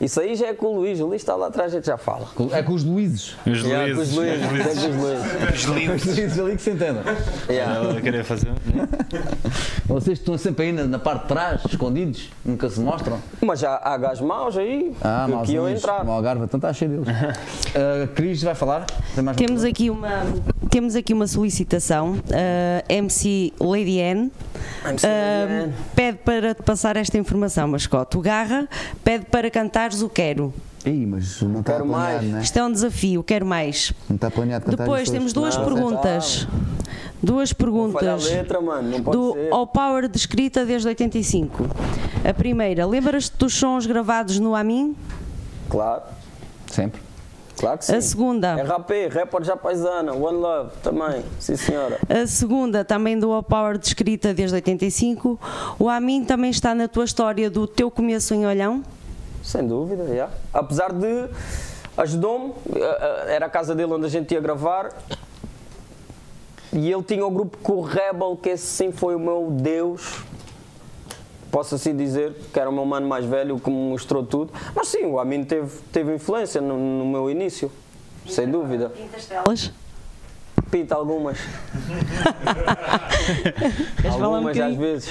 [0.00, 1.96] Isso aí já é com o Luís, o Luís está lá atrás, a gente já
[1.96, 2.28] fala.
[2.52, 3.34] É com os Luíses.
[3.46, 4.14] Os Já, com os Luíses.
[4.16, 5.54] Luís, é com os Luís.
[5.54, 6.04] Os Luíses.
[6.06, 7.02] Os Luíses ali que se entendam.
[7.48, 8.00] Yeah.
[8.00, 8.48] Queria fazer.
[9.86, 13.18] Vocês estão sempre aí na, parte de trás, escondidos, nunca se mostram.
[13.40, 16.04] Mas já há gajos maus aí Ah, que, iam entrar.
[16.04, 17.08] No Algarve, então está cheio deles.
[17.08, 18.86] Uh, Cris vai falar?
[19.14, 20.22] Tem Temos aqui uma,
[20.70, 22.12] temos aqui uma solicitação.
[22.12, 25.72] uh, MC Lady MC Lady N.
[25.94, 28.16] pede para te passar esta informação, mascote.
[28.16, 28.68] O Garra
[29.04, 30.52] pede para cantares o Quero.
[30.84, 32.32] Ih, mas não está Quero planeado, mais.
[32.32, 32.42] né?
[32.42, 33.92] Isto é um desafio, quero mais.
[34.08, 36.48] Não está planeado cantar Depois temos duas Não, perguntas.
[37.22, 38.24] Duas perguntas.
[38.24, 39.52] letra, mano, não pode Do ser.
[39.52, 41.66] All Power de escrita desde 85.
[42.28, 44.96] A primeira, lembras-te dos sons gravados no Amin?
[45.70, 46.02] Claro,
[46.66, 47.00] Sempre.
[47.62, 47.94] Claro que sim.
[47.94, 48.54] A segunda.
[48.56, 51.98] RAP, Rapper já paisana, One Love também, sim senhora.
[52.08, 55.38] A segunda, também do All Power de escrita desde 85.
[55.78, 58.82] O Amin também está na tua história do teu começo em Olhão?
[59.42, 60.28] Sem dúvida, já.
[60.52, 61.28] Apesar de
[61.96, 64.90] ajudou-me, eh, era a casa dele onde a gente ia gravar.
[66.72, 70.24] E ele tinha o grupo com o Rebel, que esse sim foi o meu Deus.
[71.52, 74.50] Posso assim dizer, que era o meu mano mais velho que me mostrou tudo.
[74.74, 77.70] Mas sim, o Amin teve, teve influência no, no meu início,
[78.26, 78.90] sem dúvida.
[79.30, 79.70] Elas?
[80.70, 81.36] Pinta algumas.
[84.02, 85.10] Falar um algumas às vezes.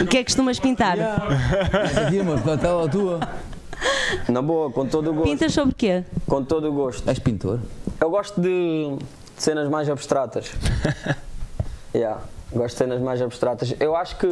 [0.00, 0.98] O que é que costumas pintar?
[0.98, 3.20] Aqui, mano, da tela tua.
[4.28, 5.30] Na boa, com todo o gosto.
[5.30, 6.02] Pintas sobre quê?
[6.26, 7.08] Com todo o gosto.
[7.08, 7.60] És pintor?
[8.00, 8.96] Eu gosto de
[9.36, 10.50] cenas mais abstratas.
[11.94, 12.20] yeah,
[12.52, 13.72] gosto de cenas mais abstratas.
[13.78, 14.26] Eu acho que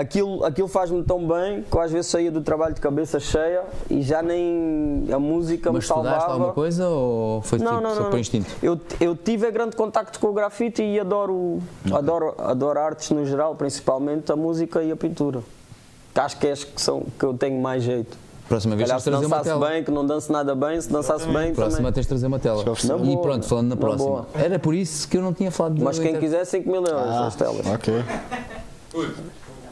[0.00, 3.62] aquilo, aquilo faz-me tão bem que eu às vezes saía do trabalho de cabeça cheia
[3.90, 6.32] e já nem a música Mas me estudaste salvava.
[6.32, 8.48] alguma coisa ou foi Não, tipo não, só não, instinto?
[8.62, 11.58] Eu, eu tive grande contacto com o grafite e adoro,
[11.92, 15.42] adoro, adoro artes no geral, principalmente a música e a pintura.
[16.14, 18.16] Que acho que é as que, são, que eu tenho mais jeito.
[18.48, 19.68] Próxima vez Calhar se trazer uma dançasse tela.
[19.68, 21.92] bem, que não danço nada bem, se dançasse bem Próxima também.
[21.92, 22.62] tens de trazer uma tela.
[22.62, 22.64] E
[23.04, 24.08] boa, pronto, falando na na próxima.
[24.08, 24.26] boa.
[24.34, 27.02] Era por isso que eu não tinha falado de Mas quem quiser 5 mil euros
[27.14, 27.66] Ah, as telas.
[27.66, 27.92] Ok.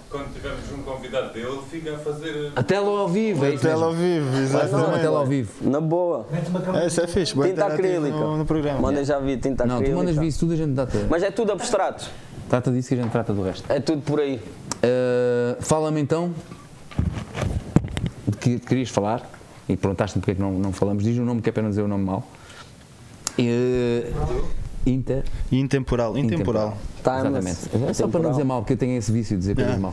[0.09, 2.53] Quando tivermos um convidado dele, fica a fazer.
[2.55, 5.01] A tela ao vivo, é isso Tela ao vivo, Vai fazer uma exatamente.
[5.03, 5.53] tela ao vivo.
[5.69, 6.27] Na boa.
[6.81, 7.35] É, isso é fixe.
[7.35, 8.17] boa Tinta acrílica.
[8.17, 8.79] No, no programa.
[8.81, 9.97] Mandem já vi tinta Não, tu acrílica.
[9.99, 10.97] mandas vir isso tudo, a gente dá-te.
[11.11, 12.09] Mas é tudo abstrato.
[12.49, 13.65] Trata disso que a gente trata do resto.
[13.71, 14.37] É tudo por aí.
[14.77, 16.33] Uh, Fala-me então
[18.29, 19.29] de que querias falar
[19.69, 21.03] e perguntaste-me porque é que não, não falamos.
[21.03, 22.23] Diz o nome que é para não dizer o nome mal.
[23.39, 24.45] Uh,
[24.87, 25.25] Inter.
[25.51, 26.17] Intemporal.
[26.17, 26.77] Intemporal.
[27.03, 27.67] Timeless.
[27.67, 27.91] Exatamente.
[27.91, 29.79] É só para não dizer mal, porque eu tenho esse vício de dizer coisas É.
[29.79, 29.93] mal.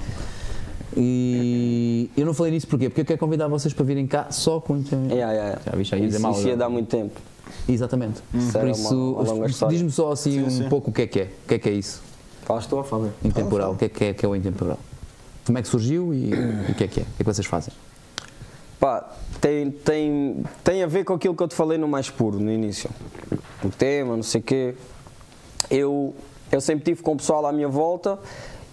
[0.95, 2.87] E eu não falei nisso porquê?
[2.89, 5.11] Porque eu quero convidar vocês para virem cá só com instrumento.
[5.11, 5.61] Yeah, yeah.
[5.65, 6.31] Já viste aí dizer Isso, mal.
[6.33, 7.19] isso ia dar muito tempo.
[7.67, 8.21] Exatamente.
[8.33, 8.67] Isso Por
[9.47, 10.69] isso, diz-me só assim Sim, um sim.
[10.69, 11.23] pouco o que é que é.
[11.23, 12.01] O que é que é isso?
[12.45, 13.09] Faz tu a falar.
[13.23, 13.71] Intemporal.
[13.71, 14.77] O que é que é, que é o intemporal?
[15.45, 17.03] Como é que surgiu e, e o que é que é?
[17.03, 17.73] O que é que vocês fazem?
[18.83, 22.37] Pá, tem, tem, tem a ver com aquilo que eu te falei no mais puro,
[22.37, 22.89] no início.
[23.63, 24.75] O tema, não sei o quê.
[25.71, 26.13] Eu,
[26.51, 28.19] eu sempre tive com o pessoal à minha volta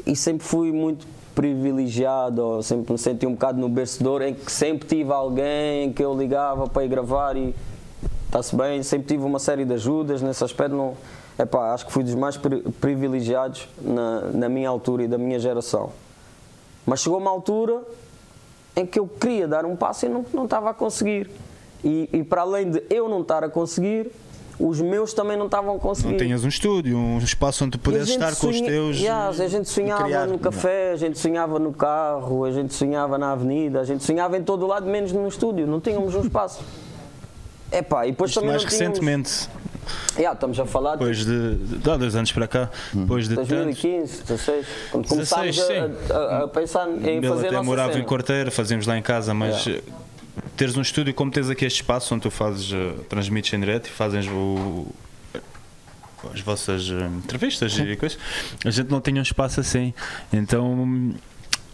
[0.05, 4.89] e sempre fui muito privilegiado, sempre me senti um bocado no bercedor em que sempre
[4.89, 7.55] tive alguém que eu ligava para ir gravar e
[8.27, 10.75] está-se bem, sempre tive uma série de ajudas nesse aspecto.
[10.75, 10.97] Não,
[11.39, 15.39] epá, acho que fui dos mais pri- privilegiados na, na minha altura e da minha
[15.39, 15.93] geração.
[16.85, 17.81] Mas chegou uma altura
[18.81, 21.31] em que eu queria dar um passo e não, não estava a conseguir.
[21.85, 24.11] E, e para além de eu não estar a conseguir,
[24.61, 26.11] os meus também não estavam a conseguir.
[26.11, 28.99] Não tinhas um estúdio, um espaço onde tu pudesses estar com os teus.
[28.99, 30.27] Yeah, a gente sonhava criar.
[30.27, 34.37] no café, a gente sonhava no carro, a gente sonhava na avenida, a gente sonhava
[34.37, 35.67] em todo o lado, menos no estúdio.
[35.67, 36.63] Não tínhamos um espaço.
[37.73, 39.49] Epá, e depois Isto também mais não recentemente,
[40.17, 43.49] Yeah, estamos a falar de depois de, há dois anos para cá, depois de tantos.
[43.49, 47.93] 2015, 16, quando 16, começámos a- a, a pensar em Ele fazer até nossa morava
[47.93, 48.05] cena.
[48.05, 49.83] em Corteira, fazíamos lá em casa, mas Yeah.
[50.57, 53.87] teres um estúdio como tens aqui este espaço onde tu fazes, eh, transmites em direto
[53.87, 54.87] e fazes o,
[56.33, 58.19] as vossas eh, entrevistas e coisas,
[58.65, 59.95] a gente não tinha um espaço assim.
[60.33, 61.15] Então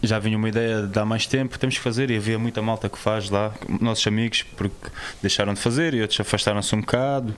[0.01, 2.87] já vinha uma ideia de há mais tempo, temos que fazer, e havia muita malta
[2.87, 3.51] que faz lá,
[3.81, 4.75] nossos amigos, porque
[5.23, 7.35] deixaram de fazer e outros afastaram-se um bocado,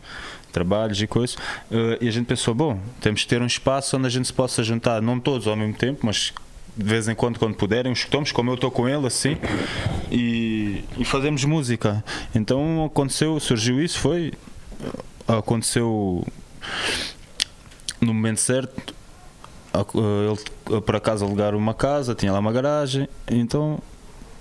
[0.51, 1.37] trabalhos e coisas.
[1.71, 4.33] Eh, e a gente pensou, bom, temos que ter um espaço onde a gente se
[4.33, 6.33] possa juntar, não todos ao mesmo tempo, mas
[6.77, 9.37] de vez em quando, quando puderem, os escutamos, como eu estou com ele, assim,
[10.11, 12.03] e, e fazemos música.
[12.33, 14.31] Então aconteceu, surgiu isso, foi.
[15.27, 16.25] Aconteceu
[18.01, 18.93] no momento certo.
[19.73, 23.79] ac- Ele eh, por acaso alugar uma casa, tinha lá uma garagem, então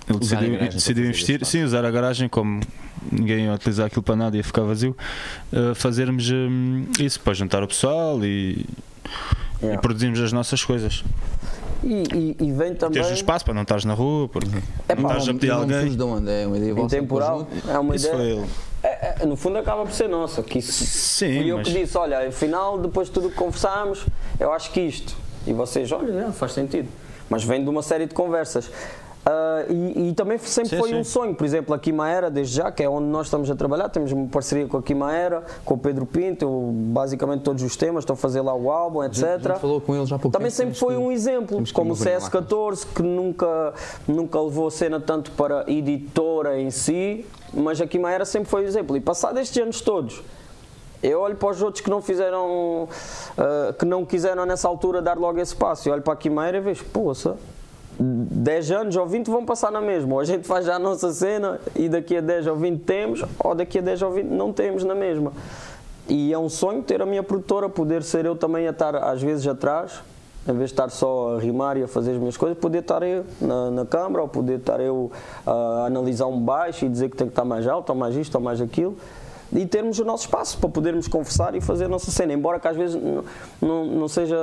[0.07, 2.61] ele Usar decidiu, decidiu investir, sim, usar a garagem como
[3.11, 4.95] ninguém ia utilizar aquilo para nada ia ficar vazio,
[5.51, 8.65] eh, fazermos hum, isso para juntar o pessoal e,
[9.61, 11.03] e produzirmos as nossas coisas.
[11.83, 12.93] E, e, e vem também.
[12.95, 14.49] Teres um espaço para não estares na rua, porque
[14.87, 15.95] É não pá, estás a o pedir alguém.
[15.95, 16.29] de onde?
[16.29, 18.21] É uma ideia Intemporal é uma Isso ideia.
[18.21, 18.49] foi ele.
[18.83, 20.41] É, é, no fundo acaba por ser nossa.
[20.43, 24.05] Que isso, Sim, fui eu mas- que disse, olha, afinal, depois de tudo que conversámos,
[24.39, 25.15] eu acho que isto.
[25.47, 26.87] E vocês, olha, é, faz sentido.
[27.29, 28.69] Mas vem de uma série de conversas.
[29.31, 30.95] Ah, e, e também sempre Sim, foi sim.
[30.95, 33.87] um sonho, por exemplo, a Quimaera, desde já, que é onde nós estamos a trabalhar,
[33.87, 38.01] temos uma parceria com a Quimaera, com o Pedro Pinto, eu, basicamente todos os temas,
[38.01, 39.23] estou a fazer lá o álbum, etc.
[39.23, 41.99] A gente falou com eles há pouco Também sempre foi um exemplo, como o ir
[41.99, 42.19] lá.
[42.19, 43.73] CS14, que nunca,
[44.07, 47.23] nunca levou a cena tanto para a editora em si,
[47.53, 48.97] mas a Quimaera sempre foi um exemplo.
[48.97, 50.23] E passado estes anos todos,
[51.03, 52.89] eu olho para os outros que não fizeram,
[53.37, 56.57] ah, que não quiseram nessa altura dar logo esse passo, e olho para a Quimaera
[56.57, 57.37] e vejo, poça,
[57.99, 60.13] 10 anos ou 20 vão passar na mesma.
[60.13, 63.23] Ou a gente faz já a nossa cena e daqui a 10 ou 20 temos,
[63.43, 65.33] ou daqui a 10 ou 20 não temos na mesma.
[66.07, 69.21] E é um sonho ter a minha produtora, poder ser eu também a estar às
[69.21, 70.01] vezes atrás,
[70.47, 73.03] em vez de estar só a rimar e a fazer as minhas coisas, poder estar
[73.03, 75.11] eu na, na câmara, ou poder estar eu
[75.45, 78.33] a analisar um baixo e dizer que tem que estar mais alto, ou mais isto,
[78.35, 78.97] ou mais aquilo.
[79.51, 82.67] E termos o nosso espaço para podermos conversar e fazer a nossa cena, embora que
[82.67, 83.23] às vezes não,
[83.61, 84.37] não, não seja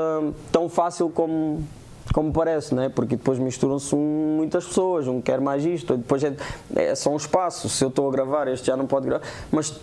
[0.52, 1.64] tão fácil como,
[2.12, 2.88] como parece, né?
[2.88, 6.34] porque depois misturam-se muitas pessoas, um quer mais isto, depois é,
[6.74, 9.78] é só um espaço, se eu estou a gravar, este já não pode gravar, mas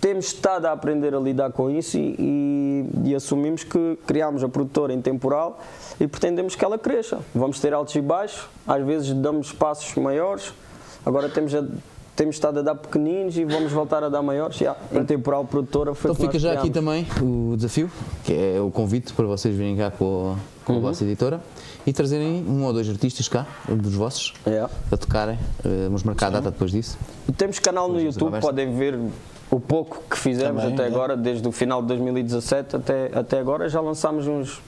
[0.00, 4.48] temos estado a aprender a lidar com isso e, e- e assumimos que criámos a
[4.48, 5.58] produtora em temporal
[5.98, 7.18] e pretendemos que ela cresça.
[7.34, 10.52] Vamos ter altos e baixos, às vezes damos passos maiores,
[11.04, 11.64] agora temos, a-
[12.18, 14.56] temos estado a dar pequeninos e vamos voltar a dar maiores.
[14.56, 17.88] Já, em temporal produtora foi Então fica já aqui também o desafio,
[18.24, 20.78] que é o convite para vocês virem cá com, a- com Uhum.
[20.80, 21.40] a vossa editora
[21.86, 24.34] e trazerem um ou dois artistas cá, dos vossos,
[24.90, 25.38] a tocarem.
[25.64, 26.98] Eh, Vamos marcar a data depois disso.
[27.28, 28.98] E Temos canal no YouTube, podem ver
[29.48, 30.86] o pouco que fizemos Também, até é.
[30.88, 33.68] agora, desde o final de 2017 até, até agora.
[33.68, 34.60] Já lançámos uns.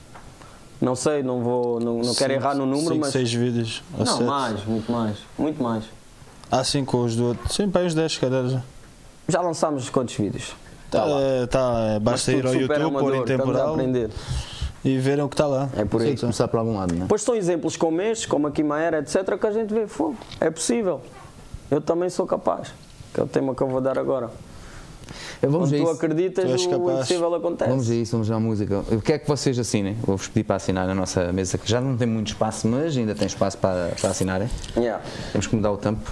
[0.79, 3.11] Não sei, não vou, não, não quero Cinco- errar no número, cinco, mas.
[3.11, 4.23] seis vídeos, Não, sete.
[4.23, 5.17] mais, muito mais.
[5.37, 5.83] Muito mais.
[6.51, 7.51] Ah, sim, com os do outro.
[7.51, 8.45] Sim, para os 10, se calhar.
[8.47, 8.61] já.
[9.27, 10.53] Já lançámos quantos vídeos?
[10.89, 14.09] Tá, é, tá, é, basta ir ao YouTube, pôr em temporal aprender.
[14.83, 15.69] e verem o que está lá.
[15.77, 16.15] É por aí.
[16.15, 17.03] Que começar por algum lado, não é?
[17.03, 20.49] Depois são exemplos como estes, como a Quimaera, etc., que a gente vê, fogo, é
[20.49, 20.99] possível.
[21.69, 22.73] Eu também sou capaz,
[23.13, 24.29] que é o tema que eu vou dar agora.
[25.41, 25.91] Vamos Quando a tu isso.
[25.91, 27.69] acreditas, Tu o impossível acontece.
[27.69, 28.79] Vamos a isso, vamos à música.
[28.91, 29.95] O que é que vocês assinem?
[30.05, 33.13] Vou-vos pedir para assinar na nossa mesa, que já não tem muito espaço, mas ainda
[33.15, 34.49] tem espaço para, para assinarem.
[34.77, 35.03] Yeah.
[35.31, 36.09] Temos que mudar o tampo.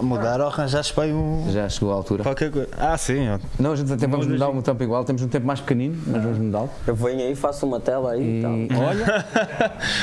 [0.00, 1.46] Mudar ou arranjar para um.
[1.50, 2.22] Já chegou a altura.
[2.22, 2.68] Qualquer coisa.
[2.76, 3.16] Ah, sim.
[3.58, 5.04] Não, a gente até vamos mudar um tampo igual.
[5.04, 6.70] Temos um tempo mais pequenino, mas vamos mudá-lo.
[6.86, 8.52] Eu venho aí, faço uma tela aí e tal.
[8.86, 9.24] Olha,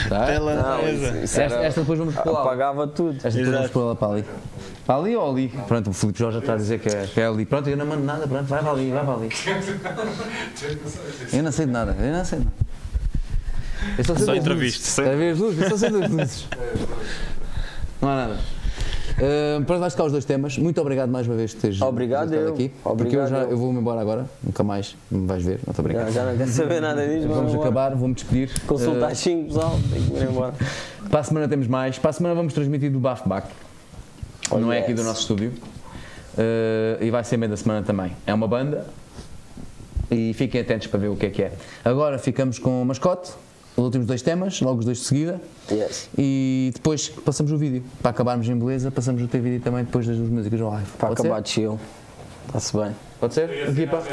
[0.10, 0.26] tá.
[0.26, 1.06] Tela Não, mesa.
[1.08, 2.42] isso, isso esta, era- esta depois vamos pôr lá.
[2.42, 3.16] apagava tudo.
[3.18, 4.26] Esta depois vamos pôr lá para ali.
[4.86, 5.48] Para ali ou ali?
[5.68, 7.46] Pronto, o Filipe Jorge já está a dizer que é, que é ali.
[7.46, 9.30] Pronto, eu não mando nada, pronto, vai para ali, vai para ali.
[11.32, 12.58] Eu não sei de nada, eu não sei de nada.
[13.98, 15.02] Eu só sei Só entrevista.
[15.02, 16.48] A ver as luzes, eu só sei das luzes.
[18.02, 18.40] Não há nada.
[19.14, 20.58] Uh, pronto, vais ficar os dois temas.
[20.58, 22.66] Muito obrigado mais uma vez por teres Obrigado teres estado eu.
[22.66, 22.70] aqui.
[22.82, 22.92] porque eu,
[23.24, 23.58] Obrigado já, eu.
[23.58, 26.06] vou-me embora agora, nunca mais me vais ver, não estou a brincar.
[26.06, 27.28] Já, já não quero saber nada disso.
[27.28, 27.70] Vamos embora.
[27.70, 28.50] acabar, vou-me despedir.
[28.66, 29.80] Consulta Uh, às 5, pessoal.
[29.92, 30.54] Tenho que ir embora.
[31.12, 32.00] para a semana temos mais.
[32.00, 33.48] Para a semana vamos transmitir do Bafbac.
[34.56, 34.84] Oh, não é yes.
[34.86, 35.52] aqui do nosso estúdio.
[36.38, 38.16] Uh, e vai ser meio da semana também.
[38.26, 38.86] É uma banda.
[40.12, 41.52] E fiquem atentos para ver o que é que é.
[41.84, 43.32] Agora ficamos com o mascote.
[43.76, 45.42] Os últimos dois temas, logo os dois de seguida.
[45.72, 46.08] Yes.
[46.16, 47.84] E depois passamos o vídeo.
[48.04, 50.88] Para acabarmos em beleza, passamos o teu vídeo também depois das duas músicas ao live.
[51.00, 51.44] Para Pode acabar ser?
[51.44, 51.80] de chill.
[52.46, 52.92] Está-se bem.
[53.20, 53.70] Pode ser?
[53.70, 54.04] Equipa?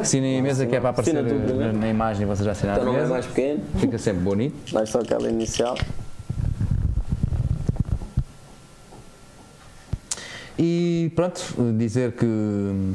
[0.00, 1.78] Assinem a mesa que é para aparecer tudo na, primeiro.
[1.78, 3.14] na imagem vocês já assinaram Então a não é mesa.
[3.14, 3.60] mais pequeno.
[3.78, 4.72] Fica sempre bonito.
[4.72, 5.76] Dá só aquela inicial.
[10.58, 11.40] E pronto,
[11.78, 12.94] dizer que hum,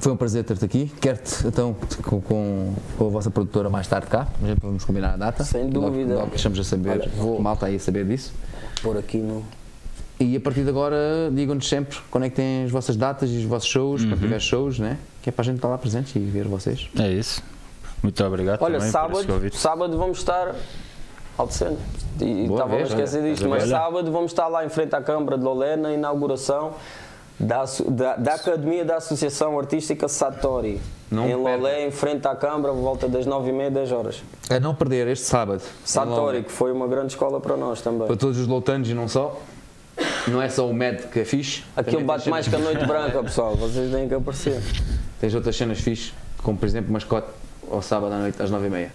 [0.00, 0.92] foi um prazer ter-te aqui.
[1.00, 4.28] Quero-te então com, com, com a vossa produtora mais tarde cá.
[4.44, 5.44] Já vamos combinar a data.
[5.44, 6.14] Sem Logo- dúvida.
[6.14, 6.90] Logo, deixamos a saber.
[6.90, 8.32] Olha, vou- Mal está aí a saber disso.
[8.82, 9.44] Por aqui no.
[10.18, 10.96] E a partir de agora,
[11.32, 14.08] digam-nos sempre quando é que têm as vossas datas e os vossos shows, Uhum.
[14.10, 14.96] quando tiver shows, né?
[15.20, 16.88] Que é para a gente estar lá presentes e ver vocês.
[16.98, 17.42] É isso.
[18.02, 20.54] Muito obrigado Olha, também por esse sábado, sábado vamos estar
[21.36, 21.78] ao centro.
[22.20, 25.44] E estava a esquecer disto, mas sábado vamos estar lá em frente à Câmara de
[25.44, 26.72] Lolé na inauguração
[27.38, 30.80] da, da, da Academia da Associação Artística Satori.
[31.10, 31.34] Não em.
[31.34, 34.22] Lolé, em frente à Câmara, por volta das 9h30, 10 horas.
[34.48, 35.62] A não perder este sábado.
[35.84, 38.06] Satori, que foi uma grande escola para nós também.
[38.06, 39.38] Para todos os loutanos e não só.
[40.28, 41.64] Não é só o MED que é fixe.
[41.76, 43.54] Aquilo bate tens mais que cenas- a Noite Branca, pessoal.
[43.56, 44.60] Vocês têm que aparecer.
[45.20, 47.28] Tens outras cenas fixe, como por exemplo mascote
[47.70, 48.88] ao sábado à noite às 9h30.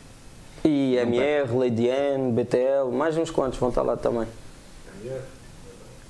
[0.64, 4.28] E MR, Lady N, BTL, mais uns quantos vão estar lá também.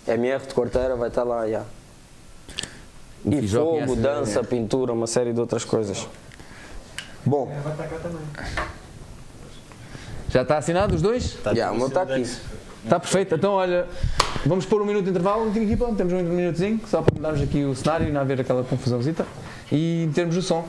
[0.08, 1.64] MR de Quarteira vai estar lá, já.
[3.24, 6.08] O E fogo, dança, pintura, uma série de outras coisas.
[7.26, 7.52] Bom,
[10.30, 11.38] Já está assinado os dois?
[11.56, 12.22] já, o meu está aqui.
[12.84, 13.36] Está perfeito.
[13.36, 13.88] Então, olha,
[14.46, 15.78] vamos pôr um minuto de intervalo aqui.
[15.96, 19.26] Temos um minutozinho, só para mudarmos aqui o cenário e não haver aquela confusãozita.
[19.72, 20.68] E termos o som.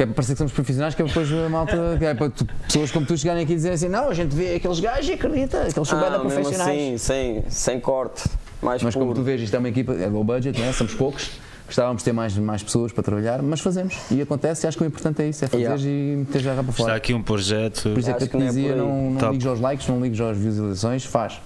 [0.00, 1.96] Que é para parecer que somos profissionais, que é depois a malta.
[1.98, 4.34] Que é para tu- pessoas como tu chegarem aqui e dizerem assim: não, a gente
[4.34, 6.58] vê aqueles gajos e acredita, aqueles são bem Ah, profissionais.
[6.58, 8.24] assim, sem, sem corte,
[8.62, 9.18] mais Mas como puro.
[9.18, 10.72] tu vês, isto é uma equipa, é low budget, né?
[10.72, 11.30] somos poucos.
[11.66, 13.94] Gostávamos de ter mais, mais pessoas para trabalhar, mas fazemos.
[14.10, 15.82] E acontece, e acho que o importante é isso: é fazer Yeah.
[15.86, 16.94] e meter já para Está fora.
[16.94, 17.82] aqui um projeto.
[17.90, 19.86] Por isso é que eu Acho te que não é não, não ligues aos likes,
[19.86, 21.38] não ligues às visualizações, faz.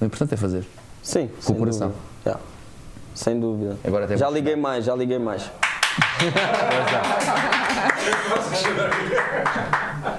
[0.00, 0.64] O importante é fazer.
[1.02, 1.88] Sim, Com sem o coração.
[1.88, 2.00] dúvida.
[2.24, 2.36] Já.
[3.16, 3.76] Sem dúvida.
[3.84, 5.50] Agora já liguei mais, já liguei mais.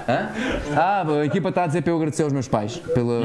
[0.08, 0.28] Hã?
[0.76, 3.20] Ah, a equipa está a dizer para eu agradecer aos meus pais pela,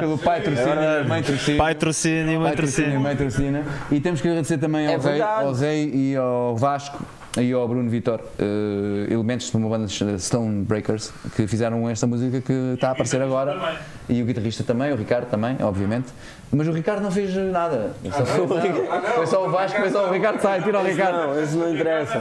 [0.00, 1.58] pelo pai trocínio, mãe trocínio.
[1.58, 3.64] Pai trocínio, mãe trocínio, mãe trocínio.
[3.90, 5.44] E temos que agradecer também É ao, rei, verdade.
[5.46, 7.02] ao Rei e ao Vasco
[7.36, 12.06] e ao Bruno Vitor, eh, elementos de uma banda de Stone Breakers, que fizeram esta
[12.06, 13.80] música que está a aparecer agora.
[14.08, 16.12] E o guitarrista também, o Ricardo também, obviamente.
[16.52, 17.92] Mas o Ricardo não fez nada.
[18.12, 21.16] Só foi, não, foi só o Vasco, foi só o Ricardo, sai, tira o Ricardo.
[21.16, 22.18] Não, esse não interessa.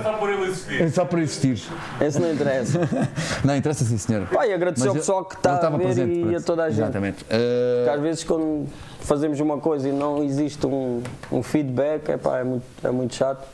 [0.79, 1.61] É só por existir.
[2.01, 2.79] Esse não interessa.
[3.43, 4.25] Não, interessa sim, senhor.
[4.27, 6.69] Pá, e agradecer ao pessoal que está a estava ver presente, e a toda a
[6.69, 6.81] gente.
[6.81, 7.25] Exatamente.
[7.25, 8.67] Porque às vezes quando
[9.01, 13.45] fazemos uma coisa e não existe um, um feedback, epá, é, muito, é muito chato.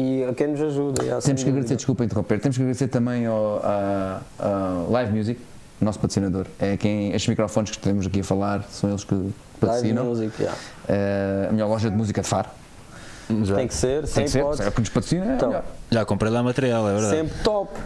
[0.00, 1.04] E a quem nos ajuda.
[1.04, 5.12] já, sem Temos que agradecer, desculpa interromper, temos que agradecer também ao a, a Live
[5.12, 5.40] Music,
[5.80, 6.46] nosso patrocinador.
[6.58, 10.04] É quem, estes microfones que temos aqui a falar são eles que Live patrocinam.
[10.04, 10.52] music, já.
[10.88, 12.48] É a melhor loja de música de Faro.
[13.26, 14.62] Tem que ser, Tem que ser, hipótese.
[14.62, 15.32] é o que nos patrocina.
[15.32, 15.64] É Então, melhor.
[15.90, 17.16] Já comprei lá material, é verdade.
[17.16, 17.78] Sempre top.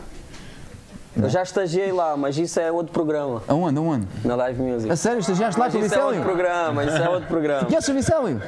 [1.16, 4.06] Eu já estagiei lá, mas isso é outro programa, Aonde, aonde?
[4.24, 4.90] na Live Music.
[4.90, 6.34] A sério, estagiaste lá Mas com o isso é outro Vicélio?
[6.36, 7.64] programa, isso é outro programa.
[7.66, 8.42] Conheces o Vicélio?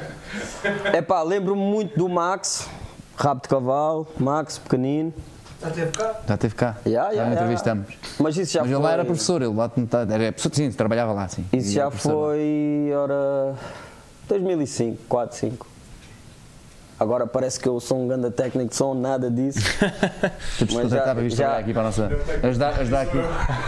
[0.93, 2.67] É pá, lembro-me muito do Max,
[3.17, 5.13] rabo de cavalo, Max, pequenino.
[6.27, 6.75] Já teve cá.
[6.85, 7.31] Já, já, já já.
[7.33, 7.87] entrevistamos.
[8.19, 8.77] Mas isso já Mas foi.
[8.77, 11.45] ele lá era professor, ele lá era professor, sim, trabalhava lá, sim.
[11.51, 13.55] Isso já foi, ora,
[14.27, 15.67] 2005, 4, 5.
[16.99, 19.59] Agora parece que eu sou um grande técnico de som, nada disso.
[20.73, 22.09] Mas já- para já- aqui para a nossa.
[22.43, 23.17] Ajudar, ajudar aqui.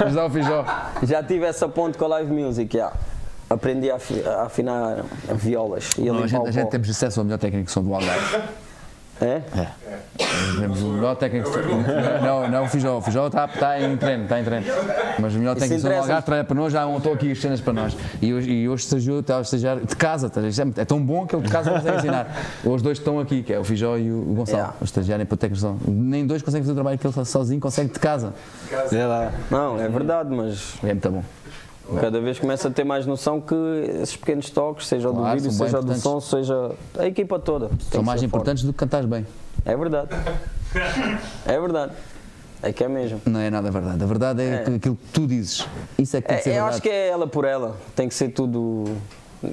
[0.06, 0.66] Ajudar o Fijó.
[1.04, 2.94] Já tive essa ponte com a live music, já.
[3.50, 5.04] Aprendi a, afi- a afinar
[5.36, 7.82] violas e a Não, a, gente, a gente temos acesso ao melhor técnico de som
[7.84, 8.44] do Algarve.
[9.20, 9.42] É?
[9.56, 9.68] É.
[10.60, 11.50] Temos o melhor técnico.
[12.24, 12.98] Não, não, o Fijó.
[12.98, 14.66] O Fijó está tá em treino, está em treino.
[15.20, 15.96] Mas o melhor Isso técnico do.
[15.96, 17.98] Algarve trabalha para nós, já montou aqui as cenas para nós.
[18.22, 20.30] E hoje, e hoje estagiou, está a estagiar de casa.
[20.30, 20.42] tá?
[20.76, 22.28] É, tão bom que ele de casa consegue ensinar.
[22.64, 24.74] Os dois estão aqui, que é o Fijó e o o Gonçalo, Yeah.
[24.82, 25.78] estagiarem para técnicos.
[25.88, 28.34] Nem dois conseguem fazer o trabalho que ele sozinho consegue de casa.
[28.92, 29.32] É lá.
[29.52, 30.76] Não, é verdade, mas.
[30.84, 31.24] É muito bom.
[32.02, 33.56] Cada vez começa a ter mais noção que
[34.02, 37.40] esses pequenos toques, seja o do Claro, vídeo, seja o do som, seja a equipa
[37.40, 37.70] toda.
[37.92, 39.24] São mais importantes do que cantares bem.
[39.24, 39.38] forte.
[39.66, 40.10] É verdade.
[41.46, 41.94] É verdade.
[42.62, 43.22] É que é mesmo.
[43.26, 44.04] Não é nada verdade.
[44.04, 44.58] A verdade é, É.
[44.64, 45.66] que aquilo que tu dizes.
[45.98, 46.74] Isso é que tem que ser É, eu verdade.
[46.76, 47.78] acho que é ela por ela.
[47.96, 48.84] Tem que ser tudo.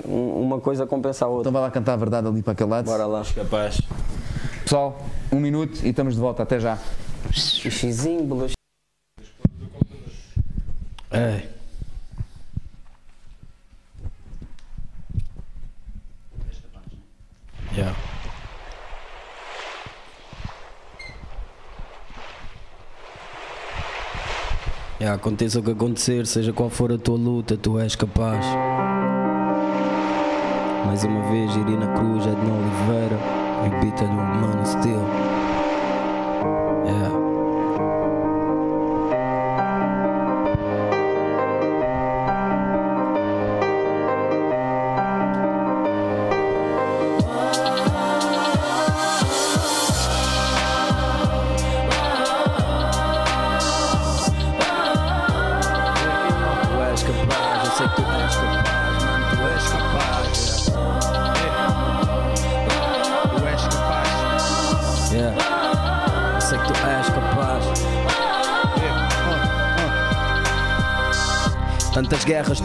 [0.08, 1.42] um- Uma coisa compensa a outra.
[1.42, 2.86] Então vai lá cantar a verdade ali para aquele lado.
[2.86, 3.22] Bora lá.
[3.34, 3.80] Capaz.
[4.62, 4.98] Pessoal,
[5.30, 6.42] um minuto e estamos de volta.
[6.42, 6.78] Até já.
[7.30, 8.46] Xizinho.
[11.12, 11.53] Ei.
[17.76, 17.92] Yeah.
[25.00, 28.46] Yeah, aconteça o que acontecer, seja qual for a tua luta, tu és capaz.
[30.86, 33.18] Mais uma vez, Irina Cruz, Edna Oliveira,
[33.66, 35.33] e Bita do Mano Steel.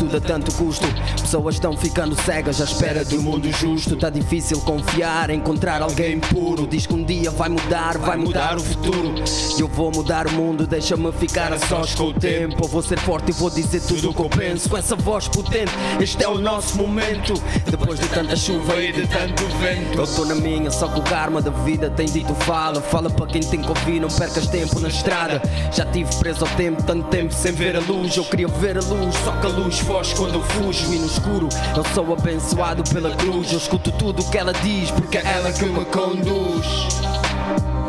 [0.10, 1.19] Tantas guerras, tudo a tanto custo.
[1.30, 3.96] Pessoas estão ficando cegas à espera do mundo justo.
[3.96, 6.66] Tá difícil confiar, encontrar alguém puro.
[6.66, 9.14] Diz que um dia vai mudar, vai mudar o futuro.
[9.60, 12.64] Eu vou mudar o mundo, deixa-me ficar a sós com o tempo.
[12.64, 14.72] Eu vou ser forte e vou dizer tudo o que eu penso.
[14.72, 17.36] Com essa voz potente, este é o nosso momento.
[17.70, 20.00] Depois de tanta chuva e de tanto vento.
[20.00, 22.82] Eu estou na minha, só que o karma da vida tem dito fala.
[22.82, 25.40] Fala para quem tem que ouvir, não percas tempo na estrada.
[25.72, 28.18] Já tive preso ao tempo, tanto tempo sem ver a luz.
[28.18, 30.92] Eu queria ver a luz, só que a luz foge quando eu fujo.
[30.92, 33.52] E no escuro, eu sou abençoado pela cruz.
[33.52, 36.66] Eu escuto tudo o que ela diz, porque é ela que me conduz.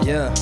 [0.05, 0.33] Yeah.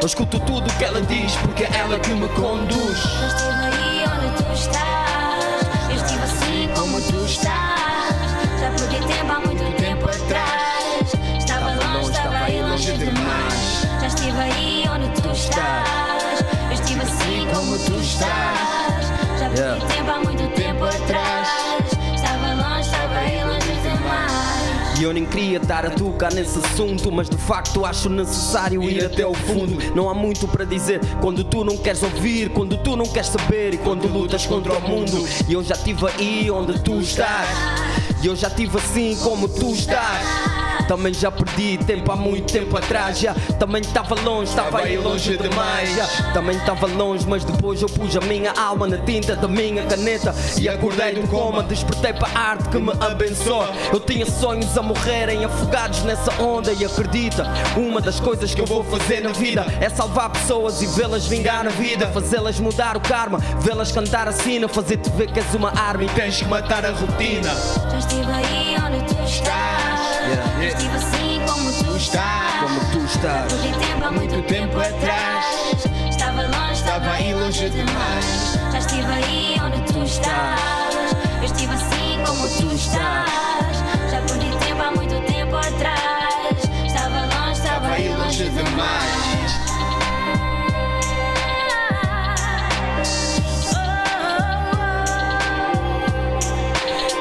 [0.00, 2.98] Eu escuto tudo o que ela diz, porque é ela que me conduz.
[3.20, 5.88] Eu estive aí onde tu estás.
[5.88, 8.60] Eu estive assim como tu estás.
[8.60, 11.38] Já perdi tempo há muito tempo atrás.
[11.38, 13.88] Estava longe, estava aí longe demais.
[14.00, 16.44] Já estive aí onde tu estás.
[16.66, 19.08] Eu estive assim como tu estás.
[19.38, 21.27] Já perdi tempo há muito tempo atrás.
[24.98, 29.04] E eu nem queria estar a tocar nesse assunto, mas de facto acho necessário ir
[29.04, 29.78] até o fundo.
[29.94, 33.74] Não há muito para dizer quando tu não queres ouvir, quando tu não queres saber
[33.74, 35.24] e quando lutas contra o mundo.
[35.48, 37.48] E eu já estive aí onde tu estás,
[38.22, 40.47] e eu já estive assim como tu estás.
[40.88, 43.18] Também já perdi tempo há muito tempo atrás.
[43.18, 43.34] Já.
[43.58, 45.94] Também estava longe, estava aí longe demais.
[45.94, 46.32] Já.
[46.32, 50.34] Também estava longe, mas depois eu pus a minha alma na tinta da minha caneta.
[50.58, 53.68] E acordei do coma, despertei para a arte que me abençoa.
[53.92, 56.72] Eu tinha sonhos a morrerem afogados nessa onda.
[56.72, 57.46] E acredita,
[57.76, 61.64] uma das coisas que eu vou fazer na vida é salvar pessoas e vê-las vingar
[61.64, 62.06] na vida.
[62.08, 64.66] Fazê-las mudar o karma, vê-las cantar a sina.
[64.66, 67.50] Fazer-te ver que és uma arma e tens que matar a rotina.
[67.90, 69.97] Já estive aí onde tu estás.
[70.28, 70.62] Yeah.
[70.62, 72.60] Eu estive assim como tu estás.
[72.60, 73.50] Como tu estás.
[73.50, 75.46] Perdi tempo há muito tempo atrás.
[76.10, 78.58] Estava longe, estava aí longe demais.
[78.70, 80.60] Já estive aí onde tu estás.
[81.38, 83.78] Eu estive assim como tu estás.
[84.10, 86.58] Já perdi tempo há muito tempo atrás.
[86.86, 89.68] Estava longe, estava aí longe demais.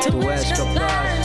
[0.02, 1.17] Tu és capaz.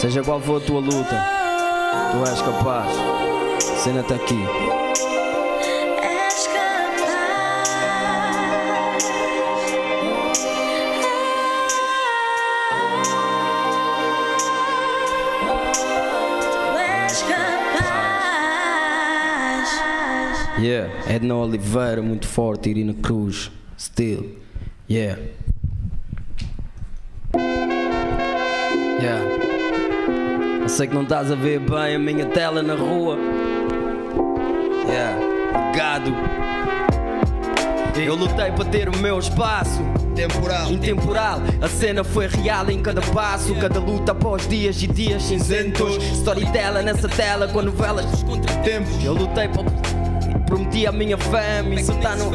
[0.00, 1.22] Seja qual for a tua luta,
[2.10, 2.90] tu és capaz.
[3.84, 4.38] Cena está aqui.
[20.58, 24.34] Yeah, Edna Oliveira, muito forte, Irina Cruz, still.
[24.88, 25.18] Yeah.
[28.98, 29.29] Yeah.
[30.70, 33.18] Sei que não estás a ver bem a minha tela na rua.
[34.86, 36.14] Yeah, gado.
[37.96, 39.80] Eu lutei para ter o meu espaço.
[40.14, 40.70] Temporal.
[40.70, 43.54] Intemporal, a cena foi real em cada passo.
[43.56, 45.96] Cada luta após dias e dias cinzentos.
[45.96, 49.04] Storyteller nessa tela com novelas dos contratempos.
[49.04, 49.64] Eu lutei para
[50.50, 52.28] Prometi a minha fama, isso tá no.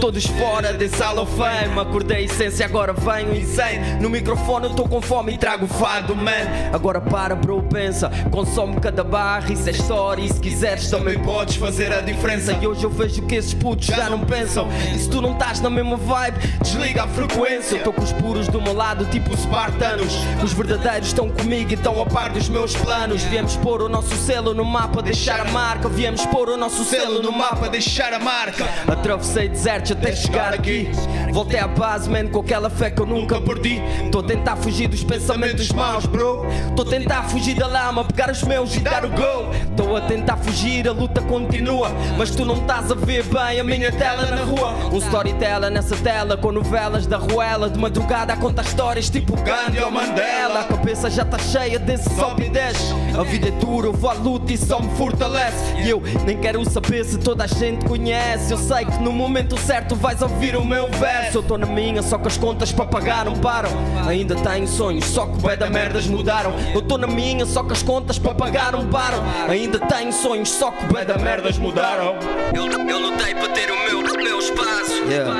[0.00, 1.80] Todos fora desse Hall of Fame.
[1.80, 4.00] Acordei essência, agora venho insane.
[4.00, 6.30] No microfone eu tô com fome e trago fado, man.
[6.72, 8.08] Agora para, bro, pensa.
[8.30, 10.22] Consome cada barra, isso é história.
[10.22, 12.52] E se quiseres também podes fazer a diferença.
[12.52, 14.68] E hoje eu vejo que esses putos já não pensam.
[14.94, 17.78] E se tu não estás na mesma vibe, desliga a frequência.
[17.78, 20.14] Eu tô com os puros do meu lado, tipo os espartanos.
[20.40, 23.24] Os verdadeiros estão comigo e estão a par dos meus planos.
[23.24, 25.88] Viemos pôr o nosso selo no mapa, deixar a marca.
[25.88, 27.39] Viemos pôr o nosso selo no mapa,
[27.70, 28.64] deixar a marca.
[28.86, 30.90] Atravessei desertos até chegar aqui.
[31.32, 33.80] Voltei à base, man, com aquela fé que eu nunca perdi.
[34.10, 36.44] Tô a tentar fugir dos pensamentos maus, bro.
[36.76, 39.50] Tô a tentar fugir da lama, pegar os meus e dar o go.
[39.76, 41.90] Tô a tentar fugir, a luta continua.
[42.18, 44.74] Mas tu não estás a ver bem a minha tela na rua.
[44.92, 47.70] Um storyteller nessa tela, com novelas da ruela.
[47.70, 50.60] De madrugada a contar histórias tipo Gandhi ou Mandela.
[50.60, 52.92] A cabeça já tá cheia desse sobe e desce.
[53.18, 55.74] A vida é dura, eu vou à luta e só me fortalece.
[55.84, 58.52] E eu nem quero saber se toda a gente conhece.
[58.52, 61.38] Eu sei que no momento certo vais ouvir o meu verso.
[61.38, 63.70] Eu tô na minha, só que as contas para pagar não param.
[64.08, 66.52] Ainda tenho sonhos, só que bué da merdas mudaram.
[66.74, 69.22] Eu tô na minha, só que as contas para pagar não param.
[69.48, 72.16] Ainda tenho sonhos, só que bué da merdas mudaram.
[72.52, 74.94] Eu, eu lutei para ter o meu, meu espaço.
[75.08, 75.32] Yeah.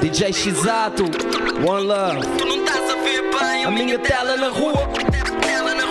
[0.00, 1.06] DJ Shizato,
[1.66, 2.20] One Love.
[2.38, 4.74] Tu não estás a ver bem A minha tela na rua.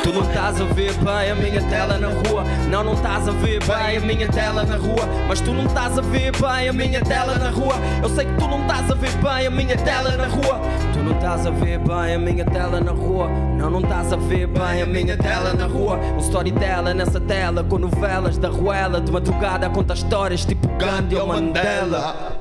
[0.08, 2.46] Tu não estás a ver bem a minha tela na rua.
[2.70, 5.06] Não, não estás a ver bem a minha tela na rua.
[5.28, 7.74] Mas tu não estás a ver bem a minha tela na rua.
[8.02, 10.62] Eu sei que tu não estás a ver bem a minha tela na rua.
[10.94, 13.28] Tu não estás a ver bem a minha tela na rua.
[13.28, 15.98] Não, não estás a ver bem a minha tela na rua.
[15.98, 19.02] Um storyteller nessa tela com novelas da ruela.
[19.02, 22.40] De madrugada conta histórias tipo Gandhi ou Mandela.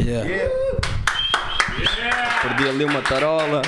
[0.00, 0.26] Yeah.
[2.40, 3.60] Perdi ali uma tarola.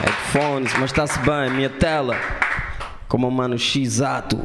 [0.00, 2.16] Headphones, mas está-se bem, minha tela.
[3.08, 4.38] Como o mano X-Ato.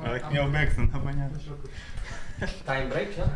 [0.00, 1.40] Olha que tinha o está apanhado.
[2.40, 3.28] Está em break já?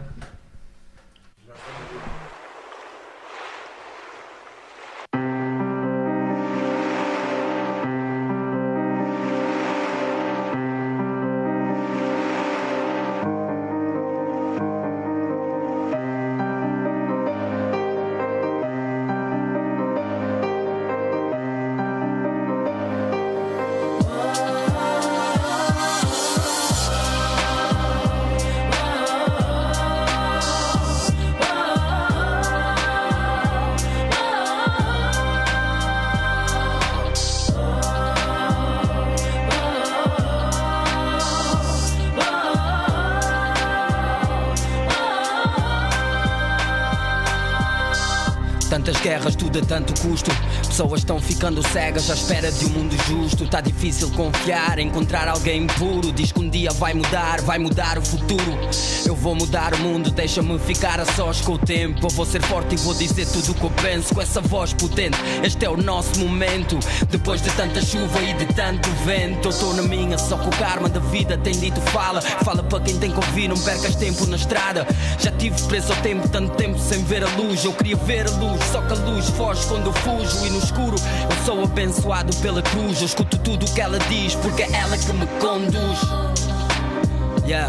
[49.59, 50.31] A tanto custo.
[50.79, 53.49] Pessoas estão ficando cegas à espera de um mundo justo.
[53.49, 56.13] Tá difícil confiar, encontrar alguém puro.
[56.13, 58.57] Diz que um dia vai mudar, vai mudar o futuro.
[59.05, 62.07] Eu vou mudar o mundo, deixa-me ficar a sós com o tempo.
[62.07, 64.73] Eu vou ser forte e vou dizer tudo o que eu penso com essa voz
[64.73, 65.19] potente.
[65.43, 66.79] Este é o nosso momento.
[67.11, 70.59] Depois de tanta chuva e de tanto vento, eu estou na minha, só que o
[70.61, 72.21] karma da vida tem dito fala.
[72.21, 74.87] Fala para quem tem que ouvir, não percas tempo na estrada.
[75.19, 77.65] Já tive preso ao tempo, tanto tempo sem ver a luz.
[77.65, 80.47] Eu queria ver a luz, só que a luz foge quando eu fujo.
[80.47, 80.97] E no escuro,
[81.31, 83.01] eu sou abençoado pela cruz.
[83.01, 85.99] Eu escuto tudo o que ela diz, porque é ela que me conduz.
[87.47, 87.69] Yeah.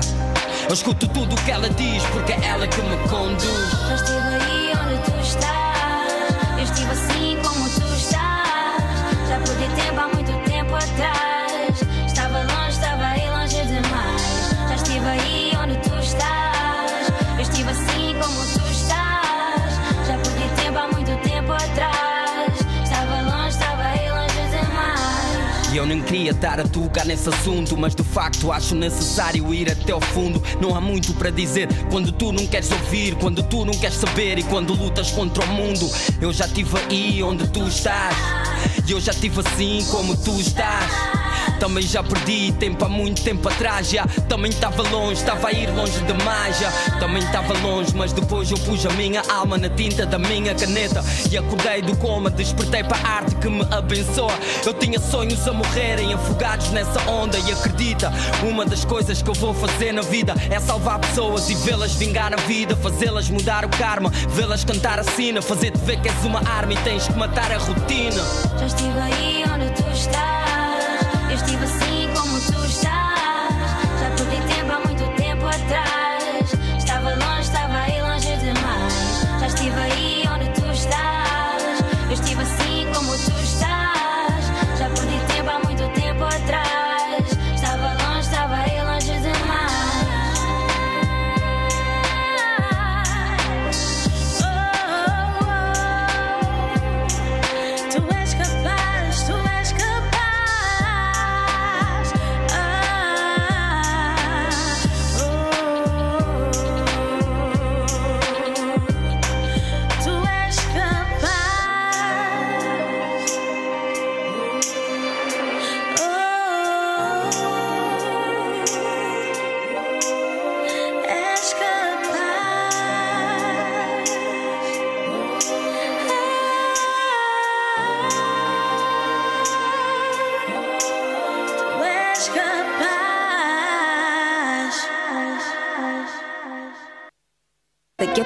[0.67, 4.38] Eu escuto tudo o que ela diz, porque é ela que me conduz.
[26.10, 30.41] Queria estar a tocar nesse assunto, mas de facto acho necessário ir até ao fundo.
[30.60, 34.40] Não há muito para dizer quando tu não queres ouvir, quando tu não queres saber
[34.40, 35.88] e quando lutas contra o mundo.
[36.19, 38.15] Eu já estive aí onde tu estás,
[38.88, 40.91] e eu já estive assim como tu estás.
[41.60, 43.90] Também já perdi tempo há muito tempo atrás.
[43.90, 46.57] Já também estava longe, estava a ir longe demais.
[46.57, 50.56] Já também estava longe, mas depois eu pus a minha alma na tinta da minha
[50.56, 51.03] caneta.
[51.30, 54.33] E acordei do coma, despertei para a arte que me abençoa.
[54.65, 57.37] Eu tinha sonhos a morrerem afogados nessa onda.
[57.39, 58.11] E acredita,
[58.43, 62.33] uma das coisas que eu vou fazer na vida é salvar pessoas e vê-las vingar
[62.33, 66.39] a vida, fazê-las mudar o karma, vê-las cantar a sina, fazer-te ver que és uma
[66.49, 68.21] arma e tens que matar a rotina.
[68.59, 70.38] Já estive aí onde tu estás.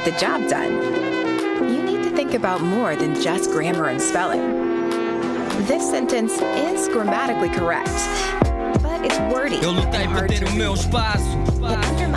[0.04, 0.74] Get the job done,
[1.74, 4.42] you need to think about more than just grammar and spelling.
[5.66, 7.90] This sentence is grammatically correct,
[8.82, 11.38] but it's wordy Eu lutei and para hard ter to o meu espaço.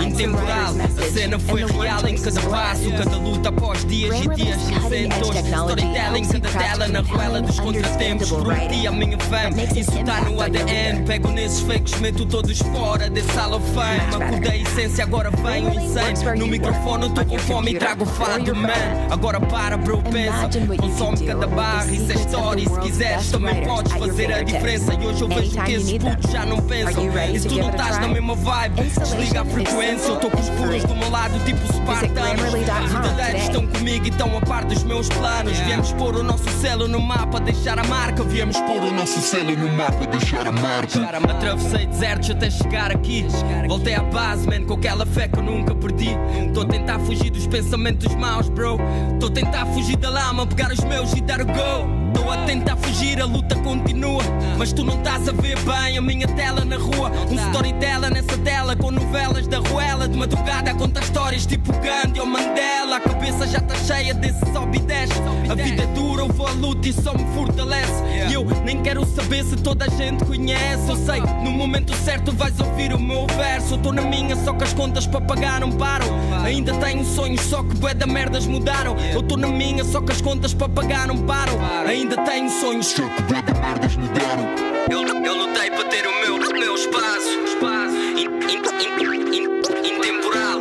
[0.02, 2.90] Intemporal, a cena foi real em cada passo.
[2.92, 5.28] Cada luta após dias e dias cinzentos.
[5.34, 8.28] Storytelling, cada tela na ruela dos contratempos.
[8.30, 11.04] Prometi a minha fama, isso está no ADN.
[11.06, 14.16] Pego nesses fakes, meto todos fora desse holofote.
[14.20, 16.36] Acordei a essência, agora vem o insano.
[16.36, 18.70] No microfone eu tô com fome e trago fado, man.
[19.10, 20.48] Agora para, bro, pensa.
[20.78, 22.68] Consome cada barra, isso é story.
[22.68, 24.94] Se quiseres, também podes fazer a diferença.
[24.94, 27.04] E hoje eu vejo que esses putos já não pensam.
[27.32, 29.85] E se tu não estás na mesma vibe, desliga a frequência.
[29.88, 32.42] Eu tô com os puros do meu lado, tipo Spartanos.
[32.44, 35.56] Os verdadeiros estão comigo e estão a par dos meus planos.
[35.60, 38.24] Viemos pôr o nosso selo no mapa, deixar a marca.
[38.24, 41.02] Viemos pôr o nosso selo no mapa, deixar a marca.
[41.30, 43.26] Atravessei desertos até chegar aqui.
[43.68, 46.10] Voltei à base, man, com aquela fé que eu nunca perdi.
[46.52, 48.78] Tô a tentar fugir dos pensamentos maus, bro.
[49.20, 52.05] Tô a tentar fugir da lama, pegar os meus e dar o go.
[52.16, 54.22] Tô a tentar fugir, a luta continua.
[54.56, 57.10] Mas tu não estás a ver bem a minha tela na rua.
[57.30, 60.08] Um storyteller nessa tela com novelas da ruela.
[60.08, 62.96] De madrugada conta histórias tipo Gandhi ou Mandela.
[62.96, 65.12] A cabeça já tá cheia desse sobe e desce.
[65.50, 68.02] A vida é dura, eu vou à luta e só me fortalece.
[68.30, 70.88] E eu nem quero saber se toda a gente conhece.
[70.88, 73.74] Eu sei, no momento certo vais ouvir o meu verso.
[73.74, 76.06] Eu tô na minha, só que as contas para pagar não param.
[76.44, 78.96] Ainda tenho sonhos, só que bué da merdas mudaram.
[79.12, 81.54] Eu tô na minha, só que as contas para pagar não param.
[81.86, 84.46] Ainda tenho sonhos, só que bué merdas mudaram.
[84.88, 87.28] Eu, eu lutei para ter o meu, o meu espaço.
[87.44, 87.96] espaço.
[87.96, 88.62] In, in,
[89.02, 90.60] in, in, intemporal.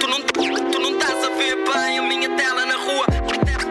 [0.00, 0.20] Tu não,
[0.70, 3.06] tu não estás a ver bem a minha tela na rua.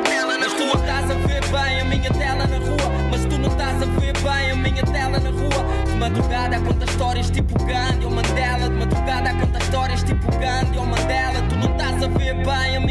[0.04, 0.76] Tela na rua.
[0.76, 3.10] estás a ver bem a minha tela na rua.
[3.10, 5.86] Mas tu não estás a ver bem a minha tela na rua.
[5.86, 8.70] De madrugada conta histórias tipo Gandhi ou Mandela.
[8.70, 11.42] De madrugada conta histórias tipo Gandhi ou Mandela.
[11.50, 12.91] Tu não estás a ver bem a minha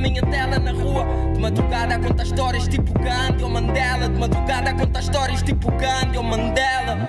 [0.00, 1.04] minha tela na rua.
[1.34, 4.08] De madrugada conta histórias tipo Gandhi ou Mandela.
[4.08, 7.08] De madrugada conta histórias tipo Gandhi ou Mandela.